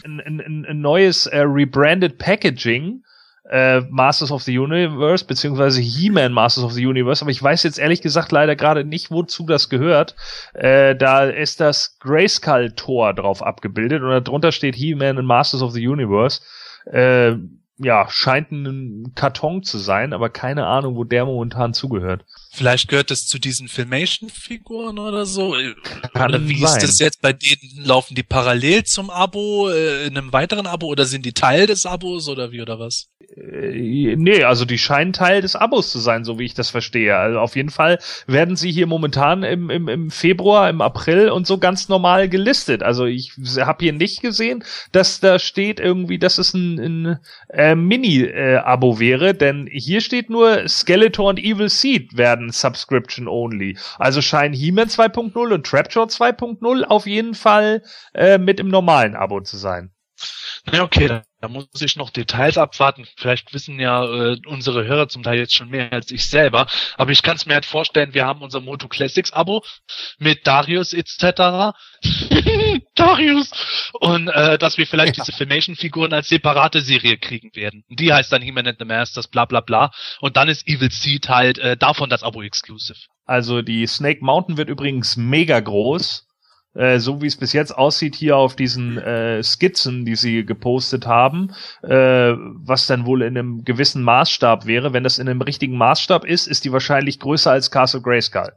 ein, 0.03 0.19
ein, 0.19 0.65
ein, 0.67 0.81
neues 0.81 1.27
äh, 1.27 1.39
rebranded 1.39 2.17
Packaging 2.17 3.03
äh, 3.49 3.81
Masters 3.89 4.31
of 4.31 4.43
the 4.43 4.57
Universe, 4.57 5.25
beziehungsweise 5.25 5.81
He-Man 5.81 6.33
Masters 6.33 6.63
of 6.63 6.73
the 6.73 6.85
Universe, 6.85 7.21
aber 7.21 7.31
ich 7.31 7.41
weiß 7.41 7.63
jetzt 7.63 7.79
ehrlich 7.79 8.01
gesagt 8.01 8.31
leider 8.31 8.55
gerade 8.55 8.83
nicht, 8.83 9.11
wozu 9.11 9.45
das 9.45 9.69
gehört. 9.69 10.15
Äh, 10.53 10.95
da 10.95 11.25
ist 11.25 11.59
das 11.59 11.97
Grayskull-Tor 11.99 13.13
drauf 13.13 13.41
abgebildet 13.41 14.01
und 14.01 14.27
darunter 14.27 14.51
steht 14.51 14.75
He-Man 14.75 15.17
and 15.17 15.27
Masters 15.27 15.61
of 15.61 15.71
the 15.71 15.87
Universe. 15.87 16.41
Äh, 16.85 17.35
ja, 17.79 18.07
scheint 18.09 18.51
ein 18.51 19.11
Karton 19.13 19.61
zu 19.63 19.77
sein, 19.77 20.13
aber 20.13 20.29
keine 20.29 20.65
Ahnung, 20.65 20.95
wo 20.95 21.03
der 21.03 21.25
momentan 21.25 21.73
zugehört. 21.73 22.25
Vielleicht 22.51 22.87
gehört 22.87 23.11
es 23.11 23.27
zu 23.27 23.37
diesen 23.37 23.67
Filmation-Figuren 23.67 24.97
oder 24.97 25.27
so. 25.27 25.55
Kann 26.13 26.31
oder 26.31 26.47
wie 26.47 26.59
sein. 26.59 26.77
ist 26.77 26.83
das 26.83 26.99
jetzt 26.99 27.21
bei 27.21 27.33
denen? 27.33 27.85
Laufen 27.85 28.15
die 28.15 28.23
parallel 28.23 28.83
zum 28.83 29.11
Abo, 29.11 29.69
äh, 29.69 30.07
in 30.07 30.17
einem 30.17 30.33
weiteren 30.33 30.65
Abo 30.65 30.87
oder 30.87 31.05
sind 31.05 31.25
die 31.25 31.33
Teil 31.33 31.67
des 31.67 31.85
Abos 31.85 32.27
oder 32.27 32.51
wie 32.51 32.61
oder 32.61 32.79
was? 32.79 33.09
Äh, 33.35 34.15
nee, 34.15 34.43
also 34.43 34.65
die 34.65 34.77
scheinen 34.77 35.13
Teil 35.13 35.41
des 35.41 35.55
Abos 35.55 35.91
zu 35.91 35.99
sein, 35.99 36.23
so 36.23 36.39
wie 36.39 36.45
ich 36.45 36.53
das 36.53 36.69
verstehe. 36.69 37.15
Also 37.15 37.39
auf 37.39 37.55
jeden 37.55 37.69
Fall 37.69 37.99
werden 38.25 38.55
sie 38.55 38.71
hier 38.71 38.87
momentan 38.87 39.43
im, 39.43 39.69
im, 39.69 39.87
im 39.87 40.09
Februar, 40.09 40.69
im 40.69 40.81
April 40.81 41.29
und 41.29 41.45
so 41.45 41.57
ganz 41.57 41.89
normal 41.89 42.29
gelistet. 42.29 42.83
Also 42.83 43.05
ich 43.05 43.33
habe 43.59 43.83
hier 43.83 43.93
nicht 43.93 44.21
gesehen, 44.21 44.63
dass 44.91 45.19
da 45.19 45.39
steht 45.39 45.79
irgendwie, 45.79 46.19
dass 46.19 46.37
es 46.37 46.53
ein, 46.53 46.79
ein 46.79 47.19
äh, 47.49 47.75
Mini-Abo 47.75 48.99
wäre, 48.99 49.33
denn 49.33 49.67
hier 49.71 50.01
steht 50.01 50.29
nur 50.29 50.67
Skeletor 50.67 51.29
und 51.29 51.39
Evil 51.39 51.69
Seed 51.69 52.17
werden 52.17 52.51
Subscription 52.51 53.27
only. 53.27 53.77
Also 53.99 54.21
scheinen 54.21 54.53
He-Man 54.53 54.87
2.0 54.87 55.53
und 55.53 55.65
Trapjaw 55.65 56.05
2.0 56.05 56.83
auf 56.83 57.05
jeden 57.05 57.33
Fall 57.33 57.83
äh, 58.13 58.37
mit 58.37 58.59
im 58.59 58.69
normalen 58.69 59.15
Abo 59.15 59.41
zu 59.41 59.57
sein. 59.57 59.91
Na 60.71 60.83
okay, 60.83 61.21
da, 61.39 61.47
muss 61.47 61.67
ich 61.81 61.95
noch 61.95 62.09
Details 62.09 62.57
abwarten. 62.57 63.07
Vielleicht 63.15 63.53
wissen 63.53 63.79
ja 63.79 64.03
äh, 64.03 64.37
unsere 64.45 64.85
Hörer 64.85 65.07
zum 65.07 65.23
Teil 65.23 65.37
jetzt 65.37 65.55
schon 65.55 65.69
mehr 65.69 65.93
als 65.93 66.11
ich 66.11 66.27
selber. 66.27 66.67
Aber 66.97 67.11
ich 67.11 67.23
kann 67.23 67.37
es 67.37 67.45
mir 67.45 67.53
halt 67.53 67.65
vorstellen, 67.65 68.13
wir 68.13 68.25
haben 68.25 68.41
unser 68.41 68.59
Moto 68.59 68.87
Classics 68.87 69.31
Abo 69.31 69.63
mit 70.17 70.45
Darius 70.45 70.93
etc. 70.93 71.73
Darius! 72.95 73.51
Und 73.93 74.27
äh, 74.27 74.57
dass 74.57 74.77
wir 74.77 74.87
vielleicht 74.87 75.17
diese 75.17 75.31
Filmation-Figuren 75.31 76.11
als 76.11 76.27
separate 76.27 76.81
Serie 76.81 77.17
kriegen 77.17 77.55
werden. 77.55 77.83
Die 77.87 78.11
heißt 78.11 78.31
dann 78.31 78.41
He-Man 78.41 78.67
and 78.67 78.79
the 78.79 78.85
Masters, 78.85 79.27
bla 79.27 79.45
bla 79.45 79.61
bla. 79.61 79.91
Und 80.19 80.35
dann 80.35 80.49
ist 80.49 80.67
Evil 80.67 80.91
Seed 80.91 81.29
halt 81.29 81.59
äh, 81.59 81.77
davon 81.77 82.09
das 82.09 82.23
Abo-Exclusive. 82.23 82.99
Also 83.25 83.61
die 83.61 83.87
Snake 83.87 84.23
Mountain 84.23 84.57
wird 84.57 84.69
übrigens 84.69 85.15
mega 85.15 85.59
groß. 85.59 86.26
Äh, 86.77 86.99
so 86.99 87.21
wie 87.21 87.27
es 87.27 87.35
bis 87.35 87.53
jetzt 87.53 87.75
aussieht 87.75 88.15
hier 88.15 88.37
auf 88.37 88.55
diesen 88.55 88.99
äh, 88.99 89.41
Skizzen, 89.41 90.05
die 90.05 90.15
sie 90.15 90.45
gepostet 90.45 91.07
haben, 91.07 91.53
äh, 91.81 92.33
was 92.37 92.85
dann 92.85 93.07
wohl 93.07 93.23
in 93.23 93.35
einem 93.35 93.63
gewissen 93.63 94.03
Maßstab 94.03 94.67
wäre. 94.67 94.93
Wenn 94.93 95.03
das 95.03 95.17
in 95.17 95.27
einem 95.27 95.41
richtigen 95.41 95.75
Maßstab 95.75 96.23
ist, 96.23 96.47
ist 96.47 96.65
die 96.65 96.71
wahrscheinlich 96.71 97.19
größer 97.19 97.51
als 97.51 97.71
Castle 97.71 98.01
Grayskull. 98.01 98.53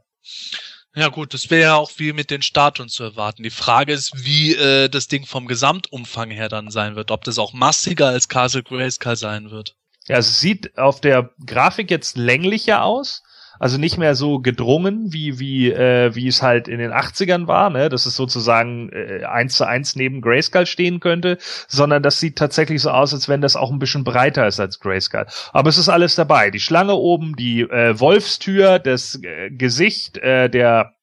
Ja 0.93 1.07
gut, 1.07 1.33
das 1.33 1.49
wäre 1.49 1.61
ja 1.61 1.75
auch 1.75 1.89
wie 1.97 2.13
mit 2.13 2.29
den 2.29 2.43
Statuen 2.43 2.89
zu 2.89 3.03
erwarten. 3.03 3.41
Die 3.43 3.49
Frage 3.49 3.93
ist, 3.93 4.11
wie 4.25 4.53
äh, 4.53 4.87
das 4.87 5.07
Ding 5.07 5.25
vom 5.25 5.47
Gesamtumfang 5.47 6.29
her 6.29 6.49
dann 6.49 6.69
sein 6.69 6.95
wird. 6.95 7.09
Ob 7.09 7.23
das 7.23 7.39
auch 7.39 7.53
massiger 7.53 8.07
als 8.07 8.27
Castle 8.27 8.61
Grayskull 8.61 9.15
sein 9.15 9.49
wird. 9.49 9.75
Ja, 10.07 10.17
es 10.17 10.39
sieht 10.39 10.77
auf 10.77 11.01
der 11.01 11.31
Grafik 11.45 11.89
jetzt 11.89 12.17
länglicher 12.17 12.83
aus. 12.83 13.23
Also 13.61 13.77
nicht 13.77 13.99
mehr 13.99 14.15
so 14.15 14.39
gedrungen, 14.39 15.13
wie, 15.13 15.37
wie, 15.37 15.71
äh, 15.71 16.15
wie 16.15 16.27
es 16.27 16.41
halt 16.41 16.67
in 16.67 16.79
den 16.79 16.91
80ern 16.91 17.45
war, 17.45 17.69
ne? 17.69 17.89
dass 17.89 18.07
es 18.07 18.15
sozusagen 18.15 18.89
äh, 18.89 19.23
eins 19.25 19.55
zu 19.55 19.67
eins 19.67 19.95
neben 19.95 20.21
Grayskull 20.21 20.65
stehen 20.65 20.99
könnte, 20.99 21.37
sondern 21.67 22.01
das 22.01 22.19
sieht 22.19 22.39
tatsächlich 22.39 22.81
so 22.81 22.89
aus, 22.89 23.13
als 23.13 23.29
wenn 23.29 23.39
das 23.39 23.55
auch 23.55 23.69
ein 23.69 23.77
bisschen 23.77 24.03
breiter 24.03 24.47
ist 24.47 24.59
als 24.59 24.79
Grayskull. 24.79 25.27
Aber 25.53 25.69
es 25.69 25.77
ist 25.77 25.89
alles 25.89 26.15
dabei. 26.15 26.49
Die 26.49 26.59
Schlange 26.59 26.95
oben, 26.95 27.35
die 27.35 27.61
äh, 27.61 27.99
Wolfstür, 27.99 28.79
das 28.79 29.19
äh, 29.21 29.51
Gesicht, 29.51 30.17
äh, 30.17 30.49
der, 30.49 30.93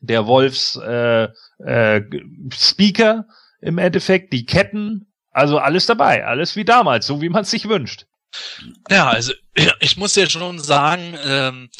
der 0.00 0.26
Wolfs 0.26 0.76
äh, 0.76 1.28
äh, 1.58 2.02
Speaker 2.50 3.26
im 3.60 3.76
Endeffekt, 3.76 4.32
die 4.32 4.46
Ketten, 4.46 5.12
also 5.32 5.58
alles 5.58 5.84
dabei, 5.84 6.24
alles 6.24 6.56
wie 6.56 6.64
damals, 6.64 7.06
so 7.06 7.20
wie 7.20 7.28
man 7.28 7.42
es 7.42 7.50
sich 7.50 7.68
wünscht. 7.68 8.06
Ja, 8.90 9.08
also 9.08 9.32
ich 9.80 9.96
muss 9.96 10.14
ja 10.14 10.28
schon 10.28 10.58
sagen, 10.58 11.18
ähm, 11.24 11.70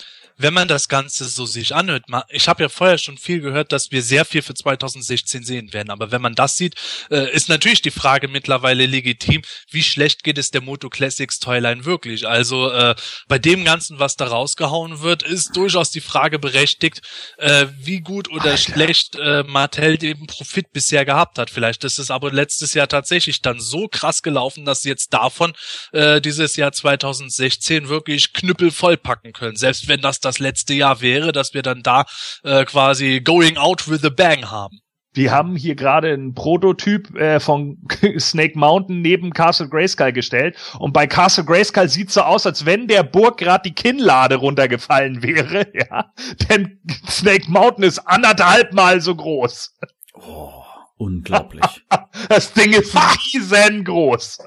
wenn 0.42 0.54
man 0.54 0.68
das 0.68 0.88
Ganze 0.88 1.26
so 1.26 1.44
sich 1.44 1.74
anhört, 1.74 2.04
ich 2.30 2.48
habe 2.48 2.62
ja 2.62 2.68
vorher 2.68 2.98
schon 2.98 3.18
viel 3.18 3.40
gehört, 3.40 3.72
dass 3.72 3.90
wir 3.90 4.02
sehr 4.02 4.24
viel 4.24 4.40
für 4.42 4.54
2016 4.54 5.44
sehen 5.44 5.72
werden. 5.72 5.90
Aber 5.90 6.10
wenn 6.12 6.22
man 6.22 6.34
das 6.34 6.56
sieht, 6.56 6.76
äh, 7.10 7.30
ist 7.34 7.48
natürlich 7.48 7.82
die 7.82 7.90
Frage 7.90 8.26
mittlerweile 8.26 8.86
legitim, 8.86 9.42
wie 9.70 9.82
schlecht 9.82 10.24
geht 10.24 10.38
es 10.38 10.50
der 10.50 10.62
Moto 10.62 10.88
Classics 10.88 11.40
Toyline 11.40 11.84
wirklich? 11.84 12.26
Also 12.26 12.70
äh, 12.70 12.94
bei 13.28 13.38
dem 13.38 13.64
Ganzen, 13.64 13.98
was 13.98 14.16
da 14.16 14.26
rausgehauen 14.26 15.00
wird, 15.00 15.22
ist 15.22 15.56
durchaus 15.56 15.90
die 15.90 16.00
Frage 16.00 16.38
berechtigt, 16.38 17.02
äh, 17.36 17.66
wie 17.78 18.00
gut 18.00 18.30
oder 18.30 18.56
schlecht 18.56 19.16
äh, 19.16 19.42
Mattel 19.42 19.98
den 19.98 20.26
Profit 20.26 20.72
bisher 20.72 21.04
gehabt 21.04 21.38
hat. 21.38 21.50
Vielleicht 21.50 21.84
ist 21.84 21.98
es 21.98 22.10
aber 22.10 22.32
letztes 22.32 22.72
Jahr 22.72 22.88
tatsächlich 22.88 23.42
dann 23.42 23.60
so 23.60 23.88
krass 23.88 24.22
gelaufen, 24.22 24.64
dass 24.64 24.82
sie 24.82 24.88
jetzt 24.88 25.12
davon 25.12 25.52
äh, 25.92 26.20
dieses 26.20 26.56
Jahr 26.56 26.72
2016 26.72 27.88
wirklich 27.88 28.32
Knüppel 28.32 28.70
vollpacken 28.70 29.32
können. 29.32 29.56
Selbst 29.56 29.88
wenn 29.88 30.00
das 30.00 30.20
das 30.30 30.38
letzte 30.38 30.74
Jahr 30.74 31.00
wäre, 31.00 31.32
dass 31.32 31.54
wir 31.54 31.62
dann 31.62 31.82
da 31.82 32.04
äh, 32.44 32.64
quasi 32.64 33.20
going 33.20 33.56
out 33.56 33.88
with 33.88 34.04
a 34.04 34.10
bang 34.10 34.50
haben. 34.50 34.80
Wir 35.12 35.32
haben 35.32 35.56
hier 35.56 35.74
gerade 35.74 36.12
einen 36.12 36.34
Prototyp 36.34 37.16
äh, 37.16 37.40
von 37.40 37.78
Snake 38.18 38.56
Mountain 38.56 39.02
neben 39.02 39.32
Castle 39.32 39.68
Grayskull 39.68 40.12
gestellt. 40.12 40.56
Und 40.78 40.92
bei 40.92 41.08
Castle 41.08 41.44
Grayskull 41.44 41.88
sieht's 41.88 42.14
so 42.14 42.20
aus, 42.20 42.46
als 42.46 42.64
wenn 42.64 42.86
der 42.86 43.02
Burg 43.02 43.38
gerade 43.38 43.68
die 43.68 43.74
Kinnlade 43.74 44.36
runtergefallen 44.36 45.22
wäre. 45.22 45.66
Ja, 45.80 46.12
denn 46.48 46.80
Snake 47.08 47.50
Mountain 47.50 47.84
ist 47.84 48.00
anderthalb 48.00 48.72
Mal 48.72 49.00
so 49.00 49.14
groß. 49.14 49.76
Oh, 50.14 50.62
unglaublich. 50.96 51.64
das 52.28 52.52
Ding 52.52 52.72
ist 52.72 52.94
riesengroß. 52.94 54.38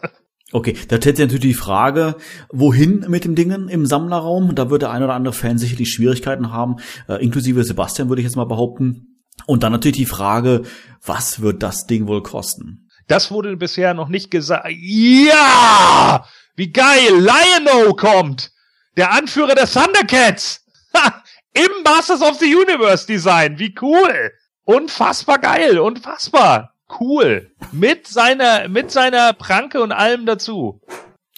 Okay, 0.53 0.77
da 0.87 0.97
stellt 0.97 1.17
sich 1.17 1.25
natürlich 1.25 1.55
die 1.55 1.61
Frage, 1.61 2.15
wohin 2.51 3.05
mit 3.09 3.25
dem 3.25 3.33
Dingen 3.33 3.69
im 3.69 3.87
Sammlerraum? 3.87 4.53
Da 4.53 4.69
wird 4.69 4.83
der 4.83 4.91
ein 4.91 5.01
oder 5.01 5.15
andere 5.15 5.33
Fan 5.33 5.57
sicherlich 5.57 5.91
Schwierigkeiten 5.91 6.51
haben, 6.51 6.75
äh, 7.09 7.23
inklusive 7.23 7.63
Sebastian 7.63 8.07
würde 8.07 8.21
ich 8.21 8.27
jetzt 8.27 8.35
mal 8.35 8.45
behaupten. 8.45 9.19
Und 9.47 9.63
dann 9.63 9.71
natürlich 9.71 9.97
die 9.97 10.05
Frage, 10.05 10.61
was 11.03 11.41
wird 11.41 11.63
das 11.63 11.87
Ding 11.87 12.05
wohl 12.05 12.21
kosten? 12.21 12.87
Das 13.07 13.31
wurde 13.31 13.57
bisher 13.57 13.95
noch 13.95 14.09
nicht 14.09 14.29
gesagt. 14.29 14.67
Ja! 14.69 16.23
Wie 16.55 16.71
geil! 16.71 17.09
Lion-O 17.09 17.95
kommt! 17.95 18.51
Der 18.95 19.11
Anführer 19.11 19.55
der 19.55 19.67
Thundercats! 19.67 20.61
Ha! 20.95 21.23
Im 21.53 21.83
Masters 21.83 22.21
of 22.21 22.37
the 22.37 22.55
Universe 22.55 23.07
Design! 23.07 23.57
Wie 23.57 23.73
cool! 23.81 24.31
Unfassbar 24.65 25.39
geil! 25.39 25.79
Unfassbar! 25.79 26.72
Cool! 26.89 27.51
Mit 27.71 28.07
seiner, 28.07 28.67
mit 28.67 28.91
seiner 28.91 29.33
Pranke 29.33 29.81
und 29.81 29.91
allem 29.91 30.25
dazu. 30.25 30.81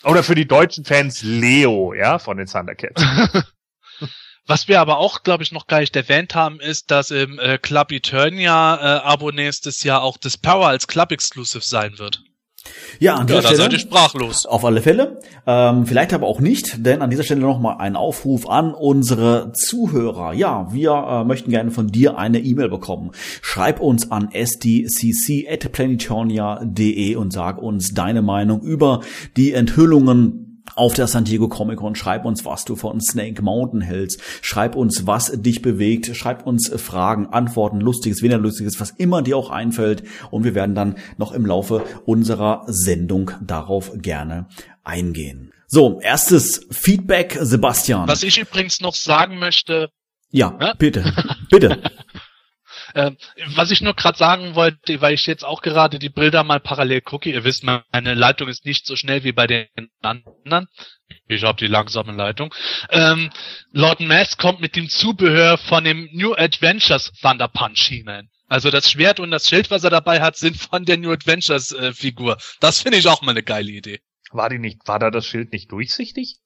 Oder 0.04 0.24
für 0.24 0.36
die 0.36 0.48
deutschen 0.48 0.86
Fans 0.86 1.24
Leo, 1.24 1.94
ja, 1.94 2.20
von 2.20 2.38
den 2.38 2.48
Thundercats. 2.48 3.02
Was 4.48 4.68
wir 4.68 4.80
aber 4.80 4.98
auch, 4.98 5.24
glaube 5.24 5.42
ich, 5.42 5.52
noch 5.52 5.66
gar 5.66 5.80
nicht 5.80 5.96
erwähnt 5.96 6.36
haben, 6.36 6.60
ist, 6.60 6.92
dass 6.92 7.10
im 7.10 7.40
äh, 7.40 7.58
Club 7.58 7.92
Eternia 7.92 8.76
äh, 8.76 9.02
Abo 9.02 9.32
nächstes 9.32 9.82
Jahr 9.84 10.04
auch 10.04 10.18
das 10.18 10.38
Power 10.38 10.68
als 10.68 10.86
Club 10.86 11.12
Exclusive 11.12 11.64
sein 11.64 11.98
wird. 11.98 12.22
Ja, 13.00 13.16
an 13.16 13.28
dieser 13.28 13.38
Ja, 13.38 13.42
da 13.42 13.48
Stelle. 13.50 13.64
seid 13.64 13.74
ihr 13.74 13.80
sprachlos. 13.80 14.46
Auf 14.46 14.64
alle 14.66 14.82
Fälle. 14.82 15.20
Ähm, 15.46 15.86
vielleicht 15.86 16.14
aber 16.14 16.28
auch 16.28 16.40
nicht, 16.40 16.86
denn 16.86 17.02
an 17.02 17.10
dieser 17.10 17.24
Stelle 17.24 17.42
nochmal 17.42 17.78
ein 17.80 17.96
Aufruf 17.96 18.50
an 18.50 18.74
unsere 18.74 19.52
Zuhörer. 19.54 20.34
Ja, 20.34 20.68
wir 20.74 20.92
äh, 20.92 21.24
möchten 21.26 21.52
gerne 21.52 21.72
von 21.72 21.88
dir 21.88 22.18
eine 22.18 22.40
E-Mail 22.40 22.70
bekommen. 22.70 23.12
Schreib 23.42 23.80
uns 23.80 24.12
an 24.12 24.30
sdcc.planetonia.de 24.34 27.16
und 27.16 27.32
sag 27.34 27.62
uns 27.62 27.94
deine 27.94 28.22
Meinung 28.22 28.62
über 28.62 29.02
die 29.38 29.54
Enthüllungen 29.54 30.55
auf 30.76 30.94
der 30.94 31.08
San 31.08 31.24
Diego 31.26 31.48
Comic 31.48 31.78
Con. 31.78 31.96
Schreib 31.96 32.26
uns, 32.26 32.44
was 32.46 32.66
du 32.66 32.76
von 32.76 33.00
Snake 33.02 33.42
Mountain 33.42 33.82
hältst. 33.82 34.22
Schreib 34.42 34.76
uns, 34.76 35.06
was 35.08 35.32
dich 35.42 35.62
bewegt. 35.62 36.16
Schreib 36.16 36.46
uns 36.48 36.70
äh, 36.70 36.78
Fragen, 36.78 37.28
Antworten, 37.28 37.80
Lustiges, 37.80 38.22
weniger 38.22 38.40
Lustiges, 38.40 38.80
was 38.80 38.92
immer 38.92 39.22
dir 39.22 39.38
auch 39.38 39.50
einfällt. 39.50 40.04
Und 40.32 40.44
wir 40.44 40.56
werden 40.56 40.76
dann 40.76 40.96
noch 41.18 41.32
im 41.32 41.46
Laufe 41.46 41.84
unserer 42.06 42.64
Sendung 42.68 43.32
darauf 43.42 43.92
gerne 43.96 44.48
eingehen. 44.84 45.52
So, 45.68 46.00
erstes 46.00 46.66
Feedback, 46.72 47.38
Sebastian. 47.42 48.08
Was 48.08 48.24
ich 48.24 48.38
übrigens 48.40 48.82
noch 48.82 48.96
sagen 48.96 49.40
möchte, 49.40 49.90
Ja, 50.32 50.58
Ja? 50.60 50.74
bitte, 50.78 51.14
bitte. 51.50 51.82
Ähm, 52.96 53.18
was 53.56 53.72
ich 53.72 53.82
nur 53.82 53.94
gerade 53.94 54.18
sagen 54.18 54.56
wollte, 54.56 55.02
weil 55.02 55.14
ich 55.14 55.28
jetzt 55.28 55.44
auch 55.44 55.62
gerade 55.62 56.00
die 56.00 56.10
Bilder 56.10 56.44
mal 56.44 56.62
parallel 56.62 57.02
gucke, 57.02 57.30
ihr 57.30 57.44
wisst, 57.44 57.64
meine 57.64 58.14
Leitung 58.14 58.48
ist 58.48 58.66
nicht 58.66 58.88
so 58.88 58.96
schnell 58.96 59.24
wie 59.26 59.34
bei 59.34 59.48
den 59.48 59.68
anderen. 60.02 60.68
Ich 61.28 61.44
habe 61.44 61.60
die 61.60 61.68
langsame 61.68 62.14
Leitung. 62.14 62.54
Ähm, 62.90 63.30
Lord 63.72 64.00
Mass 64.00 64.38
kommt 64.38 64.62
mit 64.62 64.76
dem 64.76 64.90
Zubehör 64.90 65.58
von 65.58 65.84
dem 65.84 66.10
New 66.14 66.34
Adventures 66.34 67.12
Thunder 67.22 67.50
Punch 67.50 67.82
hinein. 67.82 68.30
Also 68.48 68.72
das 68.72 68.90
Schwert 68.90 69.20
und 69.20 69.32
das 69.32 69.50
Schild, 69.50 69.72
was 69.72 69.84
er 69.84 69.90
dabei 69.90 70.22
hat, 70.22 70.38
sind 70.38 70.56
von 70.56 70.86
der 70.86 70.98
New 70.98 71.12
Adventures 71.12 71.72
äh, 71.72 71.94
Figur. 71.94 72.38
Das 72.60 72.82
finde 72.82 72.98
ich 72.98 73.08
auch 73.08 73.22
mal 73.22 73.32
eine 73.32 73.44
geile 73.44 73.72
Idee. 73.72 74.00
War 74.32 74.50
die 74.50 74.60
nicht, 74.60 74.88
war 74.88 75.00
da 75.00 75.12
das 75.12 75.26
Schild 75.26 75.52
nicht 75.52 75.72
durchsichtig? 75.72 76.38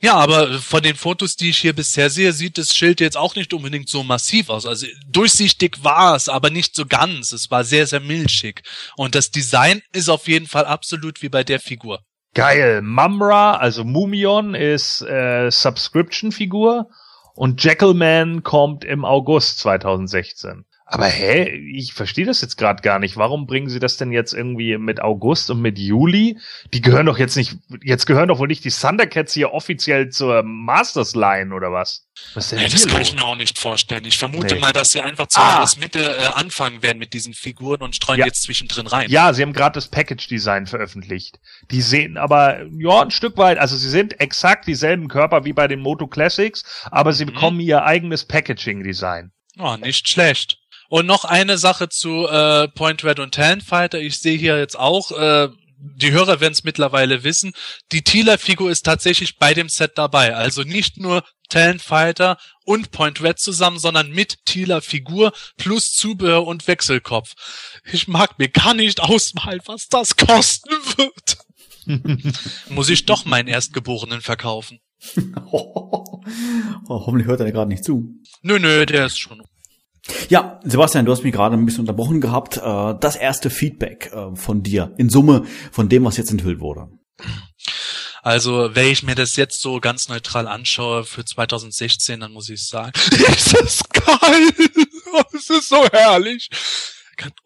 Ja, 0.00 0.14
aber 0.14 0.60
von 0.60 0.82
den 0.82 0.94
Fotos, 0.94 1.34
die 1.34 1.50
ich 1.50 1.58
hier 1.58 1.72
bisher 1.72 2.08
sehe, 2.08 2.32
sieht 2.32 2.56
das 2.56 2.74
Schild 2.74 3.00
jetzt 3.00 3.16
auch 3.16 3.34
nicht 3.34 3.52
unbedingt 3.52 3.88
so 3.88 4.04
massiv 4.04 4.48
aus. 4.48 4.64
Also 4.64 4.86
durchsichtig 5.08 5.82
war 5.82 6.14
es, 6.14 6.28
aber 6.28 6.50
nicht 6.50 6.76
so 6.76 6.86
ganz. 6.86 7.32
Es 7.32 7.50
war 7.50 7.64
sehr, 7.64 7.86
sehr 7.86 8.00
milchig. 8.00 8.62
Und 8.96 9.16
das 9.16 9.32
Design 9.32 9.82
ist 9.92 10.08
auf 10.08 10.28
jeden 10.28 10.46
Fall 10.46 10.66
absolut 10.66 11.20
wie 11.22 11.28
bei 11.28 11.42
der 11.42 11.58
Figur. 11.58 12.00
Geil. 12.34 12.80
Mumra, 12.82 13.56
also 13.56 13.82
Mumion, 13.82 14.54
ist 14.54 15.02
äh, 15.02 15.50
Subscription-Figur 15.50 16.88
und 17.34 17.64
Jackalman 17.64 18.44
kommt 18.44 18.84
im 18.84 19.04
August 19.04 19.58
2016. 19.58 20.64
Aber 20.90 21.04
hä, 21.04 21.44
ich 21.74 21.92
verstehe 21.92 22.24
das 22.24 22.40
jetzt 22.40 22.56
gerade 22.56 22.80
gar 22.82 22.98
nicht. 22.98 23.18
Warum 23.18 23.46
bringen 23.46 23.68
sie 23.68 23.78
das 23.78 23.98
denn 23.98 24.10
jetzt 24.10 24.32
irgendwie 24.32 24.78
mit 24.78 25.02
August 25.02 25.50
und 25.50 25.60
mit 25.60 25.78
Juli? 25.78 26.38
Die 26.72 26.80
gehören 26.80 27.04
doch 27.04 27.18
jetzt 27.18 27.36
nicht, 27.36 27.56
jetzt 27.82 28.06
gehören 28.06 28.28
doch 28.28 28.38
wohl 28.38 28.48
nicht 28.48 28.64
die 28.64 28.70
Thundercats 28.70 29.34
hier 29.34 29.52
offiziell 29.52 30.08
zur 30.08 30.42
Masters 30.44 31.14
Line 31.14 31.54
oder 31.54 31.72
was? 31.72 32.06
Was 32.32 32.52
Ja, 32.52 32.66
das 32.66 32.86
kann 32.86 33.02
ich 33.02 33.12
mir 33.14 33.22
auch 33.22 33.36
nicht 33.36 33.58
vorstellen. 33.58 34.06
Ich 34.06 34.16
vermute 34.16 34.54
Nee. 34.54 34.60
mal, 34.60 34.72
dass 34.72 34.92
sie 34.92 35.02
einfach 35.02 35.26
Ah. 35.34 35.66
zumindest 35.66 35.80
Mitte 35.80 36.16
äh, 36.16 36.26
anfangen 36.34 36.82
werden 36.82 36.98
mit 36.98 37.12
diesen 37.12 37.34
Figuren 37.34 37.82
und 37.82 37.94
streuen 37.94 38.20
Ja. 38.20 38.24
jetzt 38.24 38.44
zwischendrin 38.44 38.86
rein. 38.86 39.10
Ja, 39.10 39.34
sie 39.34 39.42
haben 39.42 39.52
gerade 39.52 39.74
das 39.74 39.88
Package-Design 39.88 40.66
veröffentlicht. 40.66 41.38
Die 41.70 41.82
sehen 41.82 42.16
aber, 42.16 42.62
ja, 42.78 43.02
ein 43.02 43.10
Stück 43.10 43.36
weit, 43.36 43.58
also 43.58 43.76
sie 43.76 43.90
sind 43.90 44.18
exakt 44.22 44.66
dieselben 44.66 45.08
Körper 45.08 45.44
wie 45.44 45.52
bei 45.52 45.68
den 45.68 45.80
Moto 45.80 46.06
Classics, 46.06 46.64
aber 46.90 47.12
sie 47.12 47.26
Mhm. 47.26 47.34
bekommen 47.34 47.60
ihr 47.60 47.84
eigenes 47.84 48.24
Packaging-Design. 48.24 49.32
Oh, 49.58 49.76
nicht 49.76 50.08
schlecht. 50.08 50.56
Und 50.88 51.06
noch 51.06 51.24
eine 51.24 51.58
Sache 51.58 51.88
zu 51.88 52.26
äh, 52.26 52.68
Point 52.68 53.04
Red 53.04 53.20
und 53.20 53.34
Talonfighter. 53.34 54.00
Ich 54.00 54.18
sehe 54.18 54.38
hier 54.38 54.58
jetzt 54.58 54.78
auch, 54.78 55.10
äh, 55.12 55.48
die 55.80 56.12
Hörer 56.12 56.40
werden 56.40 56.54
es 56.54 56.64
mittlerweile 56.64 57.22
wissen, 57.24 57.52
die 57.92 58.02
Thieler-Figur 58.02 58.70
ist 58.70 58.84
tatsächlich 58.84 59.38
bei 59.38 59.54
dem 59.54 59.68
Set 59.68 59.92
dabei. 59.96 60.34
Also 60.34 60.62
nicht 60.62 60.96
nur 60.96 61.22
Talonfighter 61.48 62.38
und 62.64 62.90
Point 62.90 63.22
Red 63.22 63.38
zusammen, 63.38 63.78
sondern 63.78 64.10
mit 64.10 64.44
Thieler-Figur 64.46 65.32
plus 65.56 65.92
Zubehör 65.92 66.46
und 66.46 66.66
Wechselkopf. 66.66 67.34
Ich 67.92 68.08
mag 68.08 68.38
mir 68.38 68.48
gar 68.48 68.74
nicht 68.74 69.00
ausmalen, 69.00 69.60
was 69.66 69.88
das 69.88 70.16
kosten 70.16 70.70
wird. 70.96 71.38
Muss 72.68 72.88
ich 72.88 73.06
doch 73.06 73.24
meinen 73.24 73.48
Erstgeborenen 73.48 74.20
verkaufen. 74.20 74.80
oh, 75.46 76.20
hoffentlich 76.88 77.28
hört 77.28 77.40
er 77.40 77.52
gerade 77.52 77.68
nicht 77.68 77.84
zu. 77.84 78.14
Nö, 78.42 78.58
nö, 78.58 78.84
der 78.84 79.06
ist 79.06 79.18
schon 79.18 79.42
Ja, 80.28 80.60
Sebastian, 80.64 81.04
du 81.04 81.12
hast 81.12 81.22
mich 81.22 81.32
gerade 81.32 81.56
ein 81.56 81.64
bisschen 81.64 81.80
unterbrochen 81.80 82.20
gehabt. 82.20 82.56
Äh, 82.56 82.94
Das 83.00 83.16
erste 83.16 83.50
Feedback 83.50 84.10
äh, 84.12 84.34
von 84.36 84.62
dir 84.62 84.94
in 84.98 85.08
Summe 85.10 85.44
von 85.72 85.88
dem, 85.88 86.04
was 86.04 86.16
jetzt 86.16 86.30
enthüllt 86.30 86.60
wurde. 86.60 86.88
Also, 88.22 88.74
wenn 88.74 88.88
ich 88.90 89.02
mir 89.02 89.14
das 89.14 89.36
jetzt 89.36 89.60
so 89.60 89.80
ganz 89.80 90.08
neutral 90.08 90.46
anschaue 90.48 91.04
für 91.04 91.24
2016, 91.24 92.20
dann 92.20 92.32
muss 92.32 92.48
ich 92.48 92.66
sagen, 92.66 92.92
es 93.28 93.52
ist 93.52 93.90
geil. 93.92 94.48
Es 95.34 95.50
ist 95.50 95.68
so 95.68 95.84
herrlich. 95.90 96.48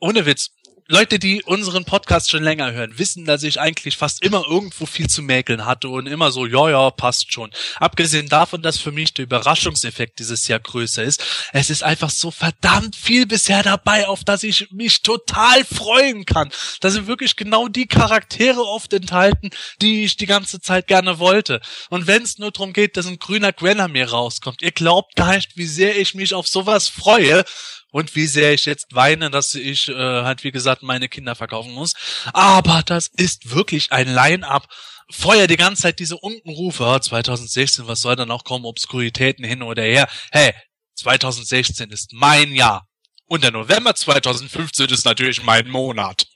Ohne 0.00 0.26
Witz. 0.26 0.50
Leute, 0.88 1.18
die 1.18 1.42
unseren 1.44 1.84
Podcast 1.84 2.30
schon 2.30 2.42
länger 2.42 2.72
hören, 2.72 2.98
wissen, 2.98 3.24
dass 3.24 3.44
ich 3.44 3.60
eigentlich 3.60 3.96
fast 3.96 4.22
immer 4.22 4.44
irgendwo 4.48 4.84
viel 4.84 5.08
zu 5.08 5.22
mäkeln 5.22 5.64
hatte 5.64 5.88
und 5.88 6.06
immer 6.06 6.32
so, 6.32 6.44
ja, 6.44 6.70
ja, 6.70 6.90
passt 6.90 7.32
schon. 7.32 7.50
Abgesehen 7.76 8.28
davon, 8.28 8.62
dass 8.62 8.78
für 8.78 8.90
mich 8.90 9.14
der 9.14 9.24
Überraschungseffekt 9.24 10.18
dieses 10.18 10.48
Jahr 10.48 10.58
größer 10.58 11.02
ist, 11.02 11.24
es 11.52 11.70
ist 11.70 11.82
einfach 11.82 12.10
so 12.10 12.30
verdammt 12.30 12.96
viel 12.96 13.26
bisher 13.26 13.62
dabei, 13.62 14.08
auf 14.08 14.24
das 14.24 14.42
ich 14.42 14.70
mich 14.72 15.02
total 15.02 15.64
freuen 15.64 16.26
kann. 16.26 16.50
Da 16.80 16.90
sind 16.90 17.06
wirklich 17.06 17.36
genau 17.36 17.68
die 17.68 17.86
Charaktere 17.86 18.62
oft 18.62 18.92
enthalten, 18.92 19.50
die 19.80 20.04
ich 20.04 20.16
die 20.16 20.26
ganze 20.26 20.60
Zeit 20.60 20.88
gerne 20.88 21.20
wollte. 21.20 21.60
Und 21.90 22.06
wenn 22.06 22.22
es 22.22 22.38
nur 22.38 22.50
darum 22.50 22.72
geht, 22.72 22.96
dass 22.96 23.06
ein 23.06 23.20
grüner 23.20 23.52
Gwenamir 23.52 24.10
rauskommt, 24.10 24.62
ihr 24.62 24.72
glaubt 24.72 25.14
gar 25.14 25.34
nicht, 25.34 25.56
wie 25.56 25.66
sehr 25.66 25.98
ich 25.98 26.14
mich 26.14 26.34
auf 26.34 26.48
sowas 26.48 26.88
freue 26.88 27.44
und 27.92 28.16
wie 28.16 28.26
sehr 28.26 28.52
ich 28.52 28.64
jetzt 28.64 28.86
weine, 28.94 29.30
dass 29.30 29.54
ich 29.54 29.88
äh, 29.88 29.94
halt 29.94 30.42
wie 30.42 30.50
gesagt 30.50 30.82
meine 30.82 31.08
Kinder 31.08 31.36
verkaufen 31.36 31.72
muss. 31.72 31.92
Aber 32.32 32.82
das 32.84 33.08
ist 33.08 33.54
wirklich 33.54 33.92
ein 33.92 34.12
Line-up. 34.12 34.66
Vorher 35.10 35.46
die 35.46 35.56
ganze 35.56 35.82
Zeit 35.82 35.98
diese 35.98 36.16
Unkenrufe, 36.16 36.84
oh, 36.84 36.98
2016, 36.98 37.86
was 37.86 38.00
soll 38.00 38.16
dann 38.16 38.30
auch 38.30 38.44
kommen, 38.44 38.64
Obskuritäten 38.64 39.44
hin 39.44 39.62
oder 39.62 39.82
her. 39.82 40.08
Hey, 40.32 40.52
2016 40.96 41.90
ist 41.90 42.12
mein 42.12 42.52
Jahr. 42.52 42.88
Und 43.26 43.44
der 43.44 43.50
November 43.50 43.94
2015 43.94 44.88
ist 44.90 45.04
natürlich 45.04 45.42
mein 45.42 45.68
Monat. 45.68 46.26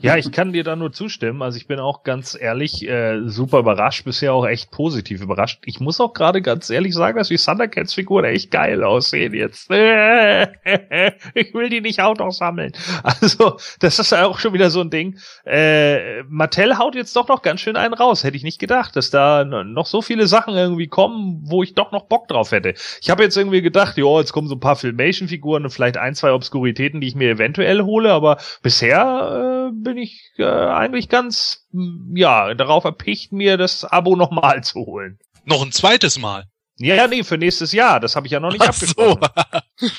Ja, 0.00 0.16
ich 0.16 0.32
kann 0.32 0.52
dir 0.52 0.64
da 0.64 0.76
nur 0.76 0.92
zustimmen. 0.92 1.42
Also 1.42 1.56
ich 1.56 1.66
bin 1.66 1.78
auch 1.78 2.02
ganz 2.02 2.36
ehrlich 2.38 2.86
äh, 2.88 3.20
super 3.26 3.58
überrascht, 3.58 4.04
bisher 4.04 4.32
auch 4.32 4.46
echt 4.46 4.70
positiv 4.70 5.20
überrascht. 5.20 5.60
Ich 5.64 5.80
muss 5.80 6.00
auch 6.00 6.14
gerade 6.14 6.42
ganz 6.42 6.70
ehrlich 6.70 6.94
sagen, 6.94 7.18
dass 7.18 7.28
die 7.28 7.36
Thundercats 7.36 7.94
Figuren 7.94 8.24
echt 8.24 8.50
geil 8.50 8.82
aussehen 8.82 9.34
jetzt. 9.34 9.70
ich 11.34 11.54
will 11.54 11.68
die 11.68 11.80
nicht 11.80 12.00
auch 12.00 12.16
noch 12.16 12.32
sammeln. 12.32 12.72
Also 13.02 13.56
das 13.80 13.98
ist 13.98 14.12
auch 14.12 14.38
schon 14.38 14.52
wieder 14.52 14.70
so 14.70 14.80
ein 14.80 14.90
Ding. 14.90 15.18
Äh, 15.44 16.22
Mattel 16.24 16.78
haut 16.78 16.94
jetzt 16.94 17.14
doch 17.16 17.28
noch 17.28 17.42
ganz 17.42 17.60
schön 17.60 17.76
einen 17.76 17.94
raus. 17.94 18.24
Hätte 18.24 18.36
ich 18.36 18.42
nicht 18.42 18.58
gedacht, 18.58 18.96
dass 18.96 19.10
da 19.10 19.44
noch 19.44 19.86
so 19.86 20.02
viele 20.02 20.26
Sachen 20.26 20.54
irgendwie 20.54 20.88
kommen, 20.88 21.40
wo 21.44 21.62
ich 21.62 21.74
doch 21.74 21.92
noch 21.92 22.06
Bock 22.06 22.28
drauf 22.28 22.52
hätte. 22.52 22.74
Ich 23.00 23.10
habe 23.10 23.22
jetzt 23.22 23.36
irgendwie 23.36 23.62
gedacht, 23.62 23.96
ja, 23.98 24.18
jetzt 24.18 24.32
kommen 24.32 24.48
so 24.48 24.54
ein 24.54 24.60
paar 24.60 24.76
Filmation-Figuren 24.76 25.64
und 25.64 25.70
vielleicht 25.70 25.96
ein, 25.96 26.14
zwei 26.14 26.32
Obskuritäten, 26.32 27.00
die 27.00 27.08
ich 27.08 27.14
mir 27.14 27.30
eventuell 27.30 27.82
hole, 27.82 28.12
aber 28.12 28.38
bisher 28.62 29.56
äh, 29.56 29.59
bin 29.72 29.96
ich 29.96 30.32
äh, 30.38 30.44
eigentlich 30.44 31.08
ganz, 31.08 31.66
ja, 32.14 32.54
darauf 32.54 32.84
erpicht, 32.84 33.32
mir 33.32 33.56
das 33.56 33.84
Abo 33.84 34.16
nochmal 34.16 34.64
zu 34.64 34.80
holen. 34.80 35.18
Noch 35.44 35.62
ein 35.62 35.72
zweites 35.72 36.18
Mal. 36.18 36.44
Ja, 36.78 36.94
ja, 36.94 37.06
nee, 37.06 37.24
für 37.24 37.36
nächstes 37.36 37.72
Jahr. 37.72 38.00
Das 38.00 38.16
habe 38.16 38.26
ich 38.26 38.32
ja 38.32 38.40
noch 38.40 38.52
nicht 38.52 38.62
Ach 38.62 38.68
abgesprochen. 38.68 39.28
So. 39.76 39.88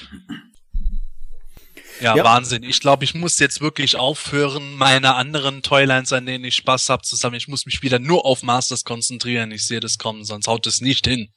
Ja, 2.01 2.15
ja, 2.15 2.23
Wahnsinn. 2.23 2.63
Ich 2.63 2.79
glaube, 2.79 3.03
ich 3.03 3.13
muss 3.13 3.37
jetzt 3.37 3.61
wirklich 3.61 3.95
aufhören, 3.95 4.75
meine 4.75 5.13
anderen 5.13 5.61
Toylines, 5.61 6.11
an 6.11 6.25
denen 6.25 6.43
ich 6.43 6.55
Spaß 6.55 6.89
habe, 6.89 7.03
zusammen. 7.03 7.35
Ich 7.35 7.47
muss 7.47 7.67
mich 7.67 7.83
wieder 7.83 7.99
nur 7.99 8.25
auf 8.25 8.41
Masters 8.41 8.83
konzentrieren. 8.83 9.51
Ich 9.51 9.67
sehe 9.67 9.79
das 9.79 9.99
kommen, 9.99 10.25
sonst 10.25 10.47
haut 10.47 10.65
es 10.65 10.81
nicht 10.81 11.05
hin. 11.05 11.29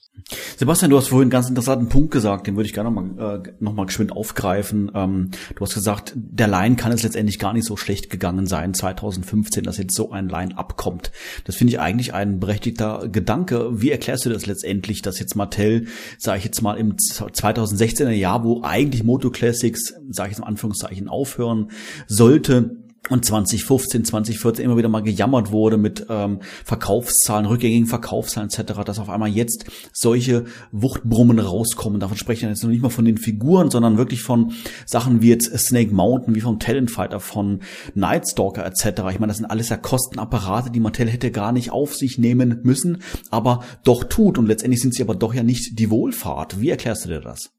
Sebastian, 0.57 0.91
du 0.91 0.97
hast 0.97 1.09
vorhin 1.09 1.25
einen 1.25 1.31
ganz 1.31 1.49
interessanten 1.49 1.89
Punkt 1.89 2.11
gesagt, 2.11 2.47
den 2.47 2.57
würde 2.57 2.67
ich 2.67 2.73
gerne 2.73 2.91
nochmal 2.91 3.43
äh, 3.45 3.53
noch 3.61 3.75
mal 3.75 3.85
geschwind 3.85 4.13
aufgreifen. 4.13 4.91
Ähm, 4.95 5.31
du 5.55 5.61
hast 5.61 5.75
gesagt, 5.75 6.13
der 6.15 6.49
Line 6.49 6.77
kann 6.77 6.93
es 6.93 7.03
letztendlich 7.03 7.39
gar 7.39 7.53
nicht 7.53 7.67
so 7.67 7.77
schlecht 7.77 8.09
gegangen 8.09 8.47
sein, 8.47 8.73
2015, 8.73 9.65
dass 9.65 9.77
jetzt 9.77 9.95
so 9.95 10.13
ein 10.13 10.29
Line 10.29 10.57
abkommt. 10.57 11.13
Das 11.45 11.57
finde 11.57 11.75
ich 11.75 11.81
eigentlich 11.81 12.15
ein 12.15 12.41
berechtigter 12.41 13.09
Gedanke. 13.09 13.83
Wie 13.83 13.91
erklärst 13.91 14.25
du 14.25 14.31
das 14.31 14.47
letztendlich, 14.47 15.03
dass 15.03 15.19
jetzt 15.19 15.35
Mattel, 15.37 15.89
sage 16.19 16.39
ich 16.39 16.45
jetzt 16.45 16.63
mal, 16.63 16.75
im 16.75 16.97
2016er 16.97 18.11
Jahr, 18.11 18.45
wo 18.45 18.63
eigentlich 18.63 19.05
Moto 19.05 19.31
Classics, 19.31 19.95
sage 20.11 20.31
ich 20.31 20.37
jetzt 20.37 20.39
in 20.39 20.45
Anführungszeichen, 20.45 21.09
aufhören 21.09 21.71
sollte, 22.07 22.84
und 23.11 23.25
2015, 23.25 24.05
2014 24.05 24.65
immer 24.65 24.77
wieder 24.77 24.89
mal 24.89 25.03
gejammert 25.03 25.53
wurde 25.53 25.77
mit 25.77 26.07
ähm, 26.09 26.41
Verkaufszahlen, 26.65 27.47
rückgängigen 27.47 27.87
Verkaufszahlen 27.87 28.49
etc., 28.49 28.81
dass 28.85 28.99
auf 28.99 29.11
einmal 29.11 29.29
jetzt 29.29 29.67
solche 29.93 30.45
Wuchtbrummen 30.73 31.39
rauskommen. 31.39 32.01
Davon 32.01 32.17
spreche 32.17 32.47
ich 32.47 32.51
jetzt 32.51 32.63
noch 32.63 32.71
nicht 32.71 32.83
mal 32.83 32.89
von 32.89 33.05
den 33.05 33.19
Figuren, 33.19 33.71
sondern 33.71 33.99
wirklich 33.99 34.23
von 34.23 34.53
Sachen 34.87 35.21
wie 35.21 35.29
jetzt 35.29 35.57
Snake 35.59 35.93
Mountain, 35.93 36.35
wie 36.35 36.41
vom 36.41 36.59
Talent 36.59 36.91
Fighter, 36.91 37.21
von 37.21 37.61
Nightstalker 37.95 38.65
etc. 38.65 39.03
Ich 39.11 39.21
meine, 39.21 39.29
das 39.29 39.37
sind 39.37 39.47
alles 39.47 39.69
ja 39.69 39.77
Kostenapparate, 39.77 40.71
die 40.71 40.81
Mattel 40.81 41.09
hätte 41.09 41.31
gar 41.31 41.53
nicht 41.53 41.73
auf 41.73 41.95
sich 41.95 42.17
nehmen 42.17 42.61
müssen, 42.63 43.03
aber 43.31 43.65
doch 43.85 44.05
tut. 44.05 44.39
Und 44.39 44.47
letztendlich 44.47 44.81
sind 44.81 44.95
sie 44.95 45.03
aber 45.03 45.15
doch 45.15 45.35
ja 45.35 45.43
nicht 45.43 45.79
die 45.79 45.91
Wohlfahrt. 45.91 46.61
Wie 46.61 46.71
erklärst 46.71 47.05
du 47.05 47.11
dir 47.11 47.21
das? 47.21 47.51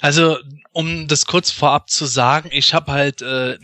Also, 0.00 0.36
um 0.72 1.08
das 1.08 1.26
kurz 1.26 1.50
vorab 1.50 1.88
zu 1.88 2.04
sagen, 2.04 2.50
ich 2.52 2.74
habe 2.74 2.92
halt 2.92 3.22
äh, 3.22 3.56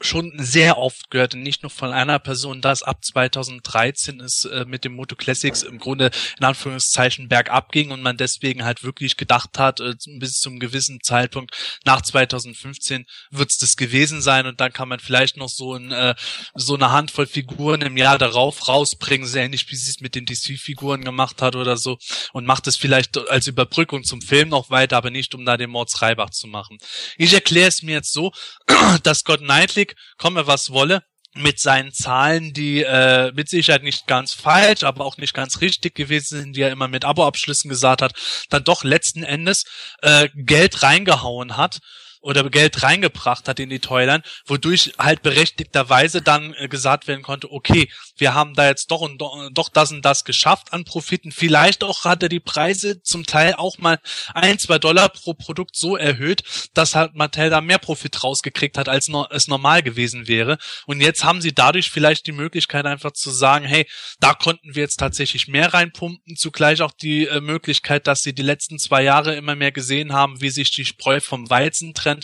schon 0.00 0.32
sehr 0.36 0.78
oft 0.78 1.10
gehört, 1.10 1.34
nicht 1.34 1.62
nur 1.62 1.70
von 1.70 1.92
einer 1.92 2.18
Person, 2.18 2.60
dass 2.60 2.82
ab 2.82 3.04
2013 3.04 4.20
es 4.20 4.44
äh, 4.44 4.64
mit 4.66 4.84
dem 4.84 4.94
Moto 4.94 5.16
Classics 5.16 5.62
im 5.62 5.78
Grunde 5.78 6.10
in 6.38 6.44
Anführungszeichen 6.44 7.28
bergab 7.28 7.72
ging 7.72 7.90
und 7.90 8.02
man 8.02 8.16
deswegen 8.16 8.64
halt 8.64 8.84
wirklich 8.84 9.16
gedacht 9.16 9.58
hat, 9.58 9.80
äh, 9.80 9.94
bis 10.18 10.40
zum 10.40 10.58
gewissen 10.58 11.00
Zeitpunkt 11.02 11.56
nach 11.84 12.02
2015 12.02 13.06
wird 13.30 13.50
es 13.50 13.58
das 13.58 13.76
gewesen 13.76 14.22
sein 14.22 14.46
und 14.46 14.60
dann 14.60 14.72
kann 14.72 14.88
man 14.88 15.00
vielleicht 15.00 15.36
noch 15.36 15.48
so, 15.48 15.74
ein, 15.74 15.92
äh, 15.92 16.14
so 16.54 16.74
eine 16.74 16.90
Handvoll 16.90 17.26
Figuren 17.26 17.80
im 17.82 17.96
Jahr 17.96 18.18
darauf 18.18 18.68
rausbringen, 18.68 19.26
sehr 19.26 19.44
ähnlich 19.44 19.70
wie 19.70 19.76
sie 19.76 19.90
es 19.90 20.00
mit 20.00 20.14
den 20.14 20.26
DC-Figuren 20.26 21.04
gemacht 21.04 21.42
hat 21.42 21.56
oder 21.56 21.76
so 21.76 21.98
und 22.32 22.46
macht 22.46 22.66
es 22.66 22.76
vielleicht 22.76 23.16
als 23.30 23.46
Überbrückung 23.46 24.04
zum 24.04 24.20
Film 24.20 24.48
noch 24.48 24.70
weiter, 24.70 24.96
aber 24.96 25.10
nicht 25.10 25.34
um 25.34 25.44
da 25.44 25.56
den 25.56 25.70
Mords 25.70 26.02
Reibach 26.02 26.30
zu 26.30 26.46
machen. 26.46 26.78
Ich 27.16 27.32
erkläre 27.32 27.68
es 27.68 27.82
mir 27.82 27.92
jetzt 27.92 28.12
so, 28.12 28.32
dass 29.02 29.20
Scott 29.20 29.40
Knightley 29.56 29.88
komme 30.18 30.46
was 30.46 30.70
wolle, 30.70 31.02
mit 31.36 31.60
seinen 31.60 31.92
Zahlen, 31.92 32.52
die 32.52 32.82
äh, 32.82 33.32
mit 33.32 33.48
Sicherheit 33.48 33.82
nicht 33.82 34.06
ganz 34.06 34.32
falsch, 34.32 34.84
aber 34.84 35.04
auch 35.04 35.18
nicht 35.18 35.34
ganz 35.34 35.60
richtig 35.60 35.94
gewesen 35.94 36.40
sind, 36.40 36.56
die 36.56 36.62
er 36.62 36.70
immer 36.70 36.88
mit 36.88 37.04
Abo-Abschlüssen 37.04 37.68
gesagt 37.68 38.02
hat, 38.02 38.14
dann 38.50 38.64
doch 38.64 38.84
letzten 38.84 39.22
Endes 39.22 39.64
äh, 40.02 40.28
Geld 40.34 40.82
reingehauen 40.82 41.56
hat 41.56 41.80
oder 42.26 42.50
Geld 42.50 42.82
reingebracht 42.82 43.46
hat 43.46 43.60
in 43.60 43.70
die 43.70 43.78
Toyline, 43.78 44.22
wodurch 44.46 44.94
halt 44.98 45.22
berechtigterweise 45.22 46.22
dann 46.22 46.54
äh, 46.54 46.66
gesagt 46.66 47.06
werden 47.06 47.22
konnte, 47.22 47.52
okay, 47.52 47.88
wir 48.16 48.34
haben 48.34 48.54
da 48.54 48.66
jetzt 48.66 48.90
doch 48.90 49.00
und 49.00 49.18
doch, 49.18 49.48
doch 49.52 49.68
das 49.68 49.92
und 49.92 50.04
das 50.04 50.24
geschafft 50.24 50.72
an 50.72 50.84
Profiten. 50.84 51.30
Vielleicht 51.30 51.84
auch 51.84 52.04
hat 52.04 52.24
er 52.24 52.28
die 52.28 52.40
Preise 52.40 53.00
zum 53.02 53.26
Teil 53.26 53.54
auch 53.54 53.78
mal 53.78 54.00
ein, 54.34 54.58
zwei 54.58 54.78
Dollar 54.78 55.08
pro 55.08 55.34
Produkt 55.34 55.76
so 55.76 55.96
erhöht, 55.96 56.42
dass 56.74 56.96
halt 56.96 57.14
Mattel 57.14 57.48
da 57.48 57.60
mehr 57.60 57.78
Profit 57.78 58.24
rausgekriegt 58.24 58.76
hat, 58.76 58.88
als 58.88 59.08
es 59.30 59.46
normal 59.46 59.84
gewesen 59.84 60.26
wäre. 60.26 60.58
Und 60.86 61.00
jetzt 61.00 61.22
haben 61.22 61.40
sie 61.40 61.54
dadurch 61.54 61.90
vielleicht 61.90 62.26
die 62.26 62.32
Möglichkeit 62.32 62.86
einfach 62.86 63.12
zu 63.12 63.30
sagen, 63.30 63.64
hey, 63.64 63.86
da 64.18 64.34
konnten 64.34 64.74
wir 64.74 64.82
jetzt 64.82 64.96
tatsächlich 64.96 65.46
mehr 65.46 65.72
reinpumpen. 65.72 66.34
Zugleich 66.34 66.82
auch 66.82 66.92
die 66.92 67.26
äh, 67.26 67.40
Möglichkeit, 67.40 68.08
dass 68.08 68.24
sie 68.24 68.34
die 68.34 68.42
letzten 68.42 68.80
zwei 68.80 69.04
Jahre 69.04 69.36
immer 69.36 69.54
mehr 69.54 69.70
gesehen 69.70 70.12
haben, 70.12 70.40
wie 70.40 70.50
sich 70.50 70.72
die 70.72 70.84
Spreu 70.84 71.20
vom 71.20 71.48
Weizen 71.50 71.94
trennt, 71.94 72.15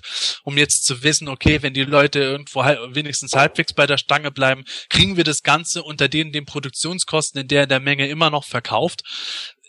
um 0.44 0.56
jetzt 0.58 0.84
zu 0.84 1.02
wissen, 1.02 1.28
okay, 1.28 1.62
wenn 1.62 1.74
die 1.74 1.84
Leute 1.84 2.20
irgendwo 2.20 2.60
wenigstens 2.60 3.34
halbwegs 3.34 3.72
bei 3.72 3.86
der 3.86 3.98
Stange 3.98 4.30
bleiben, 4.30 4.64
kriegen 4.88 5.16
wir 5.16 5.24
das 5.24 5.42
Ganze 5.42 5.82
unter 5.82 6.08
denen 6.08 6.32
den 6.32 6.46
Produktionskosten 6.46 7.40
in 7.42 7.48
der 7.48 7.66
der 7.66 7.80
Menge 7.80 8.08
immer 8.08 8.30
noch 8.30 8.44
verkauft. 8.44 9.02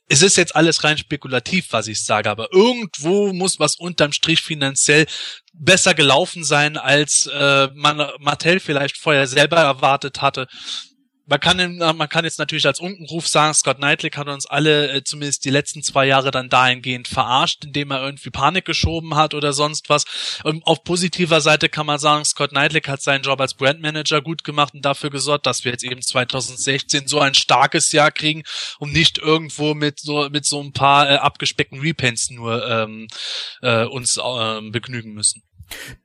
Es 0.09 0.21
ist 0.21 0.37
jetzt 0.37 0.55
alles 0.55 0.83
rein 0.83 0.97
spekulativ, 0.97 1.67
was 1.71 1.87
ich 1.87 2.03
sage, 2.03 2.29
aber 2.29 2.51
irgendwo 2.51 3.31
muss 3.33 3.59
was 3.59 3.77
unterm 3.77 4.11
Strich 4.11 4.41
finanziell 4.41 5.05
besser 5.53 5.93
gelaufen 5.93 6.43
sein, 6.43 6.77
als 6.77 7.27
äh, 7.27 7.69
man 7.73 8.09
Mattel 8.19 8.59
vielleicht 8.59 8.97
vorher 8.97 9.27
selber 9.27 9.57
erwartet 9.57 10.21
hatte 10.21 10.47
man 11.25 11.39
kann, 11.39 11.77
man 11.77 12.09
kann 12.09 12.25
jetzt 12.25 12.37
natürlich 12.37 12.65
als 12.65 12.81
Unkenruf 12.81 13.27
sagen, 13.27 13.53
Scott 13.53 13.77
Knightley 13.77 14.09
hat 14.11 14.27
uns 14.27 14.45
alle 14.45 14.91
äh, 14.91 15.03
zumindest 15.03 15.45
die 15.45 15.51
letzten 15.51 15.81
zwei 15.81 16.05
Jahre 16.05 16.31
dann 16.31 16.49
dahingehend 16.49 17.07
verarscht, 17.07 17.63
indem 17.63 17.91
er 17.91 18.03
irgendwie 18.03 18.29
Panik 18.29 18.65
geschoben 18.65 19.15
hat 19.15 19.33
oder 19.33 19.53
sonst 19.53 19.89
was. 19.89 20.05
Und 20.43 20.65
auf 20.65 20.83
positiver 20.83 21.39
Seite 21.39 21.69
kann 21.69 21.85
man 21.85 21.99
sagen, 21.99 22.25
Scott 22.25 22.49
Knightley 22.49 22.81
hat 22.81 23.01
seinen 23.01 23.23
Job 23.23 23.39
als 23.39 23.53
Brandmanager 23.53 24.21
gut 24.21 24.43
gemacht 24.43 24.73
und 24.73 24.83
dafür 24.83 25.09
gesorgt, 25.11 25.45
dass 25.45 25.63
wir 25.63 25.71
jetzt 25.71 25.83
eben 25.83 26.01
2016 26.01 27.07
so 27.07 27.19
ein 27.19 27.35
starkes 27.35 27.93
Jahr 27.93 28.11
kriegen 28.11 28.43
und 28.79 28.91
nicht 28.91 29.17
irgendwo 29.17 29.73
mit 29.73 29.99
so 29.99 30.29
mit 30.29 30.45
so 30.45 30.61
ein 30.61 30.73
paar 30.73 31.09
äh, 31.09 31.15
abgespeckten 31.15 31.79
Repaints 31.79 32.31
nur 32.31 32.67
ähm, 32.67 33.07
äh, 33.61 33.85
uns 33.85 34.17
äh, 34.17 34.61
begnügen 34.71 35.13
müssen. 35.13 35.43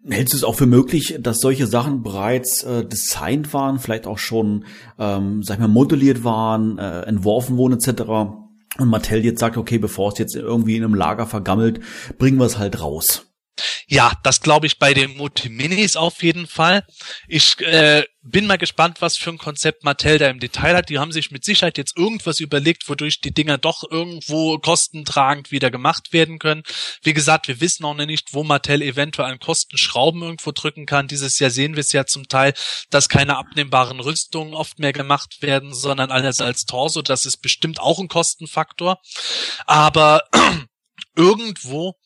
Hältst 0.08 0.32
du 0.32 0.38
es 0.38 0.44
auch 0.44 0.54
für 0.54 0.66
möglich, 0.66 1.18
dass 1.20 1.38
solche 1.38 1.66
Sachen 1.66 2.02
bereits 2.02 2.62
äh, 2.62 2.84
designt 2.84 3.52
waren, 3.52 3.78
vielleicht 3.78 4.06
auch 4.06 4.18
schon, 4.18 4.64
ähm, 4.98 5.42
sag 5.42 5.56
ich 5.56 5.60
mal, 5.60 5.68
modelliert 5.68 6.24
waren, 6.24 6.78
äh, 6.78 7.02
entworfen 7.02 7.56
wurden 7.56 7.74
etc. 7.74 8.02
Und 8.78 8.88
Mattel 8.88 9.24
jetzt 9.24 9.40
sagt, 9.40 9.56
okay, 9.56 9.78
bevor 9.78 10.12
es 10.12 10.18
jetzt 10.18 10.36
irgendwie 10.36 10.76
in 10.76 10.84
einem 10.84 10.94
Lager 10.94 11.26
vergammelt, 11.26 11.80
bringen 12.18 12.38
wir 12.38 12.46
es 12.46 12.58
halt 12.58 12.80
raus. 12.80 13.27
Ja, 13.86 14.12
das 14.22 14.40
glaube 14.40 14.66
ich 14.66 14.78
bei 14.78 14.94
den 14.94 15.16
Multiminis 15.16 15.96
auf 15.96 16.22
jeden 16.22 16.46
Fall. 16.46 16.86
Ich 17.26 17.58
äh, 17.60 18.04
bin 18.22 18.46
mal 18.46 18.58
gespannt, 18.58 19.00
was 19.00 19.16
für 19.16 19.30
ein 19.30 19.38
Konzept 19.38 19.84
Mattel 19.84 20.18
da 20.18 20.28
im 20.28 20.40
Detail 20.40 20.76
hat. 20.76 20.88
Die 20.88 20.98
haben 20.98 21.12
sich 21.12 21.30
mit 21.30 21.44
Sicherheit 21.44 21.78
jetzt 21.78 21.96
irgendwas 21.96 22.40
überlegt, 22.40 22.88
wodurch 22.88 23.20
die 23.20 23.32
Dinger 23.32 23.58
doch 23.58 23.84
irgendwo 23.88 24.58
kostentragend 24.58 25.50
wieder 25.50 25.70
gemacht 25.70 26.12
werden 26.12 26.38
können. 26.38 26.62
Wie 27.02 27.14
gesagt, 27.14 27.48
wir 27.48 27.60
wissen 27.60 27.84
auch 27.84 27.94
noch 27.94 28.06
nicht, 28.06 28.34
wo 28.34 28.44
Mattel 28.44 28.82
eventuell 28.82 29.30
an 29.30 29.38
Kostenschrauben 29.38 30.22
irgendwo 30.22 30.52
drücken 30.52 30.86
kann. 30.86 31.08
Dieses 31.08 31.38
Jahr 31.38 31.50
sehen 31.50 31.74
wir 31.74 31.80
es 31.80 31.92
ja 31.92 32.06
zum 32.06 32.28
Teil, 32.28 32.54
dass 32.90 33.08
keine 33.08 33.36
abnehmbaren 33.36 34.00
Rüstungen 34.00 34.54
oft 34.54 34.78
mehr 34.78 34.92
gemacht 34.92 35.40
werden, 35.40 35.74
sondern 35.74 36.10
alles 36.10 36.40
als 36.40 36.64
Torso. 36.64 37.02
Das 37.02 37.24
ist 37.24 37.38
bestimmt 37.38 37.80
auch 37.80 37.98
ein 37.98 38.08
Kostenfaktor. 38.08 39.00
Aber 39.66 40.22
irgendwo 41.18 41.96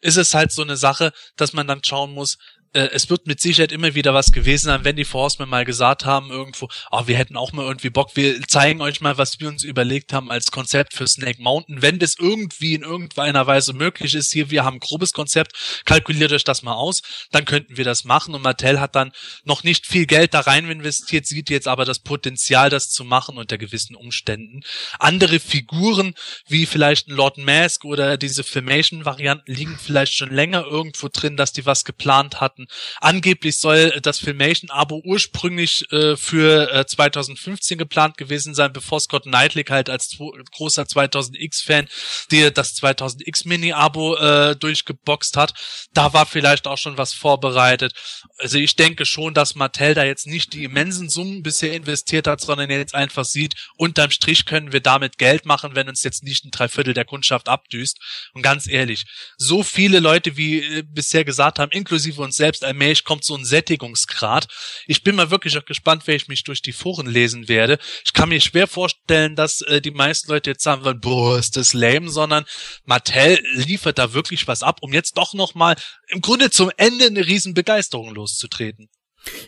ist 0.00 0.16
es 0.16 0.32
halt 0.32 0.52
so 0.52 0.62
eine 0.62 0.76
Sache, 0.76 1.12
dass 1.36 1.52
man 1.52 1.66
dann 1.66 1.84
schauen 1.84 2.12
muss, 2.12 2.38
es 2.72 3.10
wird 3.10 3.26
mit 3.26 3.40
Sicherheit 3.40 3.72
immer 3.72 3.94
wieder 3.96 4.14
was 4.14 4.30
gewesen 4.30 4.66
sein, 4.66 4.84
wenn 4.84 4.94
die 4.94 5.04
Forcemen 5.04 5.48
mal 5.48 5.64
gesagt 5.64 6.04
haben 6.04 6.30
irgendwo, 6.30 6.68
oh, 6.92 7.02
wir 7.06 7.16
hätten 7.16 7.36
auch 7.36 7.52
mal 7.52 7.66
irgendwie 7.66 7.90
Bock, 7.90 8.14
wir 8.14 8.40
zeigen 8.46 8.80
euch 8.80 9.00
mal, 9.00 9.18
was 9.18 9.40
wir 9.40 9.48
uns 9.48 9.64
überlegt 9.64 10.12
haben 10.12 10.30
als 10.30 10.52
Konzept 10.52 10.94
für 10.94 11.08
Snake 11.08 11.42
Mountain. 11.42 11.82
Wenn 11.82 11.98
das 11.98 12.14
irgendwie 12.16 12.74
in 12.74 12.82
irgendeiner 12.82 13.46
Weise 13.48 13.72
möglich 13.72 14.14
ist, 14.14 14.32
hier, 14.32 14.50
wir 14.50 14.64
haben 14.64 14.76
ein 14.76 14.80
grobes 14.80 15.12
Konzept, 15.12 15.82
kalkuliert 15.84 16.32
euch 16.32 16.44
das 16.44 16.62
mal 16.62 16.74
aus, 16.74 17.02
dann 17.32 17.44
könnten 17.44 17.76
wir 17.76 17.84
das 17.84 18.04
machen 18.04 18.34
und 18.34 18.42
Mattel 18.42 18.78
hat 18.78 18.94
dann 18.94 19.10
noch 19.42 19.64
nicht 19.64 19.86
viel 19.86 20.06
Geld 20.06 20.32
da 20.32 20.40
rein 20.40 20.70
investiert, 20.70 21.26
sieht 21.26 21.50
jetzt 21.50 21.66
aber 21.66 21.84
das 21.84 21.98
Potenzial, 21.98 22.70
das 22.70 22.90
zu 22.90 23.02
machen 23.02 23.36
unter 23.36 23.58
gewissen 23.58 23.96
Umständen. 23.96 24.60
Andere 25.00 25.40
Figuren, 25.40 26.14
wie 26.46 26.66
vielleicht 26.66 27.08
ein 27.08 27.16
Lord 27.16 27.36
Mask 27.36 27.84
oder 27.84 28.16
diese 28.16 28.44
Filmation-Varianten 28.44 29.52
liegen 29.52 29.76
vielleicht 29.76 30.14
schon 30.14 30.32
länger 30.32 30.64
irgendwo 30.64 31.08
drin, 31.12 31.36
dass 31.36 31.52
die 31.52 31.66
was 31.66 31.84
geplant 31.84 32.40
hatten 32.40 32.59
hatten. 32.60 32.66
Angeblich 33.00 33.58
soll 33.58 34.00
das 34.02 34.18
Filmation-Abo 34.18 35.02
ursprünglich 35.04 35.90
äh, 35.92 36.16
für 36.16 36.72
äh, 36.72 36.86
2015 36.86 37.78
geplant 37.78 38.16
gewesen 38.16 38.54
sein, 38.54 38.72
bevor 38.72 39.00
Scott 39.00 39.24
Knightley 39.24 39.64
halt 39.64 39.90
als 39.90 40.16
großer 40.52 40.82
2000X-Fan 40.82 41.88
dir 42.30 42.50
das 42.50 42.74
2000X 42.76 43.46
Mini-Abo 43.46 44.16
äh, 44.16 44.56
durchgeboxt 44.56 45.36
hat. 45.36 45.54
Da 45.92 46.12
war 46.12 46.26
vielleicht 46.26 46.66
auch 46.66 46.78
schon 46.78 46.98
was 46.98 47.12
vorbereitet. 47.12 47.92
Also 48.38 48.58
ich 48.58 48.76
denke 48.76 49.04
schon, 49.04 49.34
dass 49.34 49.54
Mattel 49.54 49.94
da 49.94 50.04
jetzt 50.04 50.26
nicht 50.26 50.52
die 50.52 50.64
immensen 50.64 51.08
Summen 51.08 51.42
bisher 51.42 51.72
investiert 51.72 52.26
hat, 52.26 52.40
sondern 52.40 52.70
jetzt 52.70 52.94
einfach 52.94 53.24
sieht, 53.24 53.54
unterm 53.76 54.10
Strich 54.10 54.46
können 54.46 54.72
wir 54.72 54.80
damit 54.80 55.18
Geld 55.18 55.46
machen, 55.46 55.74
wenn 55.74 55.88
uns 55.88 56.02
jetzt 56.02 56.22
nicht 56.22 56.44
ein 56.44 56.50
Dreiviertel 56.50 56.94
der 56.94 57.04
Kundschaft 57.04 57.48
abdüst. 57.48 57.98
Und 58.32 58.42
ganz 58.42 58.68
ehrlich, 58.68 59.04
so 59.36 59.62
viele 59.62 60.00
Leute 60.00 60.36
wie 60.36 60.60
äh, 60.60 60.82
bisher 60.82 61.24
gesagt 61.24 61.58
haben, 61.58 61.72
inklusive 61.72 62.22
uns 62.22 62.36
selbst, 62.36 62.49
allmählich 62.62 63.04
kommt 63.04 63.24
so 63.24 63.36
ein 63.36 63.44
Sättigungsgrad. 63.44 64.48
Ich 64.86 65.02
bin 65.02 65.16
mal 65.16 65.30
wirklich 65.30 65.56
auch 65.58 65.64
gespannt, 65.64 66.02
wer 66.06 66.16
ich 66.16 66.28
mich 66.28 66.44
durch 66.44 66.62
die 66.62 66.72
Foren 66.72 67.06
lesen 67.06 67.48
werde. 67.48 67.78
Ich 68.04 68.12
kann 68.12 68.28
mir 68.28 68.40
schwer 68.40 68.66
vorstellen, 68.66 69.36
dass 69.36 69.60
äh, 69.62 69.80
die 69.80 69.90
meisten 69.90 70.30
Leute 70.30 70.50
jetzt 70.50 70.64
sagen 70.64 70.84
wollen, 70.84 71.00
boah, 71.00 71.38
ist 71.38 71.56
das 71.56 71.72
lame, 71.72 72.10
sondern 72.10 72.44
Mattel 72.84 73.38
liefert 73.54 73.98
da 73.98 74.12
wirklich 74.12 74.46
was 74.48 74.62
ab, 74.62 74.78
um 74.82 74.92
jetzt 74.92 75.16
doch 75.16 75.34
nochmal 75.34 75.76
im 76.08 76.20
Grunde 76.20 76.50
zum 76.50 76.70
Ende 76.76 77.06
eine 77.06 77.26
riesen 77.26 77.54
Begeisterung 77.54 78.14
loszutreten. 78.14 78.88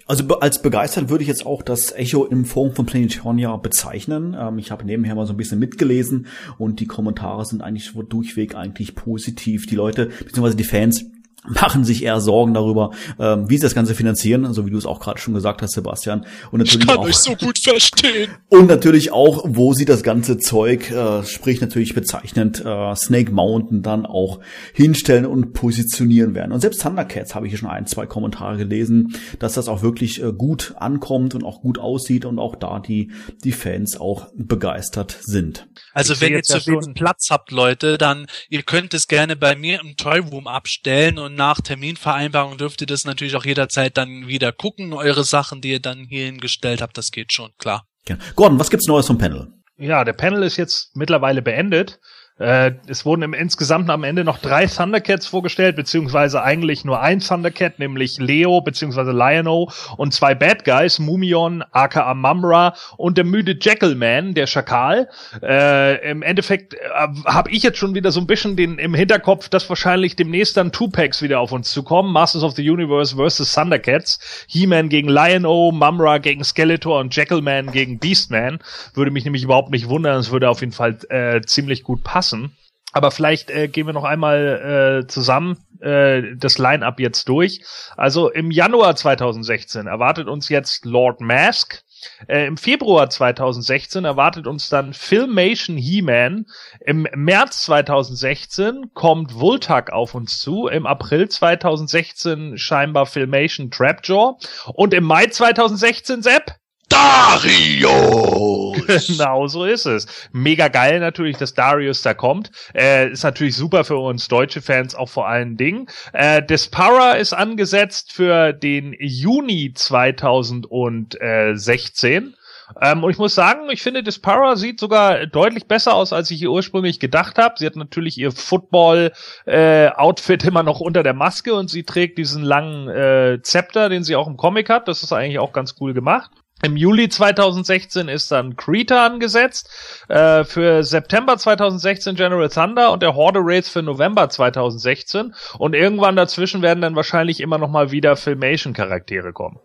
Also 0.07 0.27
als 0.39 0.61
begeistert 0.61 1.09
würde 1.09 1.23
ich 1.23 1.29
jetzt 1.29 1.47
auch 1.47 1.63
das 1.63 1.93
Echo 1.93 2.25
im 2.25 2.45
Forum 2.45 2.75
von 2.75 2.87
Planetonia 2.87 3.57
bezeichnen. 3.57 4.37
Ähm, 4.39 4.59
ich 4.59 4.71
habe 4.71 4.85
nebenher 4.85 5.15
mal 5.15 5.27
so 5.27 5.33
ein 5.33 5.37
bisschen 5.37 5.59
mitgelesen 5.59 6.27
und 6.59 6.81
die 6.81 6.87
Kommentare 6.87 7.45
sind 7.47 7.63
eigentlich 7.63 7.93
durchweg 8.09 8.55
eigentlich 8.55 8.95
positiv. 8.95 9.67
Die 9.67 9.75
Leute, 9.75 10.07
beziehungsweise 10.07 10.57
die 10.57 10.65
Fans, 10.65 11.07
machen 11.45 11.85
sich 11.85 12.05
eher 12.05 12.21
Sorgen 12.21 12.55
darüber, 12.55 12.91
ähm, 13.19 13.49
wie 13.49 13.57
sie 13.57 13.63
das 13.63 13.75
Ganze 13.75 13.95
finanzieren, 13.95 14.53
so 14.53 14.67
wie 14.67 14.71
du 14.71 14.79
es 14.79 14.87
auch 14.87 15.01
gerade 15.01 15.21
schon 15.21 15.35
gesagt 15.35 15.63
hast, 15.63 15.73
Sebastian. 15.73 16.25
Und 16.51 16.59
natürlich 16.59 16.83
ich 16.83 16.87
kann 16.87 16.99
auch, 16.99 17.05
euch 17.05 17.17
so 17.17 17.35
gut 17.35 17.59
verstehen. 17.59 18.31
Und 18.49 18.69
natürlich 18.69 19.13
auch, 19.13 19.45
wo 19.47 19.73
sie 19.73 19.85
das 19.85 20.03
ganze 20.03 20.39
Zeug, 20.39 20.91
äh, 20.91 21.25
sprich 21.25 21.61
natürlich 21.61 21.95
bezeichnend 21.95 22.65
äh, 22.65 22.95
Snake 22.95 23.33
Mountain, 23.33 23.83
dann 23.83 24.07
auch 24.07 24.41
hinstellen 24.73 25.27
und 25.27 25.53
positionieren 25.53 26.35
werden. 26.35 26.53
Und 26.53 26.61
selbst 26.61 26.81
Thundercats 26.83 27.35
habe 27.35 27.47
ich 27.47 27.53
hier 27.53 27.59
schon 27.59 27.71
ein, 27.71 27.87
zwei 27.87 28.07
Kommentare 28.07 28.57
gelesen, 28.57 29.17
dass 29.41 29.55
das 29.55 29.69
auch 29.69 29.83
wirklich 29.83 30.23
äh, 30.23 30.33
gut 30.33 30.75
ankommt 30.79 31.35
und 31.35 31.45
auch 31.45 31.61
gut 31.61 31.79
aussieht 31.79 32.25
und 32.25 32.39
auch 32.39 32.55
da 32.55 32.79
die, 32.79 33.11
die 33.43 33.53
Fans 33.53 34.01
auch 34.01 34.29
begeistert 34.37 35.19
sind. 35.21 35.67
Also 35.93 36.15
ich 36.15 36.21
wenn 36.21 36.35
ihr 36.35 36.43
zu 36.43 36.65
wenig 36.67 36.95
Platz 36.95 37.29
habt, 37.31 37.51
Leute, 37.51 37.99
dann 37.99 38.27
ihr 38.49 38.63
könnt 38.63 38.95
es 38.95 39.09
gerne 39.09 39.35
bei 39.35 39.57
mir 39.57 39.81
im 39.81 39.97
Toy 39.97 40.21
Room 40.21 40.47
abstellen 40.47 41.19
und 41.19 41.32
nach 41.35 41.61
Terminvereinbarung 41.61 42.59
dürft 42.59 42.81
ihr 42.81 42.87
das 42.87 43.05
natürlich 43.05 43.37
auch 43.37 43.45
jederzeit 43.45 43.97
dann 43.97 44.27
wieder 44.27 44.53
gucken, 44.53 44.93
eure 44.93 45.25
Sachen, 45.25 45.61
die 45.61 45.73
ihr 45.73 45.81
dann 45.81 46.05
hierhin 46.05 46.39
gestellt 46.39 46.83
habt, 46.83 46.97
das 46.99 47.11
geht 47.11 47.33
schon, 47.33 47.51
klar. 47.59 47.87
Gordon, 48.35 48.59
was 48.59 48.71
gibt's 48.71 48.87
Neues 48.87 49.07
vom 49.07 49.19
Panel? 49.19 49.53
Ja, 49.77 50.05
der 50.05 50.13
Panel 50.13 50.43
ist 50.43 50.57
jetzt 50.57 50.97
mittlerweile 50.97 51.43
beendet. 51.43 51.99
Äh, 52.43 52.73
es 52.89 53.07
wurden 53.07 53.23
im 53.23 53.35
insgesamt 53.35 53.89
am 53.89 54.03
Ende 54.03 54.25
noch 54.25 54.39
drei 54.39 54.67
Thundercats 54.67 55.27
vorgestellt, 55.27 55.77
beziehungsweise 55.77 56.43
eigentlich 56.43 56.85
nur 56.85 57.01
ein 57.01 57.21
Thundercat, 57.21 57.79
nämlich 57.79 58.19
Leo, 58.19 58.61
beziehungsweise 58.61 59.13
Lion-O 59.13 59.71
und 59.97 60.13
zwei 60.13 60.35
Bad 60.35 60.65
Guys, 60.65 60.99
Mumion, 60.99 61.63
aka 61.71 62.13
Mumra 62.15 62.75
und 62.97 63.17
der 63.17 63.25
müde 63.25 63.57
Jackalman, 63.61 64.35
der 64.35 64.49
Schakal. 64.49 65.09
Äh, 65.41 66.11
Im 66.11 66.23
Endeffekt 66.23 66.75
äh, 66.75 66.79
habe 67.27 67.51
ich 67.51 67.63
jetzt 67.63 67.79
schon 67.79 67.95
wieder 67.95 68.11
so 68.11 68.21
ein 68.21 68.27
bisschen 68.27 68.57
den 68.57 68.79
im 68.79 68.95
Hinterkopf, 68.95 69.49
dass 69.49 69.69
wahrscheinlich 69.69 70.17
demnächst 70.17 70.57
dann 70.57 70.73
Two-Packs 70.73 71.23
wieder 71.23 71.39
auf 71.39 71.53
uns 71.53 71.71
zukommen. 71.71 72.13
Masters 72.13 72.43
of 72.43 72.57
the 72.57 72.69
Universe 72.69 73.15
versus 73.15 73.55
Thundercats. 73.55 74.19
He-Man 74.49 74.89
gegen 74.89 75.09
Lion-O, 75.09 75.71
Mumra 75.71 76.19
gegen 76.19 76.43
Skeletor 76.43 76.99
und 76.99 77.15
Jackalman 77.15 77.71
gegen 77.71 78.01
Beastman. 78.01 78.59
Würde 78.95 79.13
mich 79.13 79.25
nämlich 79.25 79.45
überhaupt 79.45 79.71
nicht 79.71 79.89
wundern. 79.89 80.19
Es 80.19 80.33
würde 80.33 80.51
auf 80.51 80.61
jeden 80.61 80.73
Fall 80.73 80.99
äh, 81.09 81.41
ziemlich 81.43 81.85
gut 81.85 82.03
passen 82.03 82.32
passen. 82.33 82.57
Aber 82.95 83.11
vielleicht 83.11 83.51
äh, 83.51 83.69
gehen 83.69 83.87
wir 83.87 83.95
noch 83.95 84.05
einmal 84.05 85.03
äh, 85.03 85.07
zusammen 85.07 85.57
äh, 85.81 86.37
das 86.37 86.59
Line-up 86.59 87.01
jetzt 87.01 87.27
durch. 87.27 87.63
Also 87.97 88.31
im 88.31 88.51
Januar 88.51 88.97
2016 88.97 89.87
erwartet 89.87 90.29
uns 90.29 90.51
jetzt 90.51 90.85
Lord 90.85 91.23
Mask. 91.23 91.83
Äh, 92.29 92.47
Im 92.47 92.59
Februar 92.59 93.09
2016 93.09 94.05
erwartet 94.05 94.47
uns 94.47 94.69
dann 94.69 94.93
Filmation 94.93 95.79
He-Man. 95.79 96.45
Im 96.85 97.07
März 97.15 97.63
2016 97.63 98.91
kommt 98.93 99.41
Voltag 99.41 99.91
auf 99.91 100.15
uns 100.15 100.41
zu. 100.41 100.67
Im 100.67 100.85
April 100.85 101.31
2016 101.31 102.59
scheinbar 102.59 103.07
Filmation 103.07 103.71
Trapjaw. 103.71 104.37
Und 104.75 104.93
im 104.93 105.05
Mai 105.05 105.29
2016, 105.29 106.21
Sepp, 106.21 106.57
Darius! 106.93 108.63
Genau 109.07 109.47
so 109.47 109.65
ist 109.65 109.87
es. 109.87 110.07
Mega 110.33 110.69
geil 110.69 111.01
natürlich, 111.01 111.39
dass 111.39 111.55
Darius 111.55 112.03
da 112.03 112.13
kommt. 112.13 112.51
Äh, 112.75 113.09
ist 113.11 113.23
natürlich 113.23 113.57
super 113.57 113.85
für 113.85 113.97
uns 113.97 114.29
deutsche 114.29 114.61
Fans 114.61 114.95
auch 114.95 115.09
vor 115.09 115.27
allen 115.27 115.57
Dingen. 115.57 115.87
Äh, 116.13 116.43
Despara 116.43 117.13
ist 117.13 117.33
angesetzt 117.33 118.13
für 118.13 118.53
den 118.53 118.95
Juni 118.99 119.73
2016. 119.75 122.35
Ähm, 122.81 123.05
und 123.05 123.11
ich 123.11 123.19
muss 123.19 123.35
sagen, 123.35 123.69
ich 123.71 123.83
finde, 123.83 124.03
Dispara 124.03 124.57
sieht 124.57 124.81
sogar 124.81 125.27
deutlich 125.27 125.67
besser 125.67 125.95
aus, 125.95 126.11
als 126.13 126.31
ich 126.31 126.43
ihr 126.43 126.51
ursprünglich 126.51 127.01
gedacht 127.01 127.39
habe. 127.39 127.55
Sie 127.59 127.65
hat 127.67 127.77
natürlich 127.77 128.19
ihr 128.19 128.33
Football-Outfit 128.33 130.45
äh, 130.45 130.47
immer 130.49 130.63
noch 130.63 130.81
unter 130.81 131.03
der 131.03 131.15
Maske 131.15 131.55
und 131.55 131.71
sie 131.71 131.85
trägt 131.85 132.19
diesen 132.19 132.43
langen 132.43 132.89
äh, 132.89 133.41
Zepter, 133.43 133.89
den 133.89 134.05
sie 134.05 134.17
auch 134.17 134.27
im 134.27 134.37
Comic 134.37 134.69
hat. 134.69 134.89
Das 134.89 135.03
ist 135.03 135.13
eigentlich 135.13 135.39
auch 135.39 135.53
ganz 135.53 135.77
cool 135.81 135.95
gemacht. 135.95 136.31
Im 136.65 136.77
Juli 136.77 137.09
2016 137.09 138.07
ist 138.07 138.31
dann 138.31 138.57
Krita 138.57 139.05
angesetzt, 139.05 139.69
äh, 140.09 140.45
für 140.45 140.85
September 140.85 141.37
2016 141.37 142.15
General 142.15 142.49
Thunder 142.49 142.93
und 142.93 143.03
der 143.03 143.17
Horde 143.17 143.41
Race 143.43 143.69
für 143.69 143.83
November 143.83 144.31
2016 144.31 145.35
und 145.59 145.75
irgendwann 145.75 146.15
dazwischen 146.15 146.63
werden 146.63 146.81
dann 146.81 146.95
wahrscheinlich 146.95 147.41
immer 147.41 147.59
noch 147.59 147.69
mal 147.69 147.91
wieder 147.91 148.17
Filmation 148.17 148.75
Charaktere 148.75 149.33
kommen. 149.33 149.59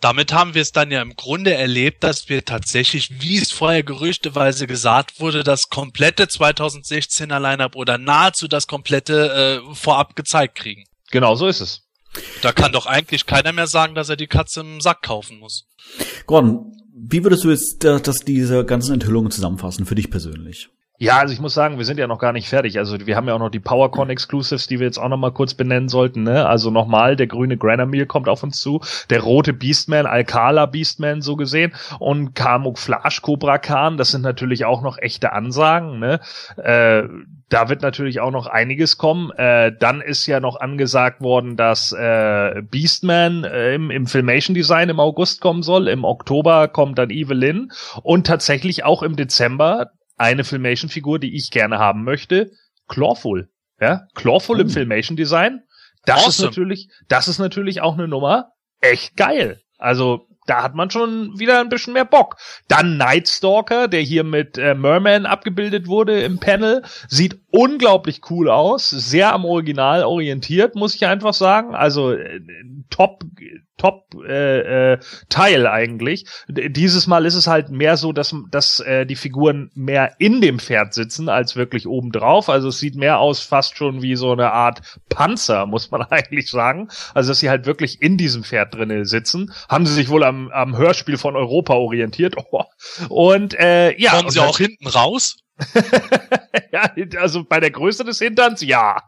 Damit 0.00 0.32
haben 0.32 0.54
wir 0.54 0.62
es 0.62 0.72
dann 0.72 0.90
ja 0.90 1.00
im 1.02 1.14
Grunde 1.14 1.54
erlebt, 1.54 2.02
dass 2.02 2.28
wir 2.28 2.44
tatsächlich, 2.44 3.22
wie 3.22 3.38
es 3.38 3.52
vorher 3.52 3.84
gerüchteweise 3.84 4.66
gesagt 4.66 5.20
wurde, 5.20 5.44
das 5.44 5.68
komplette 5.68 6.24
2016er 6.24 7.38
Lineup 7.38 7.76
oder 7.76 7.96
nahezu 7.96 8.48
das 8.48 8.66
komplette 8.66 9.62
äh, 9.62 9.74
vorab 9.74 10.16
gezeigt 10.16 10.56
kriegen. 10.56 10.84
Genau 11.12 11.36
so 11.36 11.46
ist 11.46 11.60
es. 11.60 11.82
Da 12.42 12.52
kann 12.52 12.72
doch 12.72 12.86
eigentlich 12.86 13.26
keiner 13.26 13.52
mehr 13.52 13.66
sagen, 13.66 13.94
dass 13.94 14.08
er 14.08 14.16
die 14.16 14.26
Katze 14.26 14.60
im 14.60 14.80
Sack 14.80 15.02
kaufen 15.02 15.38
muss. 15.38 15.66
Gordon, 16.26 16.72
wie 16.94 17.22
würdest 17.22 17.44
du 17.44 17.50
jetzt 17.50 17.84
das, 17.84 18.02
das 18.02 18.18
diese 18.20 18.64
ganzen 18.64 18.94
Enthüllungen 18.94 19.30
zusammenfassen 19.30 19.86
für 19.86 19.94
dich 19.94 20.10
persönlich? 20.10 20.70
Ja, 20.96 21.18
also 21.18 21.34
ich 21.34 21.40
muss 21.40 21.54
sagen, 21.54 21.76
wir 21.76 21.84
sind 21.84 21.98
ja 21.98 22.06
noch 22.06 22.20
gar 22.20 22.32
nicht 22.32 22.48
fertig. 22.48 22.78
Also 22.78 23.04
wir 23.04 23.16
haben 23.16 23.26
ja 23.26 23.34
auch 23.34 23.40
noch 23.40 23.50
die 23.50 23.58
PowerCon 23.58 24.10
Exclusives, 24.10 24.68
die 24.68 24.78
wir 24.78 24.86
jetzt 24.86 24.98
auch 24.98 25.08
noch 25.08 25.16
mal 25.16 25.32
kurz 25.32 25.52
benennen 25.54 25.88
sollten. 25.88 26.22
Ne? 26.22 26.46
Also 26.46 26.70
nochmal, 26.70 27.16
der 27.16 27.26
grüne 27.26 27.56
Granamil 27.56 28.06
kommt 28.06 28.28
auf 28.28 28.44
uns 28.44 28.60
zu, 28.60 28.80
der 29.10 29.20
rote 29.20 29.52
Beastman, 29.52 30.06
Alcala 30.06 30.66
Beastman 30.66 31.20
so 31.20 31.34
gesehen 31.34 31.74
und 31.98 32.34
Camouflage 32.34 33.20
Cobra 33.22 33.58
Khan, 33.58 33.96
das 33.96 34.12
sind 34.12 34.22
natürlich 34.22 34.66
auch 34.66 34.82
noch 34.82 34.96
echte 34.98 35.32
Ansagen. 35.32 35.98
Ne? 35.98 36.20
Äh, 36.56 37.08
da 37.48 37.68
wird 37.68 37.82
natürlich 37.82 38.20
auch 38.20 38.30
noch 38.30 38.46
einiges 38.46 38.96
kommen. 38.96 39.30
Äh, 39.32 39.72
dann 39.78 40.00
ist 40.00 40.26
ja 40.26 40.40
noch 40.40 40.60
angesagt 40.60 41.20
worden, 41.20 41.56
dass 41.56 41.92
äh, 41.92 42.62
Beastman 42.62 43.44
äh, 43.44 43.74
im, 43.74 43.90
im 43.90 44.06
Filmation 44.06 44.54
Design 44.54 44.88
im 44.88 45.00
August 45.00 45.40
kommen 45.40 45.62
soll. 45.62 45.88
Im 45.88 46.04
Oktober 46.04 46.68
kommt 46.68 46.98
dann 46.98 47.10
Evelyn 47.10 47.70
und 48.02 48.26
tatsächlich 48.26 48.84
auch 48.84 49.02
im 49.02 49.16
Dezember 49.16 49.90
eine 50.16 50.44
Filmation-Figur, 50.44 51.18
die 51.18 51.36
ich 51.36 51.50
gerne 51.50 51.78
haben 51.78 52.04
möchte, 52.04 52.50
Clawful. 52.88 53.48
Ja, 53.80 54.02
Clawful 54.14 54.58
oh. 54.58 54.60
im 54.60 54.70
Filmation-Design. 54.70 55.60
Das 56.06 56.26
awesome. 56.26 56.30
ist 56.30 56.40
natürlich, 56.40 56.88
das 57.08 57.28
ist 57.28 57.38
natürlich 57.38 57.80
auch 57.80 57.94
eine 57.94 58.08
Nummer 58.08 58.52
echt 58.80 59.16
geil. 59.16 59.60
Also 59.78 60.28
da 60.46 60.62
hat 60.62 60.74
man 60.74 60.90
schon 60.90 61.38
wieder 61.38 61.60
ein 61.60 61.68
bisschen 61.68 61.92
mehr 61.92 62.04
Bock. 62.04 62.36
Dann 62.68 62.96
Nightstalker, 62.96 63.88
der 63.88 64.00
hier 64.00 64.24
mit 64.24 64.58
äh, 64.58 64.74
Merman 64.74 65.26
abgebildet 65.26 65.86
wurde 65.86 66.22
im 66.22 66.38
Panel, 66.38 66.82
sieht 67.08 67.40
unglaublich 67.50 68.20
cool 68.30 68.50
aus, 68.50 68.90
sehr 68.90 69.32
am 69.32 69.44
Original 69.44 70.04
orientiert, 70.04 70.74
muss 70.74 70.94
ich 70.94 71.06
einfach 71.06 71.34
sagen. 71.34 71.74
Also 71.74 72.12
äh, 72.12 72.40
top 72.90 73.24
Top 73.84 74.14
äh, 74.26 74.92
äh, 74.92 74.98
Teil 75.28 75.66
eigentlich. 75.66 76.24
Dieses 76.48 77.06
Mal 77.06 77.26
ist 77.26 77.34
es 77.34 77.46
halt 77.46 77.68
mehr 77.68 77.98
so, 77.98 78.14
dass 78.14 78.34
dass 78.50 78.80
äh, 78.80 79.04
die 79.04 79.14
Figuren 79.14 79.70
mehr 79.74 80.14
in 80.18 80.40
dem 80.40 80.58
Pferd 80.58 80.94
sitzen 80.94 81.28
als 81.28 81.54
wirklich 81.54 81.86
oben 81.86 82.10
drauf. 82.10 82.48
Also 82.48 82.68
es 82.68 82.78
sieht 82.78 82.94
mehr 82.94 83.18
aus 83.18 83.40
fast 83.40 83.76
schon 83.76 84.00
wie 84.00 84.16
so 84.16 84.32
eine 84.32 84.52
Art 84.52 84.80
Panzer, 85.10 85.66
muss 85.66 85.90
man 85.90 86.00
eigentlich 86.10 86.48
sagen. 86.50 86.88
Also 87.12 87.32
dass 87.32 87.40
sie 87.40 87.50
halt 87.50 87.66
wirklich 87.66 88.00
in 88.00 88.16
diesem 88.16 88.42
Pferd 88.42 88.74
drinnen 88.74 89.04
sitzen. 89.04 89.52
Haben 89.68 89.84
sie 89.84 89.92
sich 89.92 90.08
wohl 90.08 90.24
am, 90.24 90.50
am 90.50 90.78
Hörspiel 90.78 91.18
von 91.18 91.36
Europa 91.36 91.74
orientiert. 91.74 92.36
Oh. 92.50 92.64
Und 93.08 93.54
äh, 93.58 93.98
ja. 93.98 94.12
Kommen 94.12 94.30
sie 94.30 94.38
auch 94.38 94.58
hinten 94.58 94.86
raus? 94.86 95.38
ja, 96.72 96.92
also 97.18 97.42
bei 97.42 97.58
der 97.58 97.70
Größe 97.70 98.04
des 98.04 98.18
Hinterns 98.18 98.62
ja. 98.62 99.02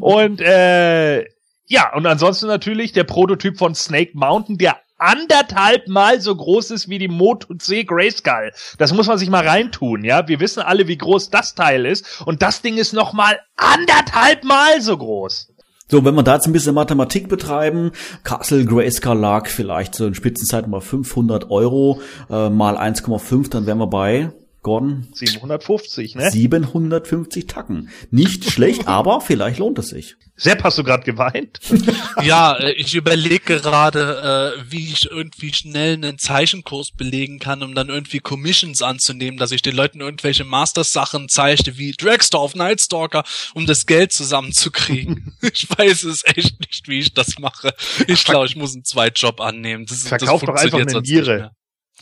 und 0.00 0.40
äh, 0.40 1.24
Ja, 1.66 1.94
und 1.94 2.06
ansonsten 2.06 2.46
natürlich 2.46 2.92
der 2.92 3.04
Prototyp 3.04 3.56
von 3.58 3.74
Snake 3.74 4.10
Mountain, 4.14 4.58
der 4.58 4.76
anderthalb 4.98 5.88
Mal 5.88 6.20
so 6.20 6.34
groß 6.34 6.70
ist 6.70 6.88
wie 6.88 6.98
die 6.98 7.08
Moto 7.08 7.54
C 7.54 7.84
Grayskull. 7.84 8.52
Das 8.78 8.92
muss 8.92 9.06
man 9.06 9.18
sich 9.18 9.30
mal 9.30 9.46
reintun, 9.46 10.04
ja. 10.04 10.28
Wir 10.28 10.40
wissen 10.40 10.62
alle, 10.62 10.88
wie 10.88 10.98
groß 10.98 11.30
das 11.30 11.54
Teil 11.54 11.86
ist. 11.86 12.22
Und 12.26 12.42
das 12.42 12.62
Ding 12.62 12.76
ist 12.76 12.92
noch 12.92 13.12
mal 13.12 13.38
anderthalb 13.56 14.44
Mal 14.44 14.80
so 14.80 14.96
groß. 14.96 15.48
So, 15.90 16.04
wenn 16.04 16.14
wir 16.14 16.22
da 16.22 16.34
jetzt 16.34 16.46
ein 16.46 16.52
bisschen 16.52 16.74
Mathematik 16.74 17.28
betreiben, 17.28 17.92
Castle 18.22 18.64
Grayskull 18.64 19.18
lag 19.18 19.48
vielleicht 19.48 19.94
so 19.94 20.06
in 20.06 20.14
Spitzenzeiten 20.14 20.70
mal 20.70 20.80
500 20.80 21.50
Euro 21.50 22.00
äh, 22.30 22.48
mal 22.48 22.78
1,5, 22.78 23.50
dann 23.50 23.66
wären 23.66 23.78
wir 23.78 23.86
bei 23.86 24.32
Gordon? 24.64 25.06
750, 25.12 26.16
ne? 26.16 26.30
750 26.30 27.46
Tacken. 27.46 27.90
Nicht 28.10 28.44
schlecht, 28.50 28.88
aber 28.88 29.20
vielleicht 29.20 29.58
lohnt 29.58 29.78
es 29.78 29.88
sich. 29.88 30.16
Sepp, 30.36 30.64
hast 30.64 30.78
du 30.78 30.82
gerade 30.82 31.04
geweint? 31.04 31.60
ja, 32.24 32.54
äh, 32.56 32.72
ich 32.72 32.96
überlege 32.96 33.60
gerade, 33.60 34.56
äh, 34.56 34.62
wie 34.68 34.90
ich 34.90 35.08
irgendwie 35.08 35.52
schnell 35.52 35.94
einen 35.94 36.18
Zeichenkurs 36.18 36.90
belegen 36.90 37.38
kann, 37.38 37.62
um 37.62 37.76
dann 37.76 37.88
irgendwie 37.88 38.18
Commissions 38.18 38.82
anzunehmen, 38.82 39.38
dass 39.38 39.52
ich 39.52 39.62
den 39.62 39.76
Leuten 39.76 40.00
irgendwelche 40.00 40.42
Masters-Sachen 40.42 41.28
zeichne, 41.28 41.78
wie 41.78 41.92
Dragster 41.92 42.40
auf 42.40 42.56
Nightstalker, 42.56 43.22
um 43.54 43.66
das 43.66 43.86
Geld 43.86 44.12
zusammenzukriegen. 44.12 45.36
ich 45.42 45.68
weiß 45.70 46.02
es 46.04 46.24
echt 46.24 46.58
nicht, 46.58 46.88
wie 46.88 46.98
ich 46.98 47.14
das 47.14 47.38
mache. 47.38 47.72
Ich 48.08 48.24
glaube, 48.24 48.46
ich 48.46 48.56
muss 48.56 48.74
einen 48.74 48.84
Zweitjob 48.84 49.40
annehmen. 49.40 49.86
Das, 49.86 50.08
Verkauf 50.08 50.40
das 50.40 50.48
doch 50.48 50.56
einfach 50.56 50.80
eine 50.80 51.00
Niere. 51.02 51.52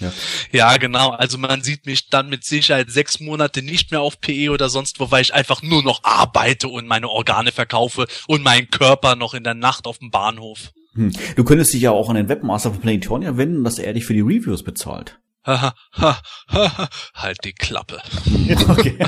Ja. 0.03 0.12
ja, 0.53 0.76
genau. 0.76 1.11
Also 1.11 1.38
man 1.38 1.62
sieht 1.62 1.86
mich 1.86 2.11
dann 2.11 2.28
mit 2.28 2.44
Sicherheit 2.44 2.90
sechs 2.90 3.20
Monate 3.20 3.62
nicht 3.62 3.90
mehr 3.90 4.00
auf 4.00 4.20
PE 4.20 4.50
oder 4.50 4.68
sonst 4.68 5.00
wo, 5.00 5.11
weil 5.11 5.22
ich 5.22 5.34
einfach 5.34 5.62
nur 5.62 5.82
noch 5.82 6.05
arbeite 6.05 6.68
und 6.68 6.86
meine 6.86 7.09
Organe 7.09 7.53
verkaufe 7.53 8.07
und 8.26 8.42
meinen 8.42 8.70
Körper 8.70 9.16
noch 9.16 9.34
in 9.34 9.44
der 9.44 9.55
Nacht 9.55 9.86
auf 9.86 9.98
dem 9.98 10.11
Bahnhof. 10.11 10.72
Hm. 10.94 11.12
Du 11.36 11.44
könntest 11.44 11.72
dich 11.72 11.82
ja 11.82 11.90
auch 11.90 12.11
an 12.11 12.16
den 12.16 12.28
Webmaster 12.28 12.70
von 12.70 12.80
Planetonia 12.80 13.36
wenden, 13.36 13.64
dass 13.64 13.78
er 13.78 13.94
dich 13.94 14.05
für 14.05 14.14
die 14.14 14.20
Reviews 14.20 14.62
bezahlt. 14.62 15.18
halt 15.44 17.38
die 17.44 17.53
Klappe. 17.53 18.00
okay. 18.68 18.98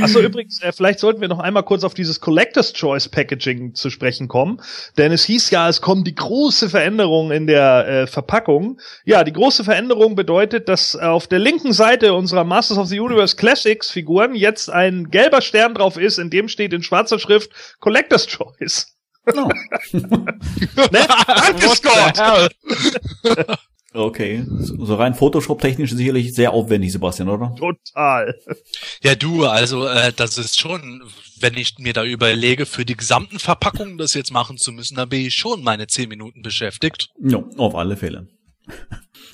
Achso, 0.00 0.20
übrigens, 0.20 0.62
äh, 0.62 0.72
vielleicht 0.72 1.00
sollten 1.00 1.20
wir 1.20 1.28
noch 1.28 1.38
einmal 1.38 1.62
kurz 1.62 1.84
auf 1.84 1.94
dieses 1.94 2.20
Collector's 2.20 2.72
Choice 2.72 3.08
Packaging 3.08 3.74
zu 3.74 3.90
sprechen 3.90 4.28
kommen. 4.28 4.60
Denn 4.96 5.12
es 5.12 5.24
hieß 5.24 5.50
ja, 5.50 5.68
es 5.68 5.80
kommt 5.80 6.06
die 6.06 6.14
große 6.14 6.70
Veränderung 6.70 7.32
in 7.32 7.46
der 7.46 7.86
äh, 7.88 8.06
Verpackung. 8.06 8.80
Ja, 9.04 9.24
die 9.24 9.32
große 9.32 9.64
Veränderung 9.64 10.14
bedeutet, 10.14 10.68
dass 10.68 10.94
auf 10.96 11.26
der 11.26 11.38
linken 11.38 11.72
Seite 11.72 12.14
unserer 12.14 12.44
Masters 12.44 12.78
of 12.78 12.88
the 12.88 13.00
Universe 13.00 13.36
Classics 13.36 13.90
Figuren 13.90 14.34
jetzt 14.34 14.70
ein 14.70 15.10
gelber 15.10 15.42
Stern 15.42 15.74
drauf 15.74 15.96
ist, 15.96 16.18
in 16.18 16.30
dem 16.30 16.48
steht 16.48 16.72
in 16.72 16.82
schwarzer 16.82 17.18
Schrift 17.18 17.50
Collector's 17.80 18.26
Choice. 18.26 18.96
No. 19.34 19.48
ne? 19.92 21.06
Danke, 21.26 21.68
Scott! 21.68 22.50
Okay, 23.94 24.44
so 24.48 24.94
rein 24.94 25.14
Photoshop-technisch 25.14 25.92
sicherlich 25.92 26.34
sehr 26.34 26.52
aufwendig, 26.52 26.92
Sebastian, 26.92 27.28
oder? 27.28 27.54
Total. 27.56 28.34
Ja, 29.02 29.14
du, 29.14 29.44
also 29.44 29.86
äh, 29.86 30.12
das 30.14 30.38
ist 30.38 30.58
schon, 30.58 31.02
wenn 31.40 31.58
ich 31.58 31.74
mir 31.78 31.92
da 31.92 32.02
überlege, 32.02 32.64
für 32.64 32.86
die 32.86 32.96
gesamten 32.96 33.38
Verpackungen 33.38 33.98
das 33.98 34.14
jetzt 34.14 34.32
machen 34.32 34.56
zu 34.56 34.72
müssen, 34.72 34.96
dann 34.96 35.10
bin 35.10 35.26
ich 35.26 35.34
schon 35.34 35.62
meine 35.62 35.88
zehn 35.88 36.08
Minuten 36.08 36.40
beschäftigt. 36.40 37.10
Ja, 37.20 37.44
auf 37.58 37.74
alle 37.74 37.96
Fälle. 37.96 38.28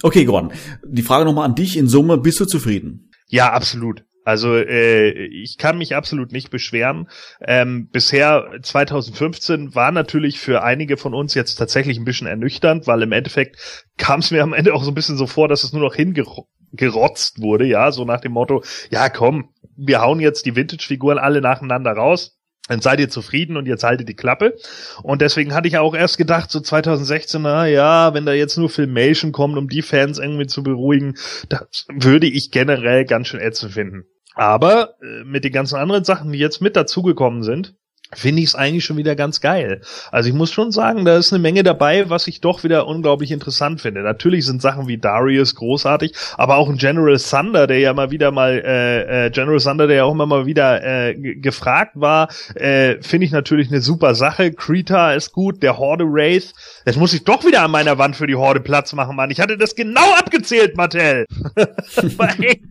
Okay, 0.00 0.24
Gordon, 0.24 0.52
die 0.84 1.02
Frage 1.02 1.24
nochmal 1.24 1.46
an 1.46 1.56
dich. 1.56 1.76
In 1.76 1.88
Summe, 1.88 2.18
bist 2.18 2.38
du 2.38 2.44
zufrieden? 2.44 3.10
Ja, 3.26 3.52
absolut. 3.52 4.04
Also 4.28 4.56
äh, 4.56 5.08
ich 5.08 5.56
kann 5.56 5.78
mich 5.78 5.96
absolut 5.96 6.32
nicht 6.32 6.50
beschweren. 6.50 7.08
Ähm, 7.40 7.88
bisher 7.90 8.58
2015 8.60 9.74
war 9.74 9.90
natürlich 9.90 10.38
für 10.38 10.62
einige 10.62 10.98
von 10.98 11.14
uns 11.14 11.32
jetzt 11.32 11.54
tatsächlich 11.54 11.96
ein 11.96 12.04
bisschen 12.04 12.26
ernüchternd, 12.26 12.86
weil 12.86 13.00
im 13.00 13.12
Endeffekt 13.12 13.86
kam 13.96 14.20
es 14.20 14.30
mir 14.30 14.42
am 14.42 14.52
Ende 14.52 14.74
auch 14.74 14.84
so 14.84 14.90
ein 14.90 14.94
bisschen 14.94 15.16
so 15.16 15.26
vor, 15.26 15.48
dass 15.48 15.64
es 15.64 15.72
nur 15.72 15.80
noch 15.80 15.94
hingerotzt 15.94 17.40
wurde, 17.40 17.64
ja, 17.64 17.90
so 17.90 18.04
nach 18.04 18.20
dem 18.20 18.32
Motto, 18.32 18.62
ja 18.90 19.08
komm, 19.08 19.48
wir 19.78 20.02
hauen 20.02 20.20
jetzt 20.20 20.44
die 20.44 20.54
Vintage-Figuren 20.54 21.16
alle 21.16 21.40
nacheinander 21.40 21.92
raus 21.92 22.38
dann 22.68 22.82
seid 22.82 23.00
ihr 23.00 23.08
zufrieden 23.08 23.56
und 23.56 23.66
jetzt 23.66 23.82
haltet 23.82 24.08
die 24.08 24.14
Klappe. 24.14 24.54
Und 25.02 25.22
deswegen 25.22 25.54
hatte 25.54 25.68
ich 25.68 25.78
auch 25.78 25.94
erst 25.94 26.18
gedacht, 26.18 26.50
so 26.50 26.60
2016, 26.60 27.40
na 27.40 27.66
ja, 27.66 28.12
wenn 28.12 28.26
da 28.26 28.34
jetzt 28.34 28.58
nur 28.58 28.68
Filmation 28.68 29.32
kommt, 29.32 29.56
um 29.56 29.68
die 29.68 29.80
Fans 29.80 30.18
irgendwie 30.18 30.46
zu 30.46 30.62
beruhigen, 30.62 31.14
das 31.48 31.86
würde 31.90 32.26
ich 32.26 32.50
generell 32.50 33.06
ganz 33.06 33.28
schön 33.28 33.40
ätzend 33.40 33.72
finden. 33.72 34.04
Aber 34.38 34.94
äh, 35.02 35.24
mit 35.24 35.42
den 35.42 35.52
ganzen 35.52 35.74
anderen 35.74 36.04
Sachen, 36.04 36.30
die 36.30 36.38
jetzt 36.38 36.60
mit 36.60 36.76
dazugekommen 36.76 37.42
sind, 37.42 37.74
finde 38.14 38.42
ich 38.42 38.48
es 38.48 38.54
eigentlich 38.54 38.84
schon 38.84 38.96
wieder 38.96 39.14
ganz 39.14 39.40
geil. 39.40 39.82
Also 40.10 40.28
ich 40.28 40.34
muss 40.34 40.50
schon 40.50 40.72
sagen, 40.72 41.04
da 41.04 41.18
ist 41.18 41.32
eine 41.32 41.42
Menge 41.42 41.62
dabei, 41.62 42.08
was 42.08 42.26
ich 42.26 42.40
doch 42.40 42.64
wieder 42.64 42.86
unglaublich 42.86 43.30
interessant 43.30 43.80
finde. 43.80 44.02
Natürlich 44.02 44.46
sind 44.46 44.62
Sachen 44.62 44.88
wie 44.88 44.96
Darius 44.96 45.54
großartig, 45.54 46.14
aber 46.36 46.56
auch 46.56 46.68
ein 46.68 46.78
General 46.78 47.18
Thunder, 47.18 47.66
der 47.66 47.78
ja 47.80 47.92
mal 47.92 48.10
wieder 48.10 48.30
mal 48.30 48.62
äh, 48.64 49.26
äh, 49.26 49.30
General 49.30 49.60
Thunder, 49.60 49.86
der 49.86 49.96
ja 49.96 50.04
auch 50.04 50.12
immer 50.12 50.26
mal 50.26 50.46
wieder 50.46 50.82
äh, 50.82 51.14
gefragt 51.14 51.92
war, 51.94 52.28
äh, 52.54 52.96
finde 53.02 53.26
ich 53.26 53.32
natürlich 53.32 53.68
eine 53.68 53.82
super 53.82 54.14
Sache. 54.14 54.52
Krita 54.52 55.12
ist 55.12 55.32
gut, 55.32 55.62
der 55.62 55.76
Horde 55.76 56.04
Wraith. 56.04 56.52
Jetzt 56.86 56.96
muss 56.96 57.12
ich 57.12 57.24
doch 57.24 57.44
wieder 57.44 57.62
an 57.62 57.70
meiner 57.70 57.98
Wand 57.98 58.16
für 58.16 58.26
die 58.26 58.36
Horde 58.36 58.60
Platz 58.60 58.94
machen, 58.94 59.16
Mann. 59.16 59.30
Ich 59.30 59.40
hatte 59.40 59.58
das 59.58 59.74
genau 59.74 60.14
abgezählt, 60.14 60.76
Mattel. 60.76 61.26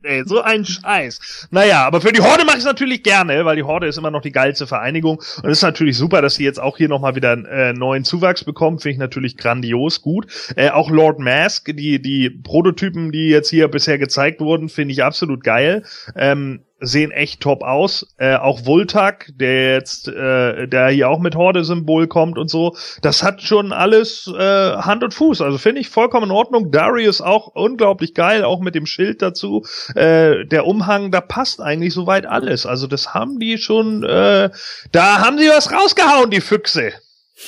ey, 0.03 0.23
so 0.25 0.41
ein 0.41 0.65
Scheiß. 0.65 1.47
Naja, 1.51 1.85
aber 1.85 2.01
für 2.01 2.11
die 2.11 2.21
Horde 2.21 2.43
mache 2.43 2.57
ich 2.57 2.63
es 2.63 2.65
natürlich 2.65 3.03
gerne, 3.03 3.45
weil 3.45 3.55
die 3.55 3.63
Horde 3.63 3.87
ist 3.87 3.97
immer 3.97 4.11
noch 4.11 4.21
die 4.21 4.31
geilste 4.31 4.65
Vereinigung. 4.65 5.21
Und 5.43 5.49
es 5.49 5.59
ist 5.59 5.63
natürlich 5.63 5.97
super, 5.97 6.21
dass 6.21 6.35
sie 6.35 6.43
jetzt 6.43 6.59
auch 6.59 6.77
hier 6.77 6.89
nochmal 6.89 7.15
wieder 7.15 7.33
äh, 7.33 7.73
neuen 7.73 8.03
Zuwachs 8.03 8.43
bekommen. 8.43 8.79
Finde 8.79 8.93
ich 8.93 8.99
natürlich 8.99 9.37
grandios 9.37 10.01
gut. 10.01 10.27
Äh, 10.55 10.69
auch 10.69 10.89
Lord 10.89 11.19
Mask, 11.19 11.65
die, 11.75 12.01
die 12.01 12.29
Prototypen, 12.29 13.11
die 13.11 13.29
jetzt 13.29 13.49
hier 13.49 13.67
bisher 13.67 13.97
gezeigt 13.97 14.41
wurden, 14.41 14.69
finde 14.69 14.93
ich 14.93 15.03
absolut 15.03 15.43
geil. 15.43 15.83
Ähm, 16.15 16.61
sehen 16.79 17.11
echt 17.11 17.41
top 17.41 17.63
aus. 17.63 18.07
Äh, 18.17 18.35
auch 18.35 18.65
Voltag, 18.65 19.31
der 19.35 19.73
jetzt, 19.73 20.07
äh, 20.07 20.67
der 20.67 20.89
hier 20.89 21.09
auch 21.09 21.19
mit 21.19 21.35
Horde-Symbol 21.35 22.07
kommt 22.07 22.37
und 22.37 22.49
so, 22.49 22.75
das 23.01 23.23
hat 23.23 23.41
schon 23.41 23.71
alles 23.73 24.27
äh, 24.27 24.77
Hand 24.77 25.03
und 25.03 25.13
Fuß. 25.13 25.41
Also 25.41 25.57
finde 25.57 25.81
ich 25.81 25.89
vollkommen 25.89 26.25
in 26.25 26.31
Ordnung. 26.31 26.71
Darius 26.71 27.21
auch 27.21 27.47
unglaublich 27.47 28.13
geil, 28.13 28.43
auch 28.43 28.59
mit 28.59 28.75
dem 28.75 28.85
Schild 28.85 29.21
dazu. 29.21 29.65
Äh, 29.95 30.45
der 30.45 30.65
Umhang, 30.65 31.11
da 31.11 31.21
passt 31.21 31.61
eigentlich 31.61 31.93
soweit 31.93 32.25
alles. 32.25 32.65
Also 32.65 32.87
das 32.87 33.13
haben 33.13 33.39
die 33.39 33.57
schon, 33.57 34.03
äh, 34.03 34.49
da 34.91 35.19
haben 35.19 35.37
sie 35.37 35.49
was 35.49 35.71
rausgehauen, 35.71 36.31
die 36.31 36.41
Füchse. 36.41 36.91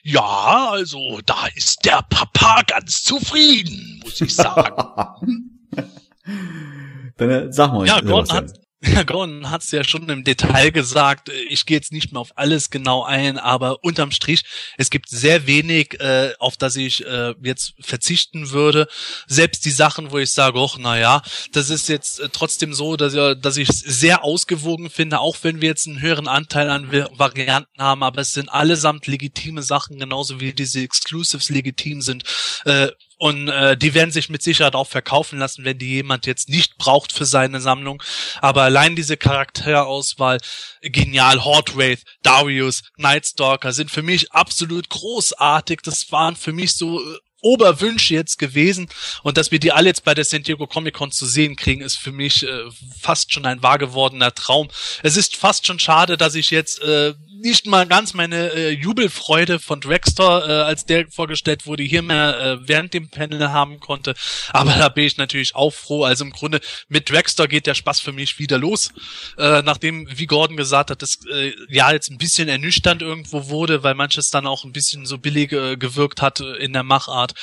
Ja, 0.01 0.69
also 0.71 1.19
da 1.25 1.47
ist 1.55 1.85
der 1.85 2.01
Papa 2.09 2.61
ganz 2.65 3.03
zufrieden, 3.03 3.99
muss 4.01 4.21
ich 4.21 4.33
sagen. 4.33 5.67
Dann 7.19 7.29
äh, 7.29 7.53
sag 7.53 7.73
mal. 7.73 7.85
Ja, 7.85 7.99
Gordon 7.99 8.35
hat, 8.35 8.53
ja, 8.81 9.03
Gordon 9.03 9.49
hat 9.49 9.61
es 9.61 9.71
ja 9.71 9.83
schon 9.83 10.07
im 10.07 10.23
Detail 10.23 10.71
gesagt. 10.71 11.29
Ich 11.49 11.65
gehe 11.65 11.75
jetzt 11.75 11.91
nicht 11.91 12.13
mehr 12.13 12.21
auf 12.21 12.31
alles 12.37 12.69
genau 12.69 13.03
ein, 13.03 13.37
aber 13.37 13.83
unterm 13.83 14.11
Strich, 14.11 14.43
es 14.77 14.89
gibt 14.89 15.09
sehr 15.09 15.47
wenig, 15.47 15.99
äh, 15.99 16.33
auf 16.39 16.55
das 16.55 16.77
ich 16.77 17.05
äh, 17.05 17.33
jetzt 17.43 17.73
verzichten 17.81 18.51
würde. 18.51 18.87
Selbst 19.27 19.65
die 19.65 19.71
Sachen, 19.71 20.11
wo 20.11 20.17
ich 20.17 20.31
sage, 20.31 20.57
och, 20.57 20.77
na 20.79 20.97
ja, 20.97 21.21
das 21.51 21.69
ist 21.69 21.89
jetzt 21.89 22.21
äh, 22.21 22.29
trotzdem 22.31 22.73
so, 22.73 22.95
dass, 22.95 23.13
dass 23.41 23.57
ich 23.57 23.67
es 23.67 23.79
sehr 23.79 24.23
ausgewogen 24.23 24.89
finde, 24.89 25.19
auch 25.19 25.35
wenn 25.41 25.61
wir 25.61 25.67
jetzt 25.67 25.85
einen 25.85 25.99
höheren 25.99 26.29
Anteil 26.29 26.69
an 26.69 26.89
Varianten 26.89 27.81
haben, 27.81 28.01
aber 28.01 28.21
es 28.21 28.31
sind 28.31 28.47
allesamt 28.47 29.07
legitime 29.07 29.61
Sachen, 29.61 29.99
genauso 29.99 30.39
wie 30.39 30.53
diese 30.53 30.79
Exclusives 30.79 31.49
legitim 31.49 32.01
sind. 32.01 32.23
Äh, 32.63 32.91
und 33.19 33.49
äh, 33.49 33.75
die 33.75 33.93
werden 33.93 34.11
sich 34.11 34.29
mit 34.29 34.41
Sicherheit 34.41 34.75
auch 34.75 34.87
verkaufen 34.87 35.39
lassen, 35.39 35.65
wenn 35.65 35.77
die 35.77 35.89
jemand 35.89 36.25
jetzt 36.25 36.47
nicht 36.47 36.77
braucht 36.77 37.11
für 37.11 37.25
seine 37.25 37.59
Sammlung. 37.59 38.01
Aber 38.39 38.63
allein 38.63 38.95
diese 38.95 39.17
Charakterauswahl, 39.17 40.39
genial, 40.81 41.43
Horde 41.43 41.75
Wraith, 41.75 42.05
Darius, 42.23 42.81
Nightstalker 42.95 43.73
sind 43.73 43.91
für 43.91 44.03
mich 44.03 44.31
absolut 44.31 44.89
großartig. 44.89 45.81
Das 45.83 46.09
waren 46.13 46.37
für 46.37 46.53
mich 46.53 46.77
so 46.77 47.01
äh, 47.01 47.17
Oberwünsche 47.41 48.13
jetzt 48.13 48.37
gewesen 48.37 48.89
und 49.23 49.37
dass 49.37 49.51
wir 49.51 49.59
die 49.59 49.71
alle 49.71 49.87
jetzt 49.87 50.03
bei 50.03 50.13
der 50.13 50.25
San 50.25 50.43
Diego 50.43 50.67
Comic 50.67 50.93
Con 50.95 51.11
zu 51.11 51.25
sehen 51.25 51.55
kriegen, 51.55 51.81
ist 51.81 51.97
für 51.97 52.11
mich 52.11 52.45
äh, 52.45 52.63
fast 53.01 53.33
schon 53.33 53.45
ein 53.45 53.63
wahr 53.63 53.77
gewordener 53.77 54.33
Traum. 54.33 54.69
Es 55.03 55.17
ist 55.17 55.35
fast 55.35 55.65
schon 55.65 55.79
schade, 55.79 56.17
dass 56.17 56.35
ich 56.35 56.51
jetzt 56.51 56.81
äh, 56.81 57.13
nicht 57.41 57.65
mal 57.65 57.87
ganz 57.87 58.13
meine 58.13 58.53
äh, 58.53 58.69
Jubelfreude 58.69 59.59
von 59.59 59.81
Dragster, 59.81 60.47
äh, 60.47 60.63
als 60.63 60.85
der 60.85 61.07
vorgestellt 61.09 61.65
wurde, 61.65 61.83
hier 61.83 62.01
mehr 62.01 62.39
äh, 62.39 62.67
während 62.67 62.93
dem 62.93 63.09
Panel 63.09 63.49
haben 63.49 63.79
konnte. 63.79 64.15
Aber 64.51 64.73
da 64.73 64.89
bin 64.89 65.05
ich 65.05 65.17
natürlich 65.17 65.55
auch 65.55 65.71
froh. 65.71 66.03
Also 66.03 66.25
im 66.25 66.31
Grunde 66.31 66.59
mit 66.87 67.09
Dragster 67.09 67.47
geht 67.47 67.67
der 67.67 67.75
Spaß 67.75 67.99
für 67.99 68.11
mich 68.11 68.39
wieder 68.39 68.57
los. 68.57 68.91
Äh, 69.37 69.61
nachdem, 69.61 70.07
wie 70.09 70.25
Gordon 70.25 70.57
gesagt 70.57 70.91
hat, 70.91 71.01
das 71.01 71.19
äh, 71.31 71.53
ja 71.69 71.91
jetzt 71.91 72.09
ein 72.09 72.17
bisschen 72.17 72.49
ernüchternd 72.49 73.01
irgendwo 73.01 73.49
wurde, 73.49 73.83
weil 73.83 73.95
manches 73.95 74.29
dann 74.29 74.47
auch 74.47 74.63
ein 74.63 74.73
bisschen 74.73 75.05
so 75.05 75.17
billig 75.17 75.51
äh, 75.51 75.77
gewirkt 75.77 76.21
hat 76.21 76.39
äh, 76.39 76.57
in 76.57 76.73
der 76.73 76.83
Machart. 76.83 77.33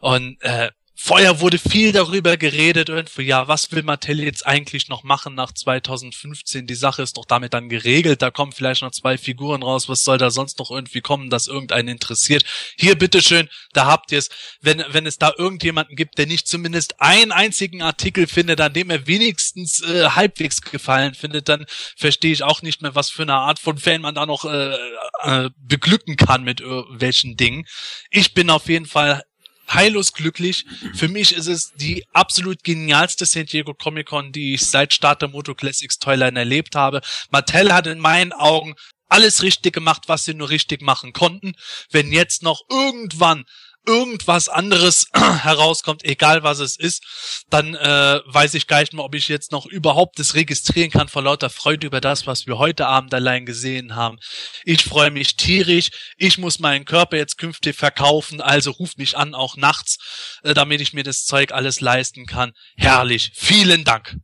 Und 0.00 0.36
äh, 0.40 0.70
Vorher 0.96 1.40
wurde 1.40 1.58
viel 1.58 1.90
darüber 1.90 2.36
geredet, 2.36 2.88
irgendwo, 2.88 3.20
ja, 3.20 3.48
was 3.48 3.72
will 3.72 3.82
Mattel 3.82 4.20
jetzt 4.20 4.46
eigentlich 4.46 4.88
noch 4.88 5.02
machen 5.02 5.34
nach 5.34 5.52
2015? 5.52 6.68
Die 6.68 6.74
Sache 6.76 7.02
ist 7.02 7.16
doch 7.16 7.24
damit 7.24 7.52
dann 7.52 7.68
geregelt, 7.68 8.22
da 8.22 8.30
kommen 8.30 8.52
vielleicht 8.52 8.82
noch 8.82 8.92
zwei 8.92 9.18
Figuren 9.18 9.64
raus, 9.64 9.88
was 9.88 10.02
soll 10.02 10.18
da 10.18 10.30
sonst 10.30 10.60
noch 10.60 10.70
irgendwie 10.70 11.00
kommen, 11.00 11.30
dass 11.30 11.48
irgendeinen 11.48 11.88
interessiert? 11.88 12.44
Hier, 12.78 12.96
bitteschön, 12.96 13.48
da 13.72 13.86
habt 13.86 14.12
ihr 14.12 14.18
es. 14.18 14.30
Wenn, 14.60 14.84
wenn 14.88 15.04
es 15.04 15.18
da 15.18 15.32
irgendjemanden 15.36 15.96
gibt, 15.96 16.16
der 16.16 16.26
nicht 16.26 16.46
zumindest 16.46 17.00
einen 17.00 17.32
einzigen 17.32 17.82
Artikel 17.82 18.28
findet, 18.28 18.60
an 18.60 18.72
dem 18.72 18.88
er 18.88 19.06
wenigstens 19.08 19.82
äh, 19.82 20.10
halbwegs 20.10 20.62
gefallen 20.62 21.14
findet, 21.14 21.48
dann 21.48 21.66
verstehe 21.96 22.32
ich 22.32 22.44
auch 22.44 22.62
nicht 22.62 22.82
mehr, 22.82 22.94
was 22.94 23.10
für 23.10 23.22
eine 23.22 23.34
Art 23.34 23.58
von 23.58 23.78
Fan 23.78 24.00
man 24.00 24.14
da 24.14 24.26
noch 24.26 24.44
äh, 24.44 24.76
äh, 25.22 25.50
beglücken 25.58 26.16
kann 26.16 26.44
mit 26.44 26.60
irgendwelchen 26.60 27.36
Dingen. 27.36 27.66
Ich 28.10 28.32
bin 28.32 28.48
auf 28.48 28.68
jeden 28.68 28.86
Fall 28.86 29.24
heillos 29.68 30.12
glücklich. 30.12 30.64
Für 30.94 31.08
mich 31.08 31.34
ist 31.34 31.46
es 31.46 31.72
die 31.74 32.04
absolut 32.12 32.64
genialste 32.64 33.26
San 33.26 33.46
Diego 33.46 33.74
Comic 33.74 34.06
Con, 34.08 34.32
die 34.32 34.54
ich 34.54 34.66
seit 34.66 34.92
Start 34.92 35.22
der 35.22 35.28
Moto 35.28 35.54
Classics 35.54 35.98
Toyline 35.98 36.38
erlebt 36.38 36.74
habe. 36.74 37.00
Mattel 37.30 37.72
hat 37.72 37.86
in 37.86 37.98
meinen 37.98 38.32
Augen 38.32 38.74
alles 39.08 39.42
richtig 39.42 39.74
gemacht, 39.74 40.04
was 40.06 40.24
sie 40.24 40.34
nur 40.34 40.50
richtig 40.50 40.82
machen 40.82 41.12
konnten. 41.12 41.54
Wenn 41.90 42.12
jetzt 42.12 42.42
noch 42.42 42.62
irgendwann 42.68 43.44
irgendwas 43.86 44.48
anderes 44.48 45.08
herauskommt, 45.14 46.04
egal 46.04 46.42
was 46.42 46.58
es 46.58 46.76
ist, 46.76 47.02
dann 47.50 47.74
äh, 47.74 48.20
weiß 48.26 48.54
ich 48.54 48.66
gar 48.66 48.80
nicht 48.80 48.92
mehr, 48.92 49.04
ob 49.04 49.14
ich 49.14 49.28
jetzt 49.28 49.52
noch 49.52 49.66
überhaupt 49.66 50.18
das 50.18 50.34
registrieren 50.34 50.90
kann 50.90 51.08
vor 51.08 51.22
lauter 51.22 51.50
Freude 51.50 51.86
über 51.86 52.00
das, 52.00 52.26
was 52.26 52.46
wir 52.46 52.58
heute 52.58 52.86
Abend 52.86 53.12
allein 53.14 53.46
gesehen 53.46 53.94
haben. 53.94 54.18
Ich 54.64 54.84
freue 54.84 55.10
mich 55.10 55.36
tierisch. 55.36 55.90
Ich 56.16 56.38
muss 56.38 56.58
meinen 56.58 56.84
Körper 56.84 57.16
jetzt 57.16 57.38
künftig 57.38 57.76
verkaufen, 57.76 58.40
also 58.40 58.70
ruft 58.70 58.98
mich 58.98 59.16
an, 59.16 59.34
auch 59.34 59.56
nachts, 59.56 59.98
äh, 60.42 60.54
damit 60.54 60.80
ich 60.80 60.92
mir 60.92 61.04
das 61.04 61.24
Zeug 61.24 61.52
alles 61.52 61.80
leisten 61.80 62.26
kann. 62.26 62.52
Herrlich. 62.76 63.32
Vielen 63.34 63.84
Dank. 63.84 64.16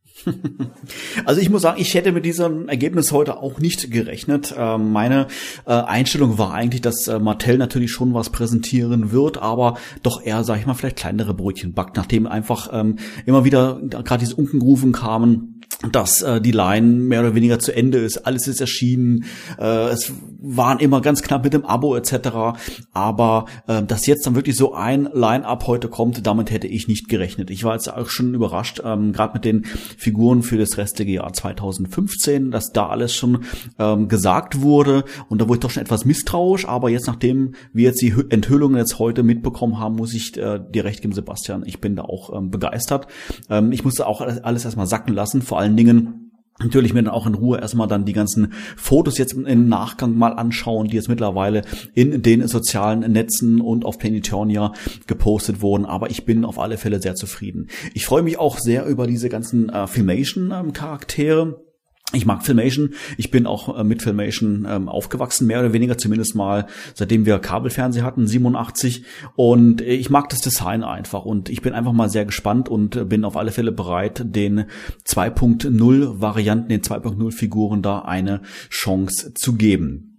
Also 1.24 1.40
ich 1.40 1.50
muss 1.50 1.62
sagen, 1.62 1.80
ich 1.80 1.94
hätte 1.94 2.12
mit 2.12 2.24
diesem 2.24 2.68
Ergebnis 2.68 3.12
heute 3.12 3.38
auch 3.38 3.58
nicht 3.58 3.90
gerechnet. 3.90 4.54
Ähm, 4.56 4.92
meine 4.92 5.26
äh, 5.66 5.72
Einstellung 5.72 6.38
war 6.38 6.52
eigentlich, 6.54 6.80
dass 6.80 7.06
äh, 7.08 7.18
Mattel 7.18 7.58
natürlich 7.58 7.90
schon 7.90 8.14
was 8.14 8.30
präsentieren 8.30 9.12
wird, 9.12 9.38
aber 9.38 9.78
doch 10.02 10.24
eher, 10.24 10.44
sag 10.44 10.58
ich 10.58 10.66
mal, 10.66 10.74
vielleicht 10.74 10.96
kleinere 10.96 11.34
Brötchen 11.34 11.72
backt, 11.74 11.96
nachdem 11.96 12.26
einfach 12.26 12.70
ähm, 12.72 12.96
immer 13.26 13.44
wieder 13.44 13.80
gerade 13.82 14.18
diese 14.18 14.36
Unkengrufen 14.36 14.92
kamen 14.92 15.59
dass 15.92 16.20
äh, 16.20 16.40
die 16.40 16.50
Line 16.50 16.86
mehr 16.86 17.20
oder 17.20 17.34
weniger 17.34 17.58
zu 17.58 17.74
Ende 17.74 17.98
ist, 17.98 18.26
alles 18.26 18.46
ist 18.46 18.60
erschienen, 18.60 19.24
äh, 19.58 19.88
es 19.88 20.12
waren 20.42 20.78
immer 20.78 21.00
ganz 21.00 21.22
knapp 21.22 21.44
mit 21.44 21.54
dem 21.54 21.64
Abo 21.64 21.96
etc. 21.96 22.58
Aber 22.92 23.46
äh, 23.66 23.82
dass 23.82 24.06
jetzt 24.06 24.26
dann 24.26 24.34
wirklich 24.34 24.56
so 24.56 24.74
ein 24.74 25.08
Line-Up 25.12 25.66
heute 25.66 25.88
kommt, 25.88 26.26
damit 26.26 26.50
hätte 26.50 26.66
ich 26.66 26.86
nicht 26.86 27.08
gerechnet. 27.08 27.50
Ich 27.50 27.64
war 27.64 27.74
jetzt 27.74 27.92
auch 27.92 28.08
schon 28.08 28.34
überrascht, 28.34 28.82
ähm, 28.84 29.12
gerade 29.12 29.34
mit 29.34 29.44
den 29.44 29.64
Figuren 29.64 30.42
für 30.42 30.58
das 30.58 30.76
restliche 30.76 31.12
Jahr 31.12 31.32
2015, 31.32 32.50
dass 32.50 32.72
da 32.72 32.88
alles 32.88 33.14
schon 33.14 33.44
ähm, 33.78 34.08
gesagt 34.08 34.60
wurde 34.60 35.04
und 35.28 35.40
da 35.40 35.48
wurde 35.48 35.56
ich 35.56 35.60
doch 35.60 35.70
schon 35.70 35.82
etwas 35.82 36.04
misstrauisch, 36.04 36.66
aber 36.68 36.90
jetzt 36.90 37.06
nachdem 37.06 37.54
wir 37.72 37.84
jetzt 37.84 38.02
die 38.02 38.14
Enthüllungen 38.28 38.76
jetzt 38.76 38.98
heute 38.98 39.22
mitbekommen 39.22 39.78
haben, 39.78 39.96
muss 39.96 40.12
ich 40.12 40.36
äh, 40.36 40.60
dir 40.70 40.84
recht 40.84 41.00
geben, 41.00 41.14
Sebastian, 41.14 41.62
ich 41.64 41.80
bin 41.80 41.96
da 41.96 42.02
auch 42.02 42.36
ähm, 42.36 42.50
begeistert. 42.50 43.06
Ähm, 43.48 43.72
ich 43.72 43.84
musste 43.84 44.06
auch 44.06 44.20
alles 44.20 44.64
erstmal 44.64 44.86
sacken 44.86 45.14
lassen, 45.14 45.40
vor 45.42 45.58
allen 45.70 45.76
Dingen 45.76 46.20
Natürlich 46.62 46.92
mir 46.92 47.02
dann 47.02 47.14
auch 47.14 47.26
in 47.26 47.34
Ruhe 47.34 47.58
erstmal 47.58 47.88
dann 47.88 48.04
die 48.04 48.12
ganzen 48.12 48.52
Fotos 48.76 49.16
jetzt 49.16 49.32
im 49.32 49.68
Nachgang 49.68 50.16
mal 50.16 50.34
anschauen, 50.34 50.88
die 50.88 50.96
jetzt 50.96 51.08
mittlerweile 51.08 51.62
in 51.94 52.20
den 52.20 52.46
sozialen 52.48 53.10
Netzen 53.12 53.62
und 53.62 53.86
auf 53.86 53.98
Planetonia 53.98 54.74
gepostet 55.06 55.62
wurden. 55.62 55.86
Aber 55.86 56.10
ich 56.10 56.26
bin 56.26 56.44
auf 56.44 56.58
alle 56.58 56.76
Fälle 56.76 57.00
sehr 57.00 57.14
zufrieden. 57.14 57.68
Ich 57.94 58.04
freue 58.04 58.22
mich 58.22 58.38
auch 58.38 58.58
sehr 58.58 58.84
über 58.84 59.06
diese 59.06 59.30
ganzen 59.30 59.70
äh, 59.70 59.86
Filmation-Charaktere. 59.86 61.64
Ich 62.12 62.26
mag 62.26 62.44
Filmation. 62.44 62.94
Ich 63.18 63.30
bin 63.30 63.46
auch 63.46 63.78
äh, 63.78 63.84
mit 63.84 64.02
Filmation 64.02 64.66
ähm, 64.68 64.88
aufgewachsen, 64.88 65.46
mehr 65.46 65.60
oder 65.60 65.72
weniger 65.72 65.96
zumindest 65.96 66.34
mal, 66.34 66.66
seitdem 66.94 67.24
wir 67.24 67.38
Kabelfernseh 67.38 68.02
hatten, 68.02 68.26
87. 68.26 69.04
Und 69.36 69.80
äh, 69.80 69.94
ich 69.94 70.10
mag 70.10 70.28
das 70.28 70.40
Design 70.40 70.82
einfach. 70.82 71.24
Und 71.24 71.48
ich 71.48 71.62
bin 71.62 71.72
einfach 71.72 71.92
mal 71.92 72.10
sehr 72.10 72.24
gespannt 72.24 72.68
und 72.68 72.96
äh, 72.96 73.04
bin 73.04 73.24
auf 73.24 73.36
alle 73.36 73.52
Fälle 73.52 73.70
bereit, 73.70 74.22
den 74.24 74.64
2.0 75.06 76.20
Varianten, 76.20 76.68
den 76.68 76.82
2.0 76.82 77.30
Figuren 77.30 77.82
da 77.82 78.00
eine 78.00 78.40
Chance 78.70 79.32
zu 79.34 79.54
geben. 79.54 80.09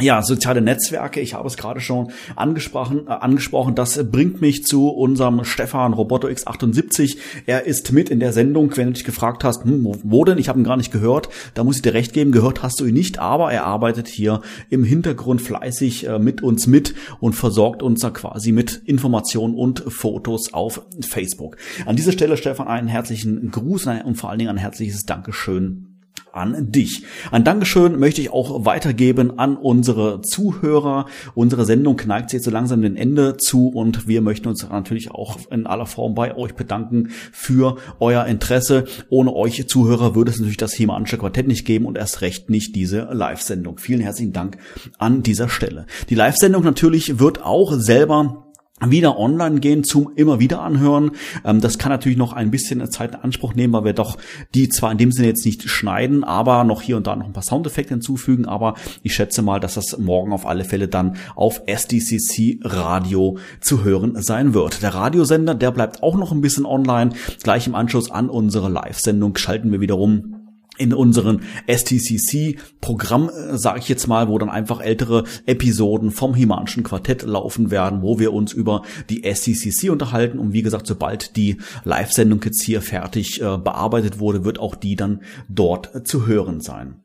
Ja, 0.00 0.22
soziale 0.22 0.60
Netzwerke, 0.60 1.20
ich 1.20 1.34
habe 1.34 1.46
es 1.46 1.56
gerade 1.56 1.80
schon 1.80 2.12
angesprochen, 2.36 3.06
äh, 3.06 3.10
angesprochen, 3.10 3.74
das 3.74 4.10
bringt 4.10 4.40
mich 4.40 4.64
zu 4.64 4.88
unserem 4.88 5.44
Stefan 5.44 5.92
Roboto 5.92 6.28
X78. 6.28 7.18
Er 7.46 7.66
ist 7.66 7.92
mit 7.92 8.08
in 8.08 8.20
der 8.20 8.32
Sendung, 8.32 8.76
wenn 8.76 8.88
du 8.88 8.92
dich 8.94 9.04
gefragt 9.04 9.44
hast, 9.44 9.64
hm, 9.64 9.86
wo 10.02 10.24
denn? 10.24 10.38
Ich 10.38 10.48
habe 10.48 10.58
ihn 10.58 10.64
gar 10.64 10.76
nicht 10.76 10.92
gehört. 10.92 11.28
Da 11.54 11.64
muss 11.64 11.76
ich 11.76 11.82
dir 11.82 11.94
recht 11.94 12.12
geben, 12.12 12.32
gehört 12.32 12.62
hast 12.62 12.80
du 12.80 12.86
ihn 12.86 12.94
nicht, 12.94 13.18
aber 13.18 13.52
er 13.52 13.64
arbeitet 13.64 14.08
hier 14.08 14.40
im 14.70 14.84
Hintergrund 14.84 15.42
fleißig 15.42 16.06
äh, 16.06 16.18
mit 16.18 16.42
uns 16.42 16.66
mit 16.66 16.94
und 17.20 17.34
versorgt 17.34 17.82
uns 17.82 18.00
da 18.00 18.10
quasi 18.10 18.52
mit 18.52 18.82
Informationen 18.86 19.54
und 19.54 19.84
Fotos 19.88 20.52
auf 20.52 20.82
Facebook. 21.00 21.56
An 21.86 21.96
dieser 21.96 22.12
Stelle, 22.12 22.36
Stefan, 22.36 22.68
einen 22.68 22.88
herzlichen 22.88 23.50
Gruß 23.50 23.80
und 24.04 24.16
vor 24.16 24.30
allen 24.30 24.38
Dingen 24.38 24.50
ein 24.50 24.56
herzliches 24.56 25.04
Dankeschön 25.04 25.89
an 26.32 26.70
dich. 26.70 27.04
Ein 27.30 27.44
Dankeschön 27.44 27.98
möchte 27.98 28.20
ich 28.20 28.30
auch 28.30 28.64
weitergeben 28.64 29.38
an 29.38 29.56
unsere 29.56 30.20
Zuhörer. 30.22 31.06
Unsere 31.34 31.64
Sendung 31.64 32.00
neigt 32.06 32.30
sich 32.30 32.42
so 32.42 32.50
langsam 32.50 32.82
dem 32.82 32.96
Ende 32.96 33.36
zu 33.36 33.68
und 33.68 34.08
wir 34.08 34.20
möchten 34.22 34.48
uns 34.48 34.66
natürlich 34.68 35.10
auch 35.10 35.38
in 35.50 35.66
aller 35.66 35.86
Form 35.86 36.14
bei 36.14 36.36
euch 36.36 36.54
bedanken 36.54 37.10
für 37.32 37.76
euer 37.98 38.26
Interesse. 38.26 38.84
Ohne 39.08 39.34
euch 39.34 39.66
Zuhörer 39.68 40.14
würde 40.14 40.30
es 40.30 40.38
natürlich 40.38 40.56
das 40.56 40.74
Himanische 40.74 41.18
Quartett 41.18 41.48
nicht 41.48 41.64
geben 41.64 41.86
und 41.86 41.98
erst 41.98 42.20
recht 42.20 42.50
nicht 42.50 42.74
diese 42.76 43.08
Live-Sendung. 43.12 43.78
Vielen 43.78 44.00
herzlichen 44.00 44.32
Dank 44.32 44.58
an 44.98 45.22
dieser 45.22 45.48
Stelle. 45.48 45.86
Die 46.08 46.14
Live-Sendung 46.14 46.62
natürlich 46.62 47.18
wird 47.18 47.42
auch 47.42 47.72
selber 47.74 48.49
wieder 48.86 49.18
online 49.18 49.60
gehen 49.60 49.84
zum 49.84 50.12
immer 50.16 50.40
wieder 50.40 50.62
anhören. 50.62 51.12
Ähm, 51.44 51.60
das 51.60 51.78
kann 51.78 51.90
natürlich 51.90 52.18
noch 52.18 52.32
ein 52.32 52.50
bisschen 52.50 52.88
Zeit 52.90 53.14
in 53.14 53.20
Anspruch 53.20 53.54
nehmen, 53.54 53.72
weil 53.72 53.84
wir 53.84 53.92
doch 53.92 54.16
die 54.54 54.68
zwar 54.68 54.92
in 54.92 54.98
dem 54.98 55.12
Sinne 55.12 55.28
jetzt 55.28 55.44
nicht 55.44 55.68
schneiden, 55.68 56.24
aber 56.24 56.64
noch 56.64 56.82
hier 56.82 56.96
und 56.96 57.06
da 57.06 57.16
noch 57.16 57.26
ein 57.26 57.32
paar 57.32 57.42
Soundeffekte 57.42 57.94
hinzufügen. 57.94 58.46
Aber 58.46 58.74
ich 59.02 59.14
schätze 59.14 59.42
mal, 59.42 59.60
dass 59.60 59.74
das 59.74 59.98
morgen 59.98 60.32
auf 60.32 60.46
alle 60.46 60.64
Fälle 60.64 60.88
dann 60.88 61.16
auf 61.36 61.62
SDCC 61.66 62.60
Radio 62.62 63.38
zu 63.60 63.84
hören 63.84 64.20
sein 64.22 64.54
wird. 64.54 64.82
Der 64.82 64.94
Radiosender, 64.94 65.54
der 65.54 65.70
bleibt 65.70 66.02
auch 66.02 66.16
noch 66.16 66.32
ein 66.32 66.40
bisschen 66.40 66.66
online. 66.66 67.10
Gleich 67.42 67.66
im 67.66 67.74
Anschluss 67.74 68.10
an 68.10 68.30
unsere 68.30 68.68
Live-Sendung 68.68 69.36
schalten 69.36 69.72
wir 69.72 69.80
wiederum 69.80 70.39
in 70.80 70.94
unseren 70.94 71.42
STCC-Programm, 71.66 73.28
äh, 73.28 73.58
sage 73.58 73.80
ich 73.80 73.88
jetzt 73.88 74.06
mal, 74.06 74.28
wo 74.28 74.38
dann 74.38 74.48
einfach 74.48 74.80
ältere 74.80 75.24
Episoden 75.46 76.10
vom 76.10 76.34
Himanischen 76.34 76.82
Quartett 76.82 77.22
laufen 77.22 77.70
werden, 77.70 78.02
wo 78.02 78.18
wir 78.18 78.32
uns 78.32 78.52
über 78.52 78.82
die 79.10 79.22
STCC 79.22 79.90
unterhalten. 79.90 80.38
Und 80.38 80.52
wie 80.52 80.62
gesagt, 80.62 80.86
sobald 80.86 81.36
die 81.36 81.58
Live-Sendung 81.84 82.40
jetzt 82.44 82.62
hier 82.62 82.80
fertig 82.80 83.40
äh, 83.42 83.58
bearbeitet 83.58 84.18
wurde, 84.18 84.44
wird 84.44 84.58
auch 84.58 84.74
die 84.74 84.96
dann 84.96 85.22
dort 85.48 85.94
äh, 85.94 86.02
zu 86.02 86.26
hören 86.26 86.60
sein. 86.60 87.02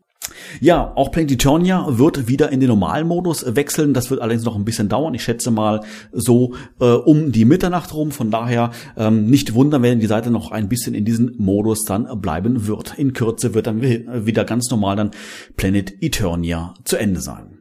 Ja, 0.60 0.92
auch 0.96 1.12
Planetonia 1.12 1.86
wird 1.88 2.28
wieder 2.28 2.52
in 2.52 2.60
den 2.60 2.70
Normalmodus 2.70 3.56
wechseln. 3.56 3.94
Das 3.94 4.10
wird 4.10 4.22
allerdings 4.22 4.46
noch 4.46 4.56
ein 4.56 4.66
bisschen 4.66 4.90
dauern. 4.90 5.14
Ich 5.14 5.24
schätze 5.24 5.52
mal 5.52 5.82
so 6.12 6.56
äh, 6.80 6.86
um 6.86 7.32
die 7.32 7.46
Mitternacht 7.46 7.94
rum. 7.94 8.12
Von 8.12 8.32
daher 8.32 8.72
ähm, 8.98 9.28
nicht 9.28 9.54
wundern, 9.54 9.84
wenn 9.84 10.00
die 10.00 10.08
Seite 10.08 10.32
noch 10.32 10.52
ein 10.52 10.70
bisschen 10.70 10.96
in 10.96 11.06
diesem 11.06 11.36
Modus 11.38 11.86
dann 11.86 12.08
bleiben 12.22 12.68
wird. 12.68 12.98
In 12.98 13.14
Kürze 13.14 13.54
wird 13.54 13.68
dann 13.68 13.82
wieder 13.82 14.46
ganz 14.46 14.70
normal 14.70 14.96
dann 14.96 15.12
Planet 15.58 16.02
Eternia 16.02 16.74
zu 16.84 16.98
Ende 16.98 17.22
sein. 17.22 17.60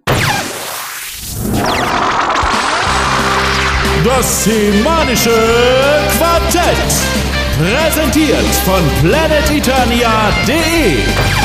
Das 4.04 4.44
semanische 4.44 5.30
Quartett. 6.18 6.92
Präsentiert 7.56 8.44
von 8.64 8.82
planeteternia.de. 9.00 11.43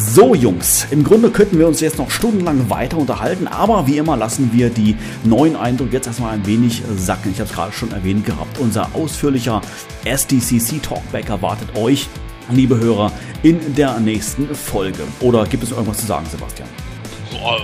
So 0.00 0.34
Jungs, 0.34 0.86
im 0.90 1.04
Grunde 1.04 1.30
könnten 1.30 1.58
wir 1.58 1.68
uns 1.68 1.80
jetzt 1.80 1.98
noch 1.98 2.10
stundenlang 2.10 2.70
weiter 2.70 2.96
unterhalten, 2.96 3.46
aber 3.46 3.86
wie 3.86 3.98
immer 3.98 4.16
lassen 4.16 4.50
wir 4.50 4.70
die 4.70 4.96
neuen 5.24 5.56
Eindrücke 5.56 5.92
jetzt 5.92 6.06
erstmal 6.06 6.32
ein 6.32 6.46
wenig 6.46 6.82
sacken. 6.96 7.30
Ich 7.30 7.38
habe 7.38 7.50
es 7.50 7.54
gerade 7.54 7.72
schon 7.72 7.92
erwähnt 7.92 8.24
gehabt. 8.24 8.58
Unser 8.58 8.94
ausführlicher 8.94 9.60
SDCC 10.06 10.82
Talkback 10.82 11.28
erwartet 11.28 11.76
euch, 11.76 12.08
liebe 12.50 12.78
Hörer, 12.78 13.12
in 13.42 13.74
der 13.74 14.00
nächsten 14.00 14.54
Folge. 14.54 15.02
Oder 15.20 15.44
gibt 15.44 15.64
es 15.64 15.70
irgendwas 15.70 15.98
zu 15.98 16.06
sagen, 16.06 16.24
Sebastian? 16.30 16.68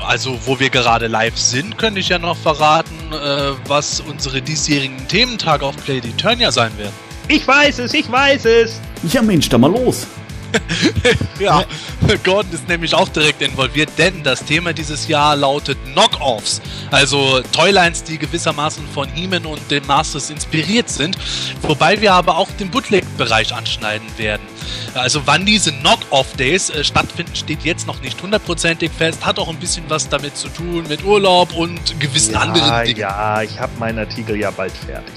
Also, 0.07 0.39
wo 0.45 0.61
wir 0.61 0.69
gerade 0.69 1.07
live 1.07 1.39
sind, 1.39 1.79
könnte 1.79 2.01
ich 2.01 2.11
ja 2.11 2.19
noch 2.19 2.37
verraten, 2.37 2.95
äh, 3.13 3.53
was 3.67 4.01
unsere 4.01 4.43
diesjährigen 4.43 5.09
Thementage 5.09 5.65
auf 5.65 5.77
Play 5.79 6.03
the 6.03 6.13
Turn 6.13 6.39
ja 6.39 6.53
sein 6.53 6.77
werden. 6.77 6.93
Ich 7.29 7.49
weiß 7.49 7.79
es, 7.79 7.95
ich 7.95 8.13
weiß 8.13 8.45
es. 8.45 8.79
Ja 9.11 9.23
Mensch, 9.23 9.49
dann 9.49 9.63
mal 9.63 9.73
los. 9.73 10.07
ja, 11.39 11.65
Gordon 12.25 12.53
ist 12.53 12.69
nämlich 12.69 12.95
auch 12.95 13.09
direkt 13.09 13.43
involviert, 13.43 13.91
denn 13.99 14.23
das 14.23 14.45
Thema 14.45 14.73
dieses 14.73 15.09
Jahr 15.09 15.37
lautet 15.37 15.79
Knockoffs. 15.93 16.61
Also 16.91 17.41
Toylines, 17.53 18.05
die 18.05 18.19
gewissermaßen 18.19 18.87
von 18.89 19.09
Heeman 19.09 19.47
und 19.47 19.71
dem 19.71 19.87
Masters 19.87 20.31
inspiriert 20.31 20.89
sind. 20.89 21.17
Wobei 21.63 22.01
wir 22.01 22.15
aber 22.15 22.37
auch 22.37 22.51
den 22.53 22.71
Bootleg-Bereich 22.71 23.55
anschneiden 23.55 24.07
werden. 24.17 24.43
Also 24.95 25.23
wann 25.27 25.45
diese 25.45 25.73
Knock-Off-Days 25.73 26.71
äh, 26.71 26.85
stattfinden, 26.85 27.35
steht 27.37 27.63
jetzt 27.63 27.87
noch 27.87 28.01
nicht 28.01 28.21
hundertprozentig 28.23 28.91
fest. 28.91 29.25
Hat 29.25 29.39
auch 29.39 29.49
ein 29.49 29.57
bisschen 29.57 29.85
was 29.89 30.09
damit 30.09 30.37
zu 30.37 30.49
tun, 30.49 30.85
mit 30.89 31.05
Urlaub 31.05 31.55
und 31.55 32.01
gewissen 32.01 32.33
ja, 32.33 32.41
anderen 32.41 32.85
Dingen. 32.85 32.99
Ja, 32.99 33.43
ich 33.43 33.59
habe 33.59 33.73
meinen 33.79 33.99
Artikel 33.99 34.37
ja 34.37 34.51
bald 34.51 34.73
fertig. 34.73 35.15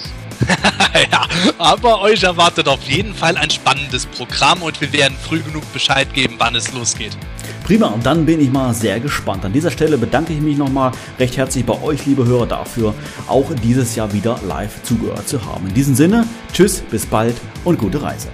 ja, 1.11 1.25
aber 1.57 2.01
euch 2.01 2.23
erwartet 2.23 2.67
auf 2.67 2.83
jeden 2.83 3.13
Fall 3.13 3.37
ein 3.37 3.49
spannendes 3.49 4.05
Programm 4.05 4.61
und 4.61 4.79
wir 4.81 4.91
werden 4.93 5.17
früh 5.21 5.41
genug 5.41 5.71
Bescheid 5.73 6.13
geben, 6.13 6.35
wann 6.37 6.55
es 6.55 6.71
losgeht. 6.71 7.17
Prima, 7.63 7.87
und 7.87 8.05
dann 8.05 8.25
bin 8.25 8.41
ich 8.41 8.51
mal 8.51 8.73
sehr 8.73 8.99
gespannt. 8.99 9.45
An 9.45 9.53
dieser 9.53 9.69
Stelle 9.69 9.97
bedanke 9.97 10.33
ich 10.33 10.41
mich 10.41 10.57
nochmal 10.57 10.91
recht 11.19 11.37
herzlich 11.37 11.65
bei 11.65 11.79
euch, 11.81 12.05
liebe 12.05 12.25
Hörer, 12.25 12.47
dafür, 12.47 12.95
auch 13.27 13.51
dieses 13.63 13.95
Jahr 13.95 14.11
wieder 14.11 14.39
live 14.43 14.81
zugehört 14.83 15.27
zu 15.27 15.45
haben. 15.45 15.67
In 15.67 15.73
diesem 15.73 15.93
Sinne, 15.93 16.25
tschüss, 16.51 16.81
bis 16.89 17.05
bald 17.05 17.35
und 17.65 17.77
gute 17.77 18.01
Reise. 18.01 18.29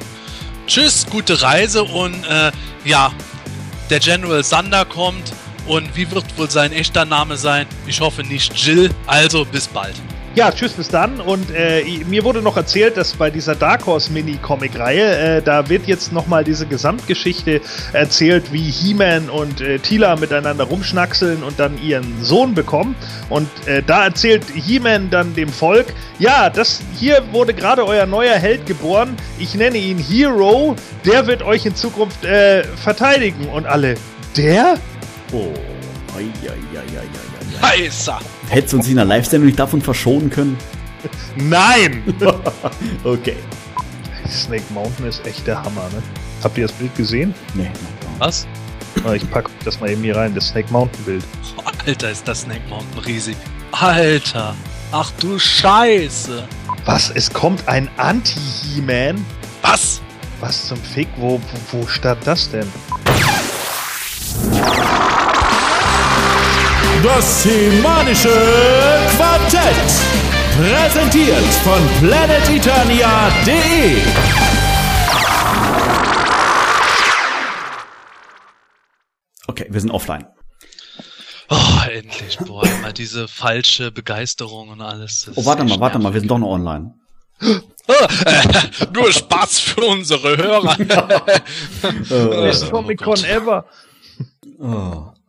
Tschüss, 0.67 1.05
gute 1.09 1.41
Reise 1.41 1.83
und 1.83 2.15
äh, 2.27 2.51
ja, 2.85 3.11
der 3.89 3.99
General 3.99 4.43
Sander 4.43 4.85
kommt 4.85 5.33
und 5.67 5.95
wie 5.95 6.09
wird 6.11 6.25
wohl 6.37 6.49
sein 6.49 6.71
echter 6.71 7.05
Name 7.05 7.37
sein? 7.37 7.67
Ich 7.87 7.99
hoffe 7.99 8.23
nicht 8.23 8.53
Jill, 8.55 8.89
also 9.05 9.45
bis 9.45 9.67
bald. 9.67 9.95
Ja, 10.35 10.51
tschüss, 10.51 10.73
bis 10.73 10.89
dann. 10.89 11.21
Und 11.21 11.49
äh, 11.55 11.85
mir 12.09 12.25
wurde 12.25 12.41
noch 12.41 12.57
erzählt, 12.57 12.97
dass 12.97 13.13
bei 13.13 13.29
dieser 13.29 13.55
Dark 13.55 13.85
Horse 13.85 14.11
Mini-Comic-Reihe, 14.11 15.37
äh, 15.37 15.41
da 15.41 15.69
wird 15.69 15.87
jetzt 15.87 16.11
nochmal 16.11 16.43
diese 16.43 16.65
Gesamtgeschichte 16.65 17.61
erzählt, 17.93 18.51
wie 18.51 18.69
He-Man 18.69 19.29
und 19.29 19.61
äh, 19.61 19.79
Tila 19.79 20.17
miteinander 20.17 20.65
rumschnackseln 20.65 21.41
und 21.41 21.57
dann 21.57 21.81
ihren 21.81 22.21
Sohn 22.21 22.53
bekommen. 22.53 22.97
Und 23.29 23.47
äh, 23.65 23.81
da 23.81 24.03
erzählt 24.03 24.43
He-Man 24.53 25.09
dann 25.09 25.33
dem 25.35 25.47
Volk, 25.47 25.87
ja, 26.19 26.49
das 26.49 26.81
hier 26.99 27.23
wurde 27.31 27.53
gerade 27.53 27.85
euer 27.85 28.05
neuer 28.05 28.35
Held 28.35 28.65
geboren. 28.65 29.15
Ich 29.39 29.55
nenne 29.55 29.77
ihn 29.77 29.97
Hero. 29.97 30.75
Der 31.05 31.27
wird 31.27 31.43
euch 31.43 31.65
in 31.65 31.75
Zukunft 31.75 32.25
äh, 32.25 32.65
verteidigen. 32.65 33.47
Und 33.47 33.67
alle, 33.67 33.95
der? 34.35 34.75
Oh, 35.31 35.53
ei, 36.17 36.25
ei, 36.43 36.77
ei, 36.77 36.99
ei, 36.99 37.67
ei. 37.69 37.85
Heißer! 37.85 38.19
Hättest 38.49 38.73
du 38.73 38.77
uns 38.77 38.87
in 38.87 38.95
der 38.95 39.05
Live-Sendung 39.05 39.47
nicht 39.47 39.59
davon 39.59 39.81
verschonen 39.81 40.29
können? 40.29 40.57
Nein! 41.35 42.03
okay. 43.03 43.35
Snake 44.29 44.63
Mountain 44.73 45.07
ist 45.07 45.25
echt 45.25 45.45
der 45.47 45.61
Hammer, 45.63 45.87
ne? 45.93 46.01
Habt 46.43 46.57
ihr 46.57 46.67
das 46.67 46.75
Bild 46.75 46.95
gesehen? 46.95 47.33
Nee. 47.53 47.69
Was? 48.19 48.47
Ah, 49.03 49.13
Ich 49.13 49.29
pack 49.29 49.49
das 49.63 49.79
mal 49.79 49.89
eben 49.89 50.01
hier 50.03 50.15
rein, 50.15 50.33
das 50.33 50.49
Snake 50.49 50.71
Mountain 50.71 51.03
Bild. 51.05 51.23
Alter, 51.85 52.11
ist 52.11 52.27
das 52.27 52.41
Snake 52.41 52.61
Mountain 52.69 52.99
riesig. 53.03 53.35
Alter! 53.71 54.55
Ach 54.91 55.11
du 55.19 55.37
Scheiße! 55.37 56.47
Was? 56.85 57.09
Es 57.11 57.31
kommt 57.31 57.67
ein 57.67 57.89
Anti-He-Man? 57.97 59.23
Was? 59.61 60.01
Was 60.39 60.67
zum 60.67 60.77
Fick? 60.77 61.07
Wo, 61.17 61.39
wo, 61.71 61.79
wo 61.81 61.87
stand 61.87 62.25
das 62.25 62.49
denn? 62.49 62.67
Das 67.05 67.43
semanische 67.43 68.33
Quartett. 69.15 69.91
Präsentiert 70.57 71.45
von 71.63 71.79
planeteternia.de. 71.99 74.01
Okay, 79.45 79.67
wir 79.69 79.79
sind 79.79 79.91
offline. 79.91 80.25
Oh, 81.49 81.55
endlich, 81.91 82.39
boah, 82.39 82.65
immer 82.65 82.91
diese 82.91 83.27
falsche 83.27 83.91
Begeisterung 83.91 84.69
und 84.69 84.81
alles. 84.81 85.25
Das 85.27 85.37
Oh, 85.37 85.45
warte 85.45 85.63
mal, 85.63 85.79
warte 85.79 85.99
mal, 85.99 86.11
wir 86.11 86.19
sind 86.21 86.31
doch 86.31 86.39
noch 86.39 86.49
online. 86.49 86.95
Nur 88.93 89.13
Spaß 89.13 89.59
für 89.59 89.81
unsere 89.81 90.37
Hörer. 90.37 90.75
Äh, 92.09 92.09
Best 92.09 92.71
Comic 92.71 93.03
Con 93.03 93.23
ever. 93.25 93.65
oh. 94.59 95.11